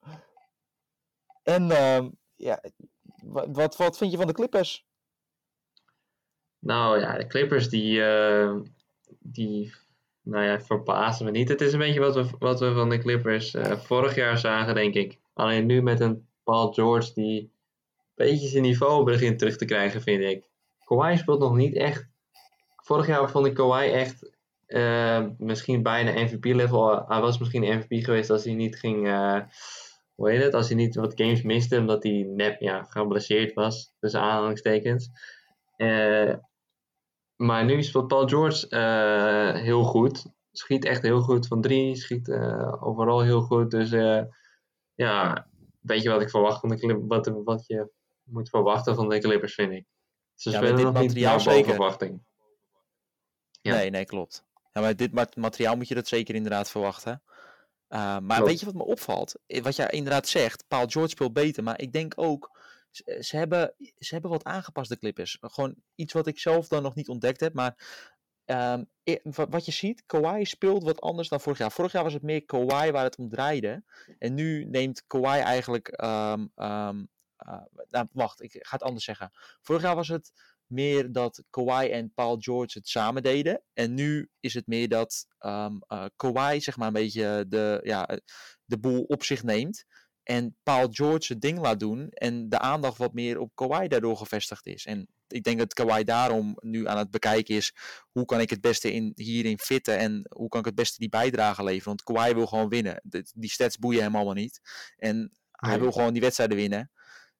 En, 1.42 1.62
uh, 1.70 2.08
ja, 2.34 2.60
wat, 3.24 3.76
wat 3.76 3.96
vind 3.96 4.10
je 4.10 4.16
van 4.16 4.26
de 4.26 4.32
Clippers? 4.32 4.87
Nou 6.58 7.00
ja, 7.00 7.18
de 7.18 7.26
Clippers 7.26 7.68
die, 7.68 7.98
uh, 7.98 8.56
die 9.18 9.72
nou 10.22 10.44
ja, 10.44 10.60
verbazen 10.60 11.24
me 11.24 11.30
niet. 11.30 11.48
Het 11.48 11.60
is 11.60 11.72
een 11.72 11.78
beetje 11.78 12.00
wat 12.00 12.14
we, 12.14 12.26
wat 12.38 12.60
we 12.60 12.72
van 12.72 12.88
de 12.88 12.98
Clippers 12.98 13.54
uh, 13.54 13.72
vorig 13.72 14.14
jaar 14.14 14.38
zagen, 14.38 14.74
denk 14.74 14.94
ik. 14.94 15.18
Alleen 15.34 15.66
nu 15.66 15.82
met 15.82 16.00
een 16.00 16.26
Paul 16.42 16.72
George 16.72 17.12
die 17.14 17.40
een 17.40 17.50
beetje 18.26 18.48
zijn 18.48 18.62
niveau 18.62 19.04
begint 19.04 19.38
terug 19.38 19.56
te 19.56 19.64
krijgen, 19.64 20.02
vind 20.02 20.22
ik. 20.22 20.44
Kawhi 20.84 21.16
speelt 21.16 21.40
nog 21.40 21.54
niet 21.54 21.76
echt. 21.76 22.08
Vorig 22.76 23.06
jaar 23.06 23.30
vond 23.30 23.46
ik 23.46 23.54
Kawhi 23.54 23.90
echt 23.90 24.30
uh, 24.66 25.26
misschien 25.38 25.82
bijna 25.82 26.22
MVP-level. 26.22 27.06
Hij 27.08 27.20
was 27.20 27.38
misschien 27.38 27.76
MVP 27.78 28.04
geweest 28.04 28.30
als 28.30 28.44
hij 28.44 28.54
niet 28.54 28.78
ging. 28.78 29.06
hoe 30.14 30.30
heet 30.30 30.42
het? 30.42 30.54
Als 30.54 30.68
hij 30.68 30.76
niet 30.76 30.94
wat 30.94 31.20
games 31.20 31.42
miste, 31.42 31.78
omdat 31.78 32.02
hij 32.02 32.26
net 32.28 32.56
ja, 32.58 32.82
geblesseerd 32.82 33.54
was. 33.54 33.94
Tussen 34.00 34.20
aanhalingstekens. 34.20 35.10
Uh, 35.78 36.34
maar 37.36 37.64
nu 37.64 37.82
speelt 37.82 38.08
Paul 38.08 38.28
George 38.28 38.66
uh, 38.70 39.62
heel 39.62 39.84
goed. 39.84 40.26
Schiet 40.52 40.84
echt 40.84 41.02
heel 41.02 41.20
goed 41.20 41.46
van 41.46 41.60
drie. 41.60 41.96
Schiet 41.96 42.28
uh, 42.28 42.86
overal 42.86 43.20
heel 43.20 43.40
goed. 43.40 43.70
Dus 43.70 43.90
ja, 44.94 45.48
weet 45.80 46.02
je 46.02 46.08
wat 46.08 46.20
ik 46.20 46.30
verwacht 46.30 46.60
van 46.60 46.68
de 46.68 46.76
Clippers. 46.76 47.06
Wat, 47.06 47.44
wat 47.44 47.66
je 47.66 47.90
moet 48.22 48.48
verwachten 48.48 48.94
van 48.94 49.08
de 49.08 49.18
Clippers, 49.18 49.54
vind 49.54 49.72
ik. 49.72 49.86
Ze 50.34 50.50
ja, 50.50 50.56
spelen 50.56 50.82
nog 50.82 51.00
niet 51.00 51.14
naar 51.14 51.40
verwachting. 51.40 52.26
Ja. 53.60 53.74
Nee, 53.74 53.90
nee, 53.90 54.04
klopt. 54.04 54.46
Ja, 54.72 54.80
maar 54.80 54.96
dit 54.96 55.36
materiaal 55.36 55.76
moet 55.76 55.88
je 55.88 55.94
dat 55.94 56.08
zeker 56.08 56.34
inderdaad 56.34 56.70
verwachten. 56.70 57.22
Uh, 57.88 58.18
maar 58.18 58.44
weet 58.44 58.60
je 58.60 58.66
wat 58.66 58.74
me 58.74 58.84
opvalt? 58.84 59.34
Wat 59.46 59.76
jij 59.76 59.90
inderdaad 59.90 60.28
zegt, 60.28 60.64
Paul 60.68 60.86
George 60.86 61.10
speelt 61.10 61.32
beter. 61.32 61.62
Maar 61.62 61.80
ik 61.80 61.92
denk 61.92 62.12
ook 62.16 62.57
ze, 63.04 63.36
hebben, 63.36 63.74
ze 63.98 64.12
hebben 64.12 64.30
wat 64.30 64.44
aangepast, 64.44 64.88
de 64.88 64.98
Clippers. 64.98 65.38
Gewoon 65.40 65.74
iets 65.94 66.12
wat 66.12 66.26
ik 66.26 66.38
zelf 66.38 66.68
dan 66.68 66.82
nog 66.82 66.94
niet 66.94 67.08
ontdekt 67.08 67.40
heb. 67.40 67.54
Maar 67.54 67.76
um, 68.44 68.88
wat 69.32 69.64
je 69.64 69.72
ziet, 69.72 70.02
Kawhi 70.06 70.44
speelt 70.44 70.82
wat 70.82 71.00
anders 71.00 71.28
dan 71.28 71.40
vorig 71.40 71.58
jaar. 71.58 71.72
Vorig 71.72 71.92
jaar 71.92 72.04
was 72.04 72.12
het 72.12 72.22
meer 72.22 72.44
Kawhi 72.44 72.90
waar 72.90 73.04
het 73.04 73.16
om 73.16 73.28
draaide. 73.28 73.84
En 74.18 74.34
nu 74.34 74.64
neemt 74.64 75.06
Kawhi 75.06 75.38
eigenlijk. 75.40 76.02
Um, 76.02 76.52
um, 76.56 77.08
uh, 77.46 77.62
nou, 77.88 78.06
wacht, 78.12 78.42
ik 78.42 78.52
ga 78.52 78.76
het 78.76 78.82
anders 78.82 79.04
zeggen. 79.04 79.30
Vorig 79.62 79.82
jaar 79.82 79.94
was 79.94 80.08
het 80.08 80.32
meer 80.66 81.12
dat 81.12 81.44
Kawhi 81.50 81.88
en 81.88 82.12
Paul 82.14 82.36
George 82.38 82.78
het 82.78 82.88
samen 82.88 83.22
deden. 83.22 83.62
En 83.72 83.94
nu 83.94 84.30
is 84.40 84.54
het 84.54 84.66
meer 84.66 84.88
dat 84.88 85.26
um, 85.40 85.78
Kawhi 86.16 86.60
zeg 86.60 86.76
maar 86.76 86.86
een 86.86 86.92
beetje 86.92 87.44
de, 87.48 87.80
ja, 87.82 88.18
de 88.64 88.78
boel 88.78 89.02
op 89.02 89.24
zich 89.24 89.42
neemt. 89.42 89.84
En 90.28 90.56
Paul 90.62 90.88
George 90.90 91.32
het 91.32 91.42
ding 91.42 91.58
laat 91.58 91.80
doen. 91.80 92.08
En 92.10 92.48
de 92.48 92.58
aandacht 92.58 92.98
wat 92.98 93.12
meer 93.12 93.38
op 93.38 93.50
Kawhi 93.54 93.88
daardoor 93.88 94.16
gevestigd 94.16 94.66
is. 94.66 94.86
En 94.86 95.08
ik 95.28 95.42
denk 95.42 95.58
dat 95.58 95.74
Kawhi 95.74 96.04
daarom 96.04 96.56
nu 96.60 96.88
aan 96.88 96.98
het 96.98 97.10
bekijken 97.10 97.54
is. 97.54 97.74
Hoe 98.10 98.24
kan 98.24 98.40
ik 98.40 98.50
het 98.50 98.60
beste 98.60 98.92
in, 98.92 99.12
hierin 99.14 99.58
fitten. 99.58 99.98
En 99.98 100.26
hoe 100.28 100.48
kan 100.48 100.60
ik 100.60 100.66
het 100.66 100.74
beste 100.74 100.98
die 100.98 101.08
bijdrage 101.08 101.64
leveren. 101.64 101.84
Want 101.84 102.02
Kawhi 102.02 102.34
wil 102.34 102.46
gewoon 102.46 102.68
winnen. 102.68 103.02
die 103.34 103.50
stats 103.50 103.78
boeien 103.78 104.02
hem 104.02 104.14
allemaal 104.14 104.34
niet. 104.34 104.60
En 104.96 105.32
hij 105.50 105.80
wil 105.80 105.92
gewoon 105.92 106.12
die 106.12 106.22
wedstrijden 106.22 106.56
winnen. 106.56 106.90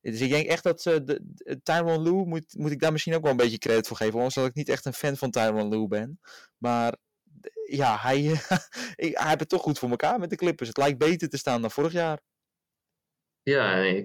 Dus 0.01 0.21
ik 0.21 0.31
denk 0.31 0.47
echt 0.47 0.63
dat 0.63 0.85
uh, 0.85 0.97
de, 1.05 1.21
de, 1.23 1.63
Tyron 1.63 2.03
Lue 2.03 2.27
moet, 2.27 2.55
moet 2.57 2.71
ik 2.71 2.81
daar 2.81 2.93
misschien 2.93 3.15
ook 3.15 3.23
wel 3.23 3.31
een 3.31 3.37
beetje 3.37 3.59
credit 3.59 3.87
voor 3.87 3.97
geven. 3.97 4.15
Ondanks 4.15 4.35
dat 4.35 4.47
ik 4.47 4.55
niet 4.55 4.69
echt 4.69 4.85
een 4.85 4.93
fan 4.93 5.17
van 5.17 5.31
Tyron 5.31 5.69
Lue 5.69 5.89
ben. 5.89 6.21
Maar 6.59 6.97
ja, 7.71 7.99
hij, 8.01 8.21
hij 8.97 9.13
heeft 9.29 9.41
het 9.41 9.49
toch 9.49 9.63
goed 9.63 9.79
voor 9.79 9.91
elkaar 9.91 10.19
met 10.19 10.31
de 10.31 10.37
Clippers. 10.37 10.69
Het 10.69 10.79
lijkt 10.79 10.99
beter 10.99 11.29
te 11.29 11.37
staan 11.37 11.61
dan 11.61 11.71
vorig 11.71 11.93
jaar. 11.93 12.21
Ja, 13.49 14.03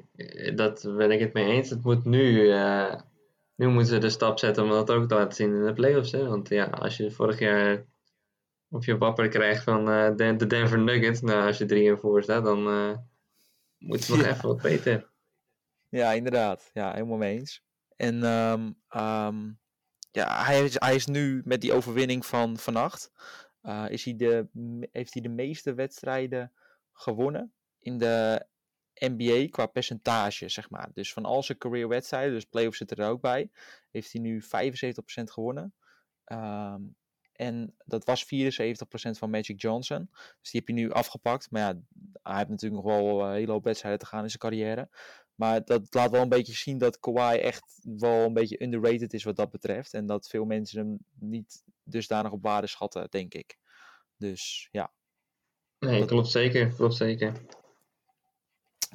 dat 0.56 0.84
ben 0.98 1.12
ik 1.12 1.20
het 1.20 1.34
mee 1.34 1.46
eens. 1.46 1.70
Het 1.70 1.84
moet 1.84 2.06
nu, 2.06 2.48
uh, 2.48 2.96
nu 3.56 3.68
moeten 3.68 3.94
ze 3.94 4.00
de 4.00 4.10
stap 4.10 4.40
zetten 4.40 4.64
om 4.64 4.70
dat 4.70 4.92
ook 4.92 5.08
te 5.08 5.16
laten 5.16 5.36
zien 5.36 5.54
in 5.54 5.66
de 5.66 5.74
playoffs. 5.74 6.12
Hè? 6.12 6.28
Want 6.28 6.50
ja, 6.50 6.66
als 6.66 6.98
je 6.98 7.12
vorig 7.12 7.40
jaar 7.40 7.86
of 8.70 8.86
je 8.86 8.98
wapper 8.98 9.28
krijgt 9.28 9.64
van 9.64 9.90
uh, 9.90 10.16
de, 10.16 10.36
de, 10.36 10.48
Denver 10.48 10.80
Nuggets, 10.80 11.22
nou, 11.22 11.48
als 11.48 11.58
je 11.58 11.66
3 11.66 11.90
en 11.90 12.00
voor 12.00 12.24
staat, 12.24 12.44
dan 12.44 12.68
uh, 12.68 12.98
moet 13.78 14.08
het 14.08 14.18
nog 14.18 14.26
even 14.26 14.48
wat 14.48 14.62
beter. 14.62 15.10
Ja, 15.90 16.12
inderdaad. 16.12 16.70
Ja, 16.74 16.94
helemaal 16.94 17.18
mee 17.18 17.40
eens. 17.40 17.64
En 17.96 18.24
um, 18.24 18.66
um, 19.02 19.60
ja, 20.12 20.44
hij 20.44 20.64
is, 20.64 20.80
hij 20.80 20.96
is 20.96 21.06
nu 21.06 21.42
met 21.46 21.62
die 21.62 21.74
overwinning 21.74 22.26
van 22.26 22.58
vannacht. 22.58 23.12
Is 23.88 24.06
hij 24.06 24.16
de, 24.16 24.48
heeft 24.92 25.14
hij 25.14 25.22
de 25.22 25.30
meeste 25.30 25.74
wedstrijden 25.74 26.52
gewonnen 26.92 27.54
in 27.80 27.98
de 27.98 28.46
NBA 28.94 29.48
qua 29.50 29.66
percentage, 29.66 30.50
zeg 30.50 30.70
maar. 30.70 30.90
Dus 30.94 31.14
van 31.14 31.26
al 31.26 31.44
zijn 31.44 31.58
career 31.58 31.88
wedstrijden, 31.88 32.34
dus 32.34 32.46
playoffs 32.46 32.78
zit 32.78 32.92
er 32.92 33.10
ook 33.10 33.22
bij, 33.22 33.50
heeft 33.92 34.12
hij 34.12 34.22
nu 34.22 34.44
75% 34.44 34.46
gewonnen. 35.24 35.74
Um, 36.26 36.96
en 37.34 37.76
dat 37.86 38.06
was 38.06 38.26
74% 38.26 38.28
van 39.18 39.30
Magic 39.30 39.62
Johnson. 39.62 40.10
Dus 40.12 40.52
die 40.52 40.60
heb 40.60 40.68
je 40.68 40.74
nu 40.74 40.92
afgepakt. 40.92 41.52
Maar 41.52 41.62
ja, 41.62 41.80
hij 42.22 42.38
heeft 42.38 42.50
natuurlijk 42.50 42.84
nog 42.84 42.96
wel 42.96 43.22
een 43.22 43.34
hele 43.34 43.52
hoop 43.52 43.64
wedstrijden 43.64 44.00
te 44.00 44.06
gaan 44.06 44.24
in 44.24 44.30
zijn 44.30 44.40
carrière. 44.40 44.90
Maar 45.36 45.66
dat 45.66 45.94
laat 45.94 46.12
wel 46.12 46.22
een 46.22 46.30
beetje 46.30 46.54
zien 46.54 46.78
dat 46.78 47.00
Kawhi 47.00 47.38
echt 47.38 47.80
wel 47.84 48.26
een 48.26 48.34
beetje 48.34 48.64
underrated 48.64 49.14
is 49.14 49.24
wat 49.24 49.36
dat 49.36 49.50
betreft. 49.50 49.94
En 49.94 50.06
dat 50.06 50.28
veel 50.28 50.46
mensen 50.46 50.80
hem 50.80 50.98
niet 51.20 51.64
dusdanig 51.84 52.32
op 52.32 52.44
waarde 52.44 52.68
schatten, 52.68 53.08
denk 53.10 53.34
ik. 53.34 53.58
Dus 54.18 54.68
ja. 54.72 54.94
Nee, 55.80 56.00
dat... 56.00 56.08
klopt 56.08 56.28
zeker. 56.28 56.74
Klopt 56.74 56.96
zeker. 56.96 57.34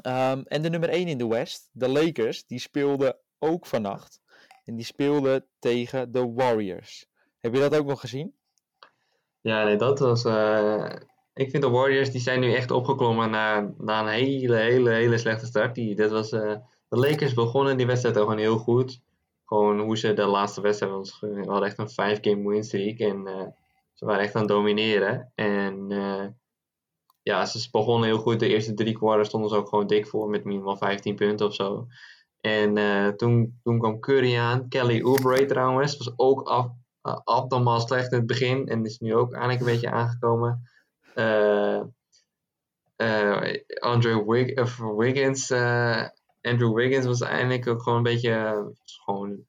Um, 0.03 0.43
en 0.45 0.63
de 0.63 0.71
nummer 0.71 0.89
1 0.89 1.09
in 1.09 1.19
de 1.19 1.27
West, 1.27 1.69
de 1.73 1.89
Lakers, 1.89 2.47
die 2.47 2.59
speelden 2.59 3.17
ook 3.39 3.67
vannacht. 3.67 4.21
En 4.65 4.77
die 4.77 4.85
speelden 4.85 5.47
tegen 5.59 6.13
de 6.13 6.33
Warriors. 6.33 7.07
Heb 7.39 7.55
je 7.55 7.61
dat 7.61 7.77
ook 7.77 7.87
nog 7.87 8.01
gezien? 8.01 8.35
Ja, 9.41 9.65
nee, 9.65 9.77
dat 9.77 9.99
was. 9.99 10.25
Uh, 10.25 10.93
ik 11.35 11.51
vind 11.51 11.63
de 11.63 11.69
Warriors 11.69 12.11
die 12.11 12.21
zijn 12.21 12.41
nu 12.41 12.53
echt 12.53 12.71
opgeklommen 12.71 13.31
na, 13.31 13.75
na 13.79 14.01
een 14.01 14.09
hele, 14.09 14.57
hele, 14.57 14.91
hele 14.91 15.19
slechte 15.19 15.47
start. 15.47 15.75
Die, 15.75 15.95
dat 15.95 16.11
was, 16.11 16.33
uh, 16.33 16.57
de 16.89 16.97
Lakers 16.97 17.35
begonnen 17.35 17.77
die 17.77 17.87
wedstrijd 17.87 18.17
gewoon 18.17 18.39
heel 18.39 18.59
goed. 18.59 19.01
Gewoon 19.45 19.81
hoe 19.81 19.99
ze 19.99 20.13
de 20.13 20.27
laatste 20.27 20.61
wedstrijd 20.61 20.93
was. 20.93 21.21
We 21.21 21.45
hadden 21.47 21.69
echt 21.69 21.79
een 21.79 22.19
5-game 22.19 22.49
win 22.49 22.65
streak. 22.65 22.99
En 22.99 23.27
uh, 23.27 23.47
ze 23.95 24.05
waren 24.05 24.23
echt 24.23 24.35
aan 24.35 24.41
het 24.41 24.51
domineren. 24.51 25.33
En 25.35 25.93
ja, 27.29 27.47
ze 27.47 27.69
begonnen 27.71 28.09
heel 28.09 28.19
goed. 28.19 28.41
De 28.41 28.49
eerste 28.49 28.75
drie 28.75 28.95
quarters 28.95 29.29
stonden 29.29 29.51
ze 29.51 29.57
ook 29.57 29.69
gewoon 29.69 29.87
dik 29.87 30.07
voor 30.07 30.31
met 30.31 30.45
minimaal 30.45 30.77
15 30.77 31.15
punten 31.15 31.47
of 31.47 31.55
zo. 31.55 31.87
En 32.41 32.77
toen, 33.17 33.61
toen 33.63 33.79
kwam 33.79 34.01
Curry 34.01 34.37
aan. 34.37 34.69
Kelly 34.69 35.03
Oubre 35.03 35.45
trouwens 35.45 35.97
was 35.97 36.13
ook 36.17 36.43
af, 36.43 36.67
uh, 37.03 37.19
abnormaal 37.25 37.81
slecht 37.81 38.13
in 38.13 38.19
het 38.19 38.27
begin 38.27 38.69
en 38.69 38.85
is 38.85 38.99
nu 38.99 39.15
ook 39.15 39.33
eigenlijk 39.33 39.61
een 39.61 39.73
beetje 39.73 39.91
aangekomen. 39.91 40.69
Uh, 41.15 41.83
Andrew 43.79 44.31
Wig 44.31 44.79
Wiggins, 44.97 45.53
Andrew 46.41 46.75
Wiggins 46.75 47.07
was 47.07 47.21
eigenlijk 47.21 47.67
ook 47.67 47.83
gewoon 47.83 47.99
een 47.99 48.05
beetje 48.05 48.73
gewoon 49.05 49.47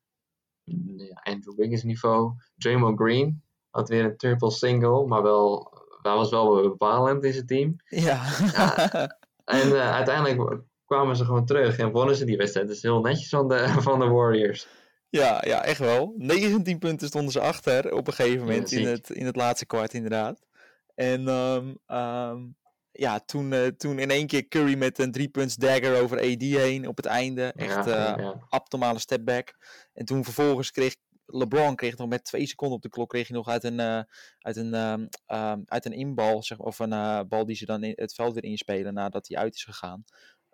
ja, 0.64 1.22
Andrew 1.24 1.56
Wiggins 1.56 1.84
niveau. 1.84 2.34
Draymond 2.58 3.00
Green 3.00 3.42
had 3.70 3.90
weer 3.90 4.06
een 4.06 4.18
triple 4.18 4.52
single, 4.52 5.08
maar 5.08 5.24
wel, 5.24 5.72
dat 6.02 6.16
was 6.16 6.30
wel 6.30 6.62
bepalend 6.62 7.24
in 7.24 7.34
zijn 7.34 7.46
team. 7.46 7.76
Ja. 7.86 8.24
ja 8.54 8.90
en 9.46 9.74
uiteindelijk 9.74 10.62
kwamen 10.86 11.16
ze 11.16 11.26
gewoon 11.26 11.46
terug 11.46 11.78
en 11.78 11.92
wonnen 11.92 12.16
ze 12.16 12.26
die 12.26 12.38
wedstrijd. 12.38 12.68
Dus 12.68 12.82
heel 12.82 13.02
netjes 13.02 13.30
van 13.30 13.48
de, 13.48 13.68
van 13.88 14.00
de 14.00 14.08
Warriors. 14.08 14.68
Ja, 15.10 15.44
ja, 15.46 15.64
echt 15.64 15.80
wel. 15.80 16.14
19 16.18 16.80
punten 16.80 17.08
stonden 17.08 17.32
ze 17.32 17.40
achter 17.40 17.94
op 17.94 18.08
een 18.08 18.14
gegeven 18.14 18.46
moment 18.46 18.72
in, 18.72 18.88
het, 18.88 19.10
in 19.10 19.26
het 19.26 19.36
laatste 19.36 19.66
kwart, 19.66 19.94
inderdaad. 19.94 20.40
En 20.96 21.28
um, 21.28 21.78
um, 21.88 22.56
ja, 22.92 23.20
toen, 23.20 23.52
uh, 23.52 23.68
toen 23.68 24.00
in 24.00 24.10
één 24.10 24.28
keer 24.28 24.48
Curry 24.48 24.78
met 24.78 25.00
een 25.00 25.12
drie-punts 25.12 25.56
dagger 25.56 26.02
over 26.02 26.18
AD 26.18 26.42
heen 26.42 26.88
op 26.88 26.98
het 26.98 27.06
einde. 27.06 27.54
Echt 27.56 27.86
ja, 27.86 28.18
uh, 28.18 28.24
ja. 28.24 28.46
abnormale 28.50 29.00
stepback. 29.00 29.54
En 29.94 30.06
toen 30.06 30.24
vervolgens 30.24 30.72
kreeg 30.72 30.96
LeBron 31.32 31.76
kreeg 31.76 31.98
nog 31.98 32.08
met 32.08 32.24
twee 32.24 32.46
seconden 32.46 32.78
op 32.78 32.84
de 32.84 32.90
klok 32.90 33.10
kreeg 33.10 33.28
hij 33.28 33.38
nog 33.38 33.48
uit 33.48 33.64
een, 33.64 33.80
uh, 33.80 34.02
uit 34.40 34.56
een, 34.56 34.74
um, 34.74 35.10
uit 35.66 35.86
een 35.86 35.94
inbal, 35.94 36.44
zeg, 36.44 36.58
of 36.58 36.80
een 36.80 37.28
bal 37.28 37.46
die 37.46 37.56
ze 37.56 37.66
dan 37.66 37.84
in 37.84 37.94
het 37.96 38.14
veld 38.14 38.34
weer 38.34 38.44
inspelen 38.44 38.94
nadat 38.94 39.28
hij 39.28 39.38
uit 39.38 39.56
is 39.56 39.64
gegaan. 39.64 40.04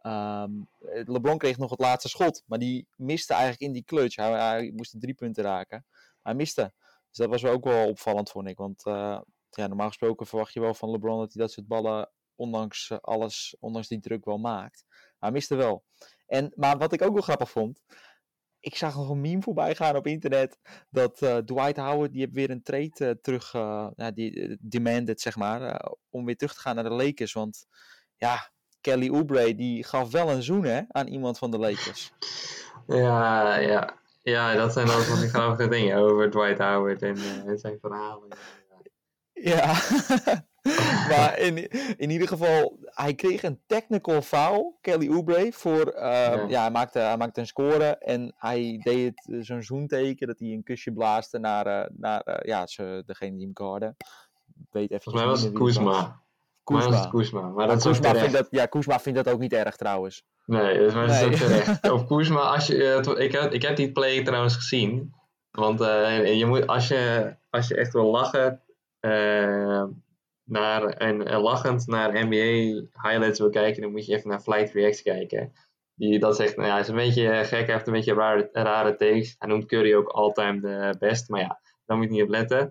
Um, 0.02 0.68
LeBron 1.06 1.38
kreeg 1.38 1.58
nog 1.58 1.70
het 1.70 1.80
laatste 1.80 2.10
schot, 2.10 2.44
maar 2.46 2.60
die 2.60 2.88
miste 2.96 3.34
eigenlijk 3.34 3.62
in 3.62 3.72
die 3.72 3.84
clutch. 3.84 4.16
Hij, 4.16 4.72
moest 4.76 4.92
de 4.92 4.98
drie 4.98 5.14
punten 5.14 5.44
raken. 5.44 5.86
hij 6.22 6.34
miste. 6.34 6.74
Dus 7.10 7.18
dat 7.18 7.30
was 7.30 7.46
ook 7.46 7.64
wel 7.64 7.88
opvallend, 7.90 8.30
vond 8.30 8.48
ik. 8.48 8.58
Want 8.58 8.82
ja, 9.50 9.68
normaal 9.68 9.88
gesproken 9.88 10.26
verwacht 10.26 10.54
je 10.54 10.60
wel 10.60 10.74
van 10.74 10.92
LeBron 10.92 11.20
dat 11.20 11.34
hij 11.34 11.42
dat 11.42 11.52
soort 11.52 11.68
ballen, 11.68 12.12
ondanks 12.36 12.92
alles, 13.02 13.56
ondanks 13.60 13.88
die 13.88 14.00
druk, 14.00 14.26
wel 14.26 14.38
maakt. 14.38 14.86
Hij 15.20 15.32
miste 15.32 15.56
wel. 15.56 15.84
En, 16.26 16.52
maar 16.56 16.78
wat 16.78 16.94
ik 16.94 17.02
ook 17.02 17.14
wel 17.14 17.22
grappig 17.22 17.50
vond, 17.52 17.82
ik 18.66 18.76
zag 18.76 18.96
nog 18.96 19.10
een 19.10 19.22
meme 19.22 19.42
voorbij 19.42 19.76
gaan 19.76 19.96
op 19.96 20.08
internet. 20.08 20.60
Dat 20.90 21.22
uh, 21.22 21.38
Dwight 21.38 21.78
Howard, 21.78 22.12
die 22.12 22.22
heeft 22.22 22.34
weer 22.34 22.50
een 22.50 22.64
trade 22.64 22.92
uh, 23.00 23.10
terug, 23.22 23.54
uh, 23.54 23.88
die 24.14 24.58
demanded, 24.62 25.22
zeg 25.22 25.36
maar. 25.36 25.92
om 26.10 26.26
weer 26.26 26.38
terug 26.38 26.54
te 26.54 26.60
gaan 26.60 26.76
naar 26.76 26.84
de 26.84 26.90
Lakers. 26.90 27.34
Want 27.34 27.66
ja, 28.16 28.52
Kelly 28.82 29.10
Oubre, 29.10 29.56
die 29.56 29.84
gaf 29.84 30.12
wel 30.12 30.30
een 30.30 30.44
zoen 30.44 30.64
hè, 30.64 30.82
aan 30.88 31.08
iemand 31.08 31.38
van 31.38 31.52
de 31.52 31.58
Lakers. 31.58 32.12
Ja, 32.88 33.56
ja. 33.58 34.00
ja 34.22 34.56
dat 34.56 34.74
zijn 34.74 34.88
altijd 34.88 35.08
van 35.08 35.20
die 35.20 35.30
grappige 35.30 35.70
dingen 35.70 35.98
over 35.98 36.32
Dwight 36.32 36.58
Howard 36.58 37.02
en, 37.02 37.18
en 37.46 37.58
zijn 37.58 37.78
verhalen. 37.80 38.28
Ja, 39.34 39.74
maar 41.10 41.40
in, 41.40 41.72
in 41.98 42.10
ieder 42.10 42.28
geval, 42.28 42.78
hij 42.84 43.14
kreeg 43.14 43.44
een 43.44 43.60
technical 43.66 44.22
foul, 44.22 44.78
Kelly 44.82 45.10
Oubre, 45.10 45.52
voor, 45.52 45.94
uh, 45.96 46.02
ja. 46.02 46.46
ja, 46.48 46.62
hij, 46.62 46.72
maakte, 46.72 47.00
hij 47.00 47.18
maakte 47.18 47.40
een 47.40 47.48
score 47.48 47.98
en 47.98 48.34
hij 48.38 48.80
deed 48.84 49.06
het, 49.26 49.46
zo'n 49.46 49.64
zoenteken, 49.64 50.28
dat 50.28 50.40
hij 50.40 50.48
een 50.48 50.64
kusje 50.64 50.92
blaaste 50.92 51.38
naar, 51.38 51.68
uh, 51.68 51.86
naar 51.98 52.42
ja, 52.48 52.68
ze, 52.68 53.04
degene 53.06 53.36
die 53.36 53.44
hem 53.44 53.52
guarden. 53.54 53.96
Weet 54.72 54.92
even 54.92 55.04
Volgens 55.04 55.24
mij 55.24 55.34
was 55.34 55.42
het. 55.42 55.54
Koesma. 55.54 56.24
Maar 56.66 56.90
dat 56.90 57.10
Koesma. 57.10 57.42
Maar 57.42 57.68
dat 57.68 57.82
Koesma 57.82 58.16
vindt 58.16 58.34
dat, 58.34 58.48
ja, 58.50 58.66
Koesma 58.66 59.00
vindt 59.00 59.24
dat 59.24 59.34
ook 59.34 59.40
niet 59.40 59.54
erg 59.54 59.76
trouwens. 59.76 60.26
Nee, 60.46 60.78
dat 60.78 60.88
is, 60.88 60.94
maar 60.94 61.08
nee. 61.08 61.26
ook 61.26 61.34
terecht. 61.34 61.90
Of 61.92 62.06
Koesma, 62.06 62.40
als 62.40 62.68
je, 62.68 63.16
ik, 63.18 63.32
heb, 63.32 63.52
ik 63.52 63.62
heb 63.62 63.76
die 63.76 63.92
play 63.92 64.24
trouwens 64.24 64.56
gezien. 64.56 65.14
Want 65.52 65.82
uh, 65.82 66.38
je 66.38 66.46
moet, 66.46 66.68
als, 66.68 66.88
je, 66.88 67.36
als 67.50 67.68
je 67.68 67.76
echt 67.76 67.94
wil 67.94 68.12
lachen 68.12 68.62
uh, 69.02 69.84
naar, 70.46 70.84
en, 70.84 71.26
en 71.26 71.40
lachend 71.40 71.88
naar 71.88 72.26
NBA 72.26 72.88
highlights 73.02 73.40
wil 73.40 73.50
kijken, 73.50 73.82
dan 73.82 73.92
moet 73.92 74.06
je 74.06 74.16
even 74.16 74.30
naar 74.30 74.42
Flight 74.42 74.74
Reacts 74.74 75.02
kijken. 75.02 75.54
Die, 75.96 76.20
dat 76.20 76.36
zegt, 76.36 76.56
nou 76.56 76.68
ja, 76.68 76.80
is 76.80 76.88
een 76.88 76.96
beetje 76.96 77.44
gek, 77.44 77.68
heeft 77.68 77.88
een 77.88 77.94
beetje 77.94 78.14
rare, 78.14 78.50
rare 78.52 78.96
takes. 78.96 79.36
Hij 79.38 79.50
noemt 79.50 79.66
Curry 79.66 79.94
ook 79.94 80.08
all-time 80.08 80.60
de 80.60 80.96
best, 81.00 81.30
maar 81.30 81.40
ja, 81.40 81.60
daar 81.86 81.98
moet 81.98 82.06
je 82.06 82.12
niet 82.12 82.24
op 82.24 82.30
letten. 82.30 82.70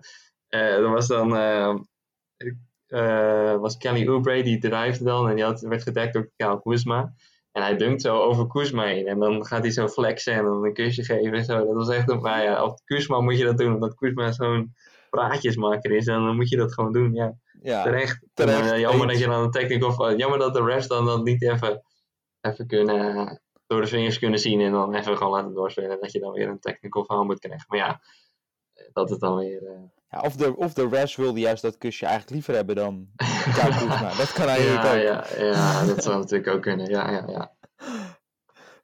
dat 0.49 0.89
was 0.89 1.07
dan 1.07 1.33
uh, 2.87 3.55
was 3.59 3.77
Kelly 3.77 4.07
Oubre, 4.07 4.43
die 4.43 4.59
drive 4.59 5.03
dan 5.03 5.29
en 5.29 5.35
die 5.35 5.43
had, 5.43 5.61
werd 5.61 5.83
gedekt 5.83 6.13
door 6.13 6.29
Kyle 6.35 6.61
Kuzma. 6.61 7.13
En 7.51 7.61
hij 7.61 7.77
dunkt 7.77 8.01
zo 8.01 8.17
over 8.17 8.47
Kuzma 8.47 8.83
heen. 8.83 9.07
En 9.07 9.19
dan 9.19 9.45
gaat 9.45 9.61
hij 9.61 9.71
zo 9.71 9.87
flexen 9.87 10.33
en 10.33 10.43
dan 10.43 10.63
een 10.63 10.73
kusje 10.73 11.03
geven 11.03 11.33
en 11.33 11.45
zo. 11.45 11.57
Dat 11.57 11.75
was 11.75 11.89
echt 11.89 12.09
een, 12.09 12.21
maar 12.21 12.43
ja, 12.43 12.63
op 12.63 12.79
Kuzma 12.85 13.21
moet 13.21 13.37
je 13.37 13.45
dat 13.45 13.57
doen, 13.57 13.73
omdat 13.73 13.95
Kuzma 13.95 14.31
zo'n 14.31 14.73
praatjesmaker 15.09 15.91
is. 15.91 16.07
En 16.07 16.23
dan 16.23 16.35
moet 16.35 16.49
je 16.49 16.57
dat 16.57 16.73
gewoon 16.73 16.93
doen, 16.93 17.13
ja. 17.13 17.35
Ja 17.65 17.83
terecht. 17.83 18.19
terecht. 18.33 18.59
En, 18.59 18.73
uh, 18.73 18.79
jammer 18.79 19.07
dat 19.07 19.19
je 19.19 19.25
dan 19.25 19.43
een 19.43 19.51
technical, 19.51 20.15
jammer 20.15 20.39
dat 20.39 20.53
de 20.53 20.63
refs 20.63 20.87
dan, 20.87 21.05
dan 21.05 21.23
niet 21.23 21.43
even, 21.43 21.81
even 22.41 22.67
kunnen, 22.67 23.41
door 23.67 23.81
de 23.81 23.87
vingers 23.87 24.19
kunnen 24.19 24.39
zien 24.39 24.61
en 24.61 24.71
dan 24.71 24.95
even 24.95 25.17
gewoon 25.17 25.33
laten 25.33 25.53
doorspelen. 25.53 25.99
Dat 26.01 26.11
je 26.11 26.19
dan 26.19 26.31
weer 26.31 26.47
een 26.47 26.59
technical 26.59 27.03
foul 27.03 27.23
moet 27.23 27.39
krijgen. 27.39 27.65
Maar 27.67 27.77
ja, 27.77 28.01
dat 28.93 29.11
is 29.11 29.17
dan 29.17 29.35
weer... 29.37 29.61
Uh, 29.61 29.69
ja, 30.09 30.21
of, 30.21 30.35
de, 30.35 30.55
of 30.55 30.73
de 30.73 30.87
refs 30.87 31.15
wilde 31.15 31.39
juist 31.39 31.61
dat 31.61 31.77
kusje 31.77 32.05
eigenlijk 32.05 32.35
liever 32.35 32.53
hebben 32.53 32.75
dan 32.75 33.07
Kyle 33.55 34.11
Dat 34.17 34.33
kan 34.33 34.47
hij 34.47 34.63
ja, 34.63 34.77
ook. 34.77 35.01
Ja, 35.01 35.45
ja, 35.45 35.85
dat 35.85 36.03
zou 36.03 36.17
natuurlijk 36.17 36.55
ook 36.55 36.61
kunnen. 36.61 36.89
Ja, 36.89 37.11
ja, 37.11 37.25
ja. 37.27 37.53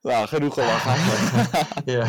Nou, 0.02 0.28
genoeg 0.28 0.54
gelachen. 0.54 0.94
ja. 1.94 2.06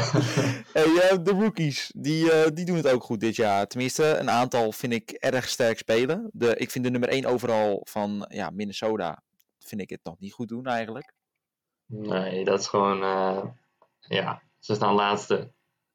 Hey, 0.73 0.87
uh, 0.87 1.25
de 1.25 1.31
rookies, 1.31 1.93
die, 1.95 2.25
uh, 2.25 2.47
die 2.55 2.65
doen 2.65 2.77
het 2.77 2.89
ook 2.89 3.03
goed 3.03 3.21
dit 3.21 3.37
jaar. 3.37 3.67
Tenminste, 3.67 4.17
een 4.17 4.31
aantal 4.31 4.73
vind 4.73 4.93
ik 4.93 5.11
erg 5.11 5.49
sterk 5.49 5.79
spelen. 5.79 6.31
De, 6.33 6.57
ik 6.57 6.71
vind 6.71 6.85
de 6.85 6.91
nummer 6.91 7.09
1 7.09 7.25
overal 7.27 7.81
van 7.85 8.27
ja, 8.29 8.51
Minnesota, 8.51 9.23
vind 9.59 9.81
ik 9.81 9.91
het 9.91 10.01
nog 10.03 10.19
niet 10.19 10.33
goed 10.33 10.49
doen 10.49 10.67
eigenlijk. 10.67 11.15
Nee, 11.87 12.45
dat 12.45 12.61
is 12.61 12.67
gewoon, 12.67 13.03
uh, 13.03 13.45
ja, 14.01 14.43
ze 14.59 14.75
staan 14.75 14.95
laatste. 14.95 15.53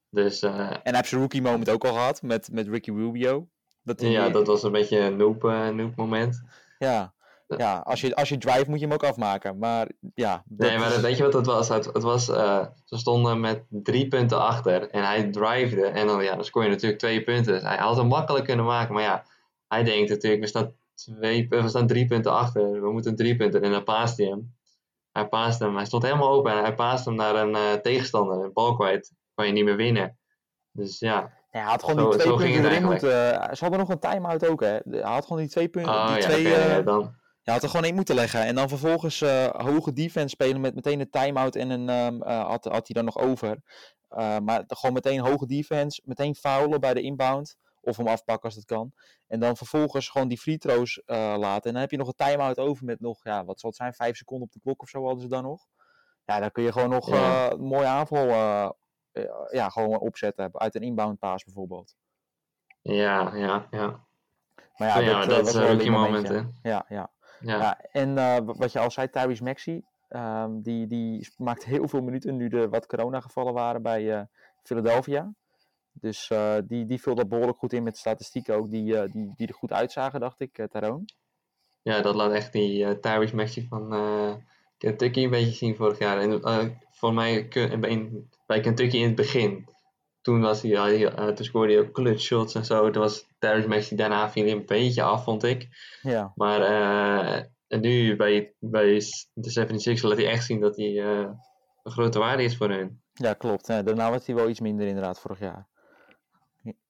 Dus, 0.09 0.43
uh, 0.43 0.75
en 0.83 0.95
heeft 0.95 1.07
zijn 1.07 1.21
rookie 1.21 1.41
moment 1.41 1.69
ook 1.69 1.85
al 1.85 1.93
gehad 1.93 2.21
met, 2.21 2.51
met 2.51 2.67
Ricky 2.67 2.91
Rubio. 2.91 3.47
Dat 3.83 3.99
die... 3.99 4.09
Ja, 4.09 4.29
dat 4.29 4.47
was 4.47 4.63
een 4.63 4.71
beetje 4.71 4.99
een 4.99 5.17
noob, 5.17 5.43
uh, 5.43 5.69
noob 5.69 5.95
moment. 5.95 6.41
Ja, 6.77 7.13
ja 7.47 7.77
als, 7.77 8.01
je, 8.01 8.15
als 8.15 8.29
je 8.29 8.37
drive 8.37 8.69
moet 8.69 8.79
je 8.79 8.85
hem 8.85 8.93
ook 8.93 9.03
afmaken. 9.03 9.57
Maar 9.57 9.87
ja. 10.13 10.43
Nee, 10.47 10.77
maar 10.77 11.01
weet 11.01 11.17
je 11.17 11.23
wat 11.23 11.33
het 11.33 11.45
was? 11.45 11.69
Het, 11.69 11.85
het 11.85 12.03
was 12.03 12.29
uh, 12.29 12.65
ze 12.83 12.97
stonden 12.97 13.39
met 13.39 13.63
drie 13.69 14.07
punten 14.07 14.39
achter 14.39 14.89
en 14.89 15.03
hij 15.03 15.29
drivede. 15.29 15.85
En 15.85 16.07
dan, 16.07 16.23
ja, 16.23 16.35
dan 16.35 16.45
scoor 16.45 16.63
je 16.63 16.69
natuurlijk 16.69 16.99
twee 16.99 17.23
punten. 17.23 17.65
Hij 17.65 17.77
had 17.77 17.97
hem 17.97 18.07
makkelijk 18.07 18.45
kunnen 18.45 18.65
maken. 18.65 18.93
Maar 18.93 19.03
ja, 19.03 19.25
hij 19.67 19.83
denkt 19.83 20.09
natuurlijk, 20.09 20.41
we 20.41 20.47
staan, 20.47 20.73
twee, 20.93 21.47
we 21.49 21.67
staan 21.67 21.87
drie 21.87 22.05
punten 22.05 22.31
achter. 22.31 22.81
We 22.81 22.91
moeten 22.91 23.15
drie 23.15 23.35
punten. 23.35 23.61
En 23.61 23.71
dan 23.71 23.83
paast 23.83 24.17
hij 24.17 24.27
hem. 24.27 24.55
Hij 25.11 25.27
paast 25.27 25.59
hem. 25.59 25.75
Hij 25.75 25.85
stond 25.85 26.03
helemaal 26.03 26.31
open 26.31 26.51
en 26.51 26.61
hij 26.61 26.75
paast 26.75 27.05
hem 27.05 27.15
naar 27.15 27.35
een 27.35 27.81
tegenstander. 27.81 28.43
Een 28.43 28.53
bal 28.53 28.75
kwijt 28.75 29.13
kan 29.33 29.45
je 29.45 29.51
niet 29.51 29.63
meer 29.63 29.75
winnen. 29.75 30.17
Dus 30.71 30.99
ja. 30.99 31.35
Hij 31.49 31.61
had 31.61 31.83
gewoon 31.83 31.99
Zo- 31.99 32.09
die 32.09 32.19
twee 32.19 32.35
punten 32.35 32.71
erin 32.71 32.83
moeten. 32.83 33.09
Ze 33.55 33.57
hadden 33.59 33.79
nog 33.79 33.89
een 33.89 33.99
time-out 33.99 34.47
ook, 34.47 34.61
hè? 34.61 34.77
Hij 34.89 35.01
had 35.01 35.23
gewoon 35.23 35.41
die 35.41 35.51
twee 35.51 35.67
punten. 35.67 35.93
Oh 35.93 36.07
die 36.07 36.21
ja, 36.21 36.21
twee, 36.21 36.53
eh, 36.53 36.69
ja, 36.69 36.81
dan. 36.81 37.15
Ja, 37.47 37.53
had 37.53 37.63
er 37.63 37.69
gewoon 37.69 37.85
één 37.85 37.95
moeten 37.95 38.15
leggen. 38.15 38.41
En 38.41 38.55
dan 38.55 38.69
vervolgens 38.69 39.21
eh, 39.21 39.49
hoge 39.49 39.93
defense 39.93 40.29
spelen 40.29 40.61
met 40.61 40.75
meteen 40.75 40.99
een 40.99 41.09
time-out 41.09 41.55
en 41.55 41.69
een 41.69 41.89
ehm, 41.89 42.21
eh, 42.21 42.45
had, 42.45 42.63
had 42.65 42.87
hij 42.87 43.03
dan 43.03 43.05
nog 43.05 43.17
over. 43.17 43.57
Eh, 44.07 44.37
maar 44.37 44.63
gewoon 44.67 44.93
meteen 44.93 45.19
hoge 45.19 45.45
defense, 45.45 46.01
meteen 46.05 46.35
foulen 46.35 46.79
bij 46.79 46.93
de 46.93 47.01
inbound. 47.01 47.55
Of 47.81 47.97
hem 47.97 48.07
afpakken 48.07 48.43
als 48.45 48.55
dat 48.55 48.65
kan. 48.65 48.93
En 49.27 49.39
dan 49.39 49.57
vervolgens 49.57 50.09
gewoon 50.09 50.27
die 50.27 50.37
free 50.37 50.57
throws 50.57 51.01
laten. 51.05 51.63
En 51.63 51.71
dan 51.71 51.81
heb 51.81 51.91
je 51.91 51.97
nog 51.97 52.07
een 52.07 52.13
time-out 52.27 52.59
over 52.59 52.85
met 52.85 52.99
nog, 52.99 53.23
ja, 53.23 53.45
wat 53.45 53.59
zal 53.59 53.69
het 53.69 53.77
zijn, 53.77 53.93
vijf 53.93 54.17
seconden 54.17 54.47
op 54.47 54.53
de 54.53 54.59
klok 54.59 54.81
of 54.81 54.89
zo 54.89 55.03
hadden 55.03 55.21
ze 55.21 55.27
dan 55.27 55.43
nog. 55.43 55.67
Ja, 56.25 56.39
dan 56.39 56.51
kun 56.51 56.63
je 56.63 56.71
gewoon 56.71 56.89
nog 56.89 57.09
Ja. 57.09 57.51
een 57.51 57.61
mooie 57.61 57.85
aanval 57.85 58.27
ja, 59.51 59.69
gewoon 59.69 59.99
opzetten. 59.99 60.59
Uit 60.59 60.75
een 60.75 60.81
inbound 60.81 61.19
paas 61.19 61.43
bijvoorbeeld. 61.43 61.95
Ja, 62.81 63.35
ja, 63.35 63.67
ja. 63.71 64.05
Maar 64.77 64.87
ja, 64.87 64.99
Ja, 64.99 65.19
dit, 65.19 65.29
eh, 65.29 65.35
dat 65.35 65.39
was 65.39 65.49
is 65.49 65.55
een 65.55 65.67
rookie 65.67 65.91
moment, 65.91 66.45
Ja, 66.61 66.85
ja. 66.87 67.11
Ja, 67.39 67.57
Ja, 67.59 67.79
en 67.91 68.17
eh, 68.17 68.37
wat 68.45 68.71
je 68.71 68.79
al 68.79 68.91
zei, 68.91 69.09
Tyrese 69.09 69.43
Maxey, 69.43 69.83
ehm, 70.09 70.61
die, 70.61 70.87
die 70.87 71.29
maakt 71.37 71.65
heel 71.65 71.87
veel 71.87 72.01
minuten 72.01 72.35
nu 72.35 72.47
er 72.47 72.69
wat 72.69 72.85
coronagevallen 72.85 73.53
waren 73.53 73.81
bij 73.81 74.13
eh, 74.13 74.21
Philadelphia. 74.63 75.33
Dus 75.91 76.29
eh, 76.29 76.55
die, 76.63 76.85
die 76.85 77.01
vult 77.01 77.17
dat 77.17 77.29
behoorlijk 77.29 77.57
goed 77.57 77.73
in 77.73 77.83
met 77.83 77.97
statistieken 77.97 78.55
ook, 78.55 78.69
die, 78.69 79.09
die, 79.11 79.33
die 79.35 79.47
er 79.47 79.53
goed 79.53 79.71
uitzagen, 79.73 80.19
dacht 80.19 80.39
ik, 80.39 80.67
Tyrone. 80.69 81.05
ja, 81.81 82.01
dat 82.01 82.15
laat 82.15 82.31
echt 82.31 82.53
die 82.53 82.99
Tyrese 82.99 83.35
Maxey 83.35 83.65
van 83.69 83.89
Kentucky 84.77 85.23
een 85.23 85.29
beetje 85.29 85.51
zien 85.55 85.75
vorig 85.75 85.99
jaar. 85.99 86.19
En 86.19 86.79
voor 86.91 87.13
mij 87.13 87.47
in- 87.81 88.29
bij 88.45 88.59
Kentucky 88.59 88.97
in 88.97 89.05
het 89.05 89.15
begin, 89.15 89.69
toen, 90.27 90.41
was 90.41 90.61
hij, 90.61 90.71
hij, 90.71 91.07
eh, 91.07 91.27
toen 91.27 91.45
scoorde 91.45 91.73
hij 91.73 91.81
ook 91.81 91.91
clutch 91.91 92.21
shots 92.21 92.55
en 92.55 92.65
zo. 92.65 92.89
Toen 92.89 93.01
was 93.01 93.27
Tyrese 93.39 93.67
Maxey 93.67 93.97
daarna 93.97 94.29
viel 94.29 94.43
hij 94.43 94.51
een 94.51 94.65
beetje 94.65 95.03
af, 95.03 95.23
vond 95.23 95.43
ik. 95.43 95.67
Ja, 96.01 96.31
Maar 96.35 96.61
eh, 96.61 97.43
en 97.67 97.81
nu 97.81 98.15
bij, 98.15 98.53
bij 98.59 99.01
de 99.33 99.49
76 99.49 100.09
laat 100.09 100.17
hij 100.17 100.27
echt 100.27 100.45
zien 100.45 100.59
dat 100.59 100.75
hij 100.75 101.03
eh, 101.03 101.29
een 101.83 101.91
grote 101.91 102.19
waarde 102.19 102.43
is 102.43 102.57
voor 102.57 102.69
hun. 102.69 103.01
ja 103.13 103.33
klopt. 103.33 103.67
Hè. 103.67 103.83
Daarna 103.83 104.09
was 104.09 104.25
hij 104.25 104.35
wel 104.35 104.49
iets 104.49 104.59
minder 104.59 104.87
inderdaad 104.87 105.19
vorig 105.19 105.39
jaar. 105.39 105.67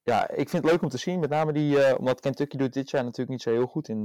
Ja, 0.04 0.30
ik 0.30 0.50
vind 0.50 0.64
het 0.64 0.72
leuk 0.72 0.82
om 0.82 0.90
te 0.90 0.98
zien, 0.98 1.20
met 1.20 1.30
name 1.30 1.54
die, 1.54 1.84
eh, 1.84 2.00
omdat 2.00 2.20
Kentucky 2.20 2.58
doet 2.58 2.74
dit 2.74 2.90
jaar 2.90 3.04
natuurlijk 3.04 3.30
niet 3.30 3.42
zo 3.42 3.52
heel 3.52 3.68
goed 3.68 3.90
in 3.90 4.04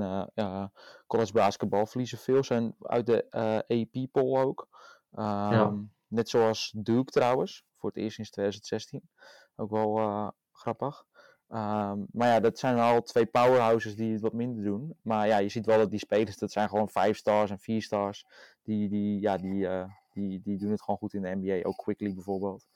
college 1.07 1.33
basketbal. 1.33 1.87
Verliezen 1.87 2.19
veel, 2.19 2.45
zijn 2.45 2.75
uit 2.83 3.07
de 3.07 3.27
AP-poll 3.69 4.41
ook. 4.43 4.69
Ehm, 5.15 5.75
Net 6.13 6.29
zoals 6.29 6.73
Duke 6.77 7.11
trouwens, 7.11 7.65
voor 7.83 7.91
het 7.91 7.99
eerst 7.99 8.15
sinds 8.15 8.31
2016. 8.31 9.11
Ook 9.57 9.71
wel 9.71 9.99
eh, 9.99 10.29
grappig. 10.53 11.05
Ehm, 11.49 11.99
maar 12.13 12.29
ja, 12.29 12.41
dat 12.41 12.59
zijn 12.59 12.79
al 12.79 13.03
twee 13.03 13.27
powerhouses 13.27 13.97
die 13.97 14.13
het 14.13 14.21
wat 14.21 14.33
minder 14.33 14.65
doen. 14.65 14.95
Maar 15.03 15.27
ja, 15.27 15.39
je 15.39 15.49
ziet 15.49 15.67
wel 15.67 15.79
dat 15.79 15.91
die 15.91 15.99
spelers, 15.99 16.37
dat 16.37 16.53
zijn 16.53 16.69
gewoon 16.69 16.89
5 16.89 17.17
stars 17.17 17.51
en 17.51 17.59
4 17.59 17.83
stars. 17.83 18.27
Die, 18.63 18.89
die, 18.89 19.21
ja, 19.21 19.37
die, 19.37 19.69
eh, 19.69 19.85
die, 20.13 20.41
die 20.43 20.59
doen 20.59 20.71
het 20.71 20.83
gewoon 20.83 20.99
goed 20.99 21.15
in 21.15 21.23
de 21.23 21.37
NBA. 21.37 21.69
Ook 21.69 21.77
Quickly 21.77 22.15
bijvoorbeeld. 22.15 22.67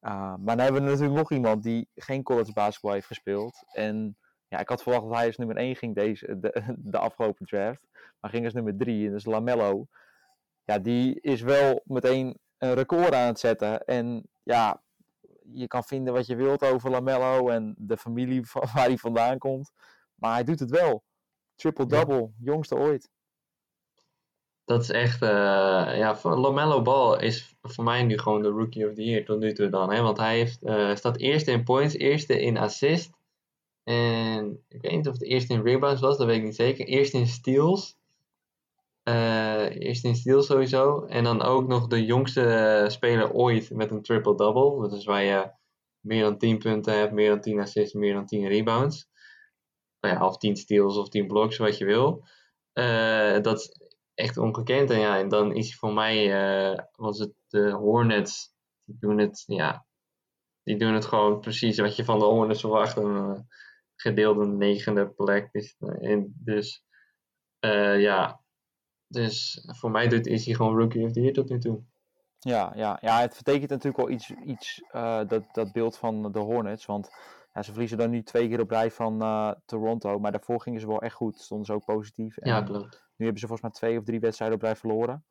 Uh, 0.00 0.10
maar 0.36 0.56
dan 0.56 0.64
hebben 0.64 0.82
we 0.82 0.88
natuurlijk 0.88 1.18
nog 1.18 1.32
iemand 1.32 1.62
die 1.62 1.88
geen 1.94 2.22
college 2.22 2.52
basketbal 2.52 2.92
heeft 2.92 3.06
gespeeld. 3.06 3.62
En 3.72 4.16
ja, 4.48 4.58
ik 4.58 4.68
had 4.68 4.82
verwacht 4.82 5.04
dat 5.04 5.14
hij 5.14 5.26
als 5.26 5.36
nummer 5.36 5.56
1 5.56 5.76
ging 5.76 5.94
deze, 5.94 6.38
de, 6.38 6.74
de 6.92 6.98
afgelopen 6.98 7.46
draft. 7.46 7.86
Maar 8.20 8.30
ging 8.30 8.44
als 8.44 8.54
nummer 8.54 8.76
3 8.76 9.04
en 9.04 9.10
dat 9.10 9.18
is 9.18 9.26
Lamello. 9.26 9.86
Ja, 10.64 10.78
die 10.78 11.20
is 11.20 11.40
wel 11.40 11.82
meteen 11.84 12.38
een 12.58 12.74
record 12.74 13.14
aan 13.14 13.26
het 13.26 13.38
zetten. 13.38 13.84
En 13.84 14.28
ja, 14.42 14.82
je 15.52 15.66
kan 15.66 15.84
vinden 15.84 16.12
wat 16.12 16.26
je 16.26 16.36
wilt 16.36 16.62
over 16.62 16.90
Lamello 16.90 17.48
en 17.48 17.74
de 17.78 17.96
familie 17.96 18.46
van 18.50 18.62
waar 18.74 18.84
hij 18.84 18.96
vandaan 18.96 19.38
komt. 19.38 19.72
Maar 20.14 20.32
hij 20.32 20.44
doet 20.44 20.60
het 20.60 20.70
wel. 20.70 21.04
Triple-double, 21.54 22.30
jongste 22.38 22.76
ooit. 22.76 23.10
Dat 24.64 24.82
is 24.82 24.90
echt, 24.90 25.22
uh, 25.22 25.28
ja, 25.96 26.18
Lamello 26.22 26.82
Ball 26.82 27.18
is 27.20 27.56
voor 27.62 27.84
mij 27.84 28.02
nu 28.02 28.18
gewoon 28.18 28.42
de 28.42 28.48
rookie 28.48 28.88
of 28.88 28.94
the 28.94 29.04
year 29.04 29.24
tot 29.24 29.38
nu 29.38 29.52
toe 29.52 29.68
dan. 29.68 29.92
Hè? 29.92 30.02
Want 30.02 30.18
hij 30.18 30.36
heeft, 30.36 30.62
uh, 30.62 30.94
staat 30.94 31.16
eerste 31.16 31.50
in 31.50 31.64
points, 31.64 31.94
eerste 31.94 32.40
in 32.40 32.56
assist. 32.56 33.10
En 33.82 34.64
ik 34.68 34.82
weet 34.82 34.92
niet 34.92 35.08
of 35.08 35.12
het 35.12 35.22
eerste 35.22 35.52
in 35.52 35.62
rebounds 35.62 36.00
was, 36.00 36.16
dat 36.16 36.26
weet 36.26 36.36
ik 36.36 36.42
niet 36.42 36.54
zeker. 36.54 36.86
Eerste 36.86 37.18
in 37.18 37.26
steals. 37.26 37.96
Uh, 39.08 39.70
eerste 39.70 40.08
in 40.08 40.16
steals 40.16 40.46
sowieso. 40.46 41.04
En 41.04 41.24
dan 41.24 41.42
ook 41.42 41.66
nog 41.66 41.86
de 41.86 42.04
jongste 42.04 42.84
speler 42.88 43.32
ooit 43.32 43.70
met 43.70 43.90
een 43.90 44.02
triple-double. 44.02 44.80
Dat 44.80 44.92
is 44.98 45.04
waar 45.04 45.22
je 45.22 45.52
meer 46.00 46.22
dan 46.22 46.38
10 46.38 46.58
punten 46.58 46.98
hebt, 46.98 47.12
meer 47.12 47.28
dan 47.28 47.40
10 47.40 47.60
assists, 47.60 47.94
meer 47.94 48.14
dan 48.14 48.26
10 48.26 48.48
rebounds. 48.48 49.08
Nou 50.00 50.14
ja, 50.14 50.26
of 50.26 50.36
10 50.36 50.56
steals 50.56 50.96
of 50.96 51.08
10 51.08 51.26
blocks, 51.26 51.56
wat 51.56 51.78
je 51.78 51.84
wil. 51.84 52.26
Uh, 52.74 53.40
dat 53.40 53.58
is 53.58 53.92
echt 54.14 54.36
ongekend. 54.36 54.90
En 54.90 54.98
ja, 54.98 55.18
en 55.18 55.28
dan 55.28 55.54
is 55.54 55.76
voor 55.76 55.92
mij, 55.92 56.28
was 56.92 57.18
het 57.18 57.32
de 57.46 57.70
Hornets. 57.70 58.52
Die 58.84 58.96
doen 58.98 59.18
het, 59.18 59.42
ja, 59.46 59.86
die 60.62 60.76
doen 60.78 60.94
het 60.94 61.04
gewoon 61.04 61.40
precies 61.40 61.78
wat 61.78 61.96
je 61.96 62.04
van 62.04 62.18
de 62.18 62.24
Hornets 62.24 62.60
verwacht. 62.60 62.96
Een 62.96 63.48
gedeelde 63.96 64.46
negende 64.46 65.08
plek. 65.08 65.48
Dus, 65.52 65.76
dus 66.24 66.84
ja, 67.98 68.43
dus 69.14 69.64
voor 69.66 69.90
mij 69.90 70.08
doet, 70.08 70.26
is 70.26 70.44
hij 70.44 70.54
gewoon 70.54 70.78
rookie 70.78 71.04
of 71.04 71.12
the 71.12 71.20
year 71.20 71.32
tot 71.32 71.48
nu 71.48 71.58
toe. 71.58 71.80
Ja, 72.38 72.72
ja, 72.76 72.98
ja 73.00 73.20
het 73.20 73.34
betekent 73.44 73.70
natuurlijk 73.70 73.96
wel 73.96 74.10
iets, 74.10 74.30
iets 74.30 74.82
uh, 74.92 75.20
dat, 75.26 75.42
dat 75.52 75.72
beeld 75.72 75.96
van 75.96 76.32
de 76.32 76.38
Hornets. 76.38 76.86
Want 76.86 77.10
ja, 77.52 77.62
ze 77.62 77.70
verliezen 77.70 77.98
dan 77.98 78.10
nu 78.10 78.22
twee 78.22 78.48
keer 78.48 78.60
op 78.60 78.70
rij 78.70 78.90
van 78.90 79.22
uh, 79.22 79.52
Toronto. 79.64 80.18
Maar 80.18 80.32
daarvoor 80.32 80.60
gingen 80.60 80.80
ze 80.80 80.86
wel 80.86 81.02
echt 81.02 81.14
goed. 81.14 81.40
Stonden 81.40 81.66
ze 81.66 81.72
ook 81.72 81.84
positief. 81.84 82.36
En 82.36 82.50
ja, 82.50 82.62
klopt. 82.62 83.02
Nu 83.16 83.24
hebben 83.24 83.40
ze 83.40 83.46
volgens 83.46 83.60
mij 83.60 83.70
twee 83.70 83.98
of 83.98 84.04
drie 84.04 84.20
wedstrijden 84.20 84.56
op 84.56 84.62
rij 84.62 84.76
verloren. 84.76 85.24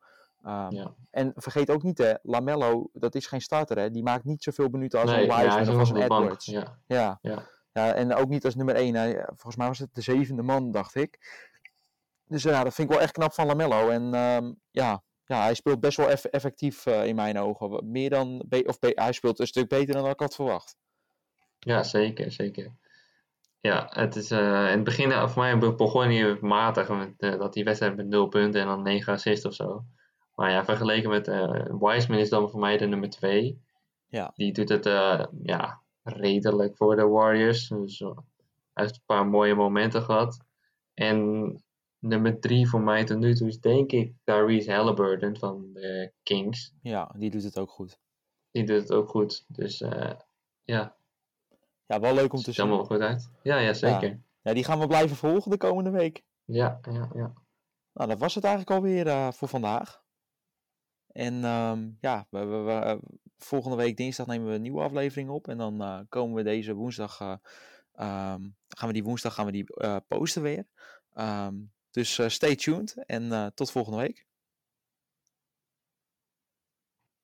Um, 0.46 0.72
ja. 0.72 0.94
En 1.12 1.32
vergeet 1.36 1.70
ook 1.70 1.84
niet, 1.84 1.98
hè, 1.98 2.14
Lamello, 2.22 2.90
dat 2.94 3.16
is 3.16 3.28
geen 3.28 3.42
starter. 3.42 3.78
Hè? 3.78 3.92
Die 3.92 4.04
maakt 4.04 4.24
niet 4.24 4.44
zoveel 4.44 4.70
minuten 4.70 5.02
als 5.02 5.12
nee, 5.12 5.30
een 5.30 5.36
Wiseman 5.36 5.66
ja, 5.66 5.72
of 5.72 5.78
als 5.78 5.90
een 5.90 6.02
Edwards. 6.02 6.46
Ja. 6.46 6.78
Ja. 6.86 7.20
Ja. 7.22 7.48
ja, 7.72 7.94
en 7.94 8.14
ook 8.14 8.30
niet 8.30 8.46
als 8.46 8.56
nummer 8.56 8.76
één. 8.76 8.96
Hè? 8.96 9.14
Volgens 9.26 9.56
mij 9.56 9.68
was 9.68 9.80
het 9.80 9.96
de 9.96 10.02
zevende 10.02 10.42
man, 10.42 10.72
dacht 10.72 10.96
ik. 10.96 11.20
Dus 12.26 12.44
ja, 12.44 12.64
dat 12.64 12.74
vind 12.74 12.88
ik 12.90 12.94
wel 12.94 13.04
echt 13.04 13.14
knap 13.14 13.34
van 13.34 13.46
Lamello. 13.46 13.90
En 13.90 14.16
um, 14.16 14.60
ja, 14.72 15.04
ja, 15.26 15.42
hij 15.42 15.54
speelt 15.54 15.80
best 15.80 15.98
wel 15.98 16.10
eff 16.10 16.26
effectief 16.26 16.86
uh, 16.86 17.06
in 17.06 17.16
mijn 17.16 17.40
ogen. 17.40 17.92
Meer 17.92 18.10
dan, 18.10 18.46
of 18.66 18.78
hij 18.80 19.12
speelt 19.12 19.40
een 19.40 19.48
stuk 19.48 19.68
beter 19.68 19.94
dan 19.94 20.10
ik 20.10 20.20
had 20.20 20.36
verwacht. 20.36 20.76
Ja, 21.60 21.84
zeker, 21.84 22.32
zeker. 22.32 22.76
Ja, 23.60 23.88
het 23.90 24.16
is 24.16 24.32
uh, 24.32 24.40
in 24.40 24.76
het 24.76 24.84
begin 24.84 25.12
voor 25.12 25.42
mij 25.44 25.58
begon 25.58 26.10
hij 26.10 26.38
matig 26.42 26.90
met 26.90 27.14
uh, 27.18 27.40
dat 27.40 27.54
die 27.54 27.64
wedstrijd 27.64 27.96
met 27.96 28.08
0 28.08 28.28
punten 28.28 28.62
en 28.62 28.68
dan 28.68 28.82
9 28.82 29.14
assists 29.14 29.46
of 29.46 29.54
zo. 29.54 29.84
Maar 30.36 30.52
ja, 30.52 30.66
vergeleken 30.66 31.10
met 31.10 31.28
Wiseman 31.80 32.20
is 32.20 32.30
dan 32.30 32.50
voor 32.50 32.60
mij 32.60 32.78
de 32.78 32.86
nummer 32.86 33.10
2. 33.10 33.62
Ja. 34.08 34.32
Die 34.36 34.54
doet 34.54 34.70
het 34.70 34.86
ja, 35.44 35.82
redelijk 36.04 36.78
voor 36.78 36.96
de 36.96 37.08
Warriors. 37.08 37.68
Dus, 37.68 38.00
hij 38.00 38.84
heeft 38.84 38.96
een 38.96 39.06
paar 39.06 39.28
mooie 39.28 39.56
momenten 39.56 40.02
gehad. 40.02 40.46
En 40.94 41.63
nummer 42.04 42.40
3 42.40 42.70
voor 42.70 42.82
mij 42.82 43.04
tot 43.04 43.20
nu 43.20 43.36
toe 43.36 43.48
is 43.48 43.60
denk 43.60 43.92
ik 43.92 44.14
Tyrese 44.24 44.72
Halliburton 44.72 45.38
van 45.38 45.70
de 45.74 46.12
Kings. 46.24 46.74
Ja, 46.82 47.16
die 47.18 47.30
doet 47.30 47.44
het 47.44 47.60
ook 47.60 47.70
goed. 47.70 48.00
Die 48.52 48.66
doet 48.66 48.82
het 48.82 48.92
ook 48.92 49.10
goed. 49.10 49.46
Dus 49.48 49.84
ja. 50.64 50.96
Ja, 51.86 52.00
wel 52.00 52.14
leuk 52.14 52.34
om 52.34 52.38
te 52.38 52.44
Ziet 52.44 52.56
zien. 52.56 52.66
allemaal 52.66 52.86
goed 52.86 53.00
uit. 53.00 53.30
Ja, 53.44 53.58
ja 53.58 53.74
zeker. 53.74 54.10
Ja. 54.10 54.20
ja. 54.42 54.54
die 54.54 54.64
gaan 54.64 54.80
we 54.80 54.88
blijven 54.88 55.16
volgen 55.16 55.52
de 55.52 55.58
komende 55.58 55.90
week. 55.90 56.24
Ja, 56.46 56.80
ja, 56.82 57.10
ja. 57.14 57.34
Nou, 57.94 58.10
dat 58.10 58.20
was 58.20 58.36
het 58.36 58.44
eigenlijk 58.44 58.76
alweer 58.76 59.08
uh, 59.08 59.32
voor 59.32 59.48
vandaag. 59.48 60.02
En 61.08 61.44
um, 61.44 61.98
ja, 62.02 62.28
we, 62.30 62.46
we, 62.46 62.58
we, 62.58 63.00
volgende 63.38 63.78
week 63.78 63.98
dinsdag 63.98 64.26
nemen 64.26 64.48
we 64.48 64.54
een 64.54 64.62
nieuwe 64.62 64.82
aflevering 64.82 65.30
op. 65.30 65.48
En 65.48 65.58
dan 65.58 65.82
uh, 65.82 66.00
komen 66.10 66.36
we 66.36 66.44
deze 66.44 66.74
woensdag, 66.74 67.22
uh, 67.22 67.30
um, 68.34 68.56
gaan 68.68 68.88
we 68.88 68.94
die 68.94 69.04
woensdag 69.04 69.34
gaan 69.34 69.46
we 69.46 69.52
die, 69.52 69.66
posten 70.08 70.42
weer. 70.42 70.66
Um, 71.14 71.72
dus 71.94 72.20
stay 72.28 72.56
tuned 72.56 72.96
en 73.06 73.52
tot 73.56 73.72
volgende 73.72 73.98
week. 74.00 74.26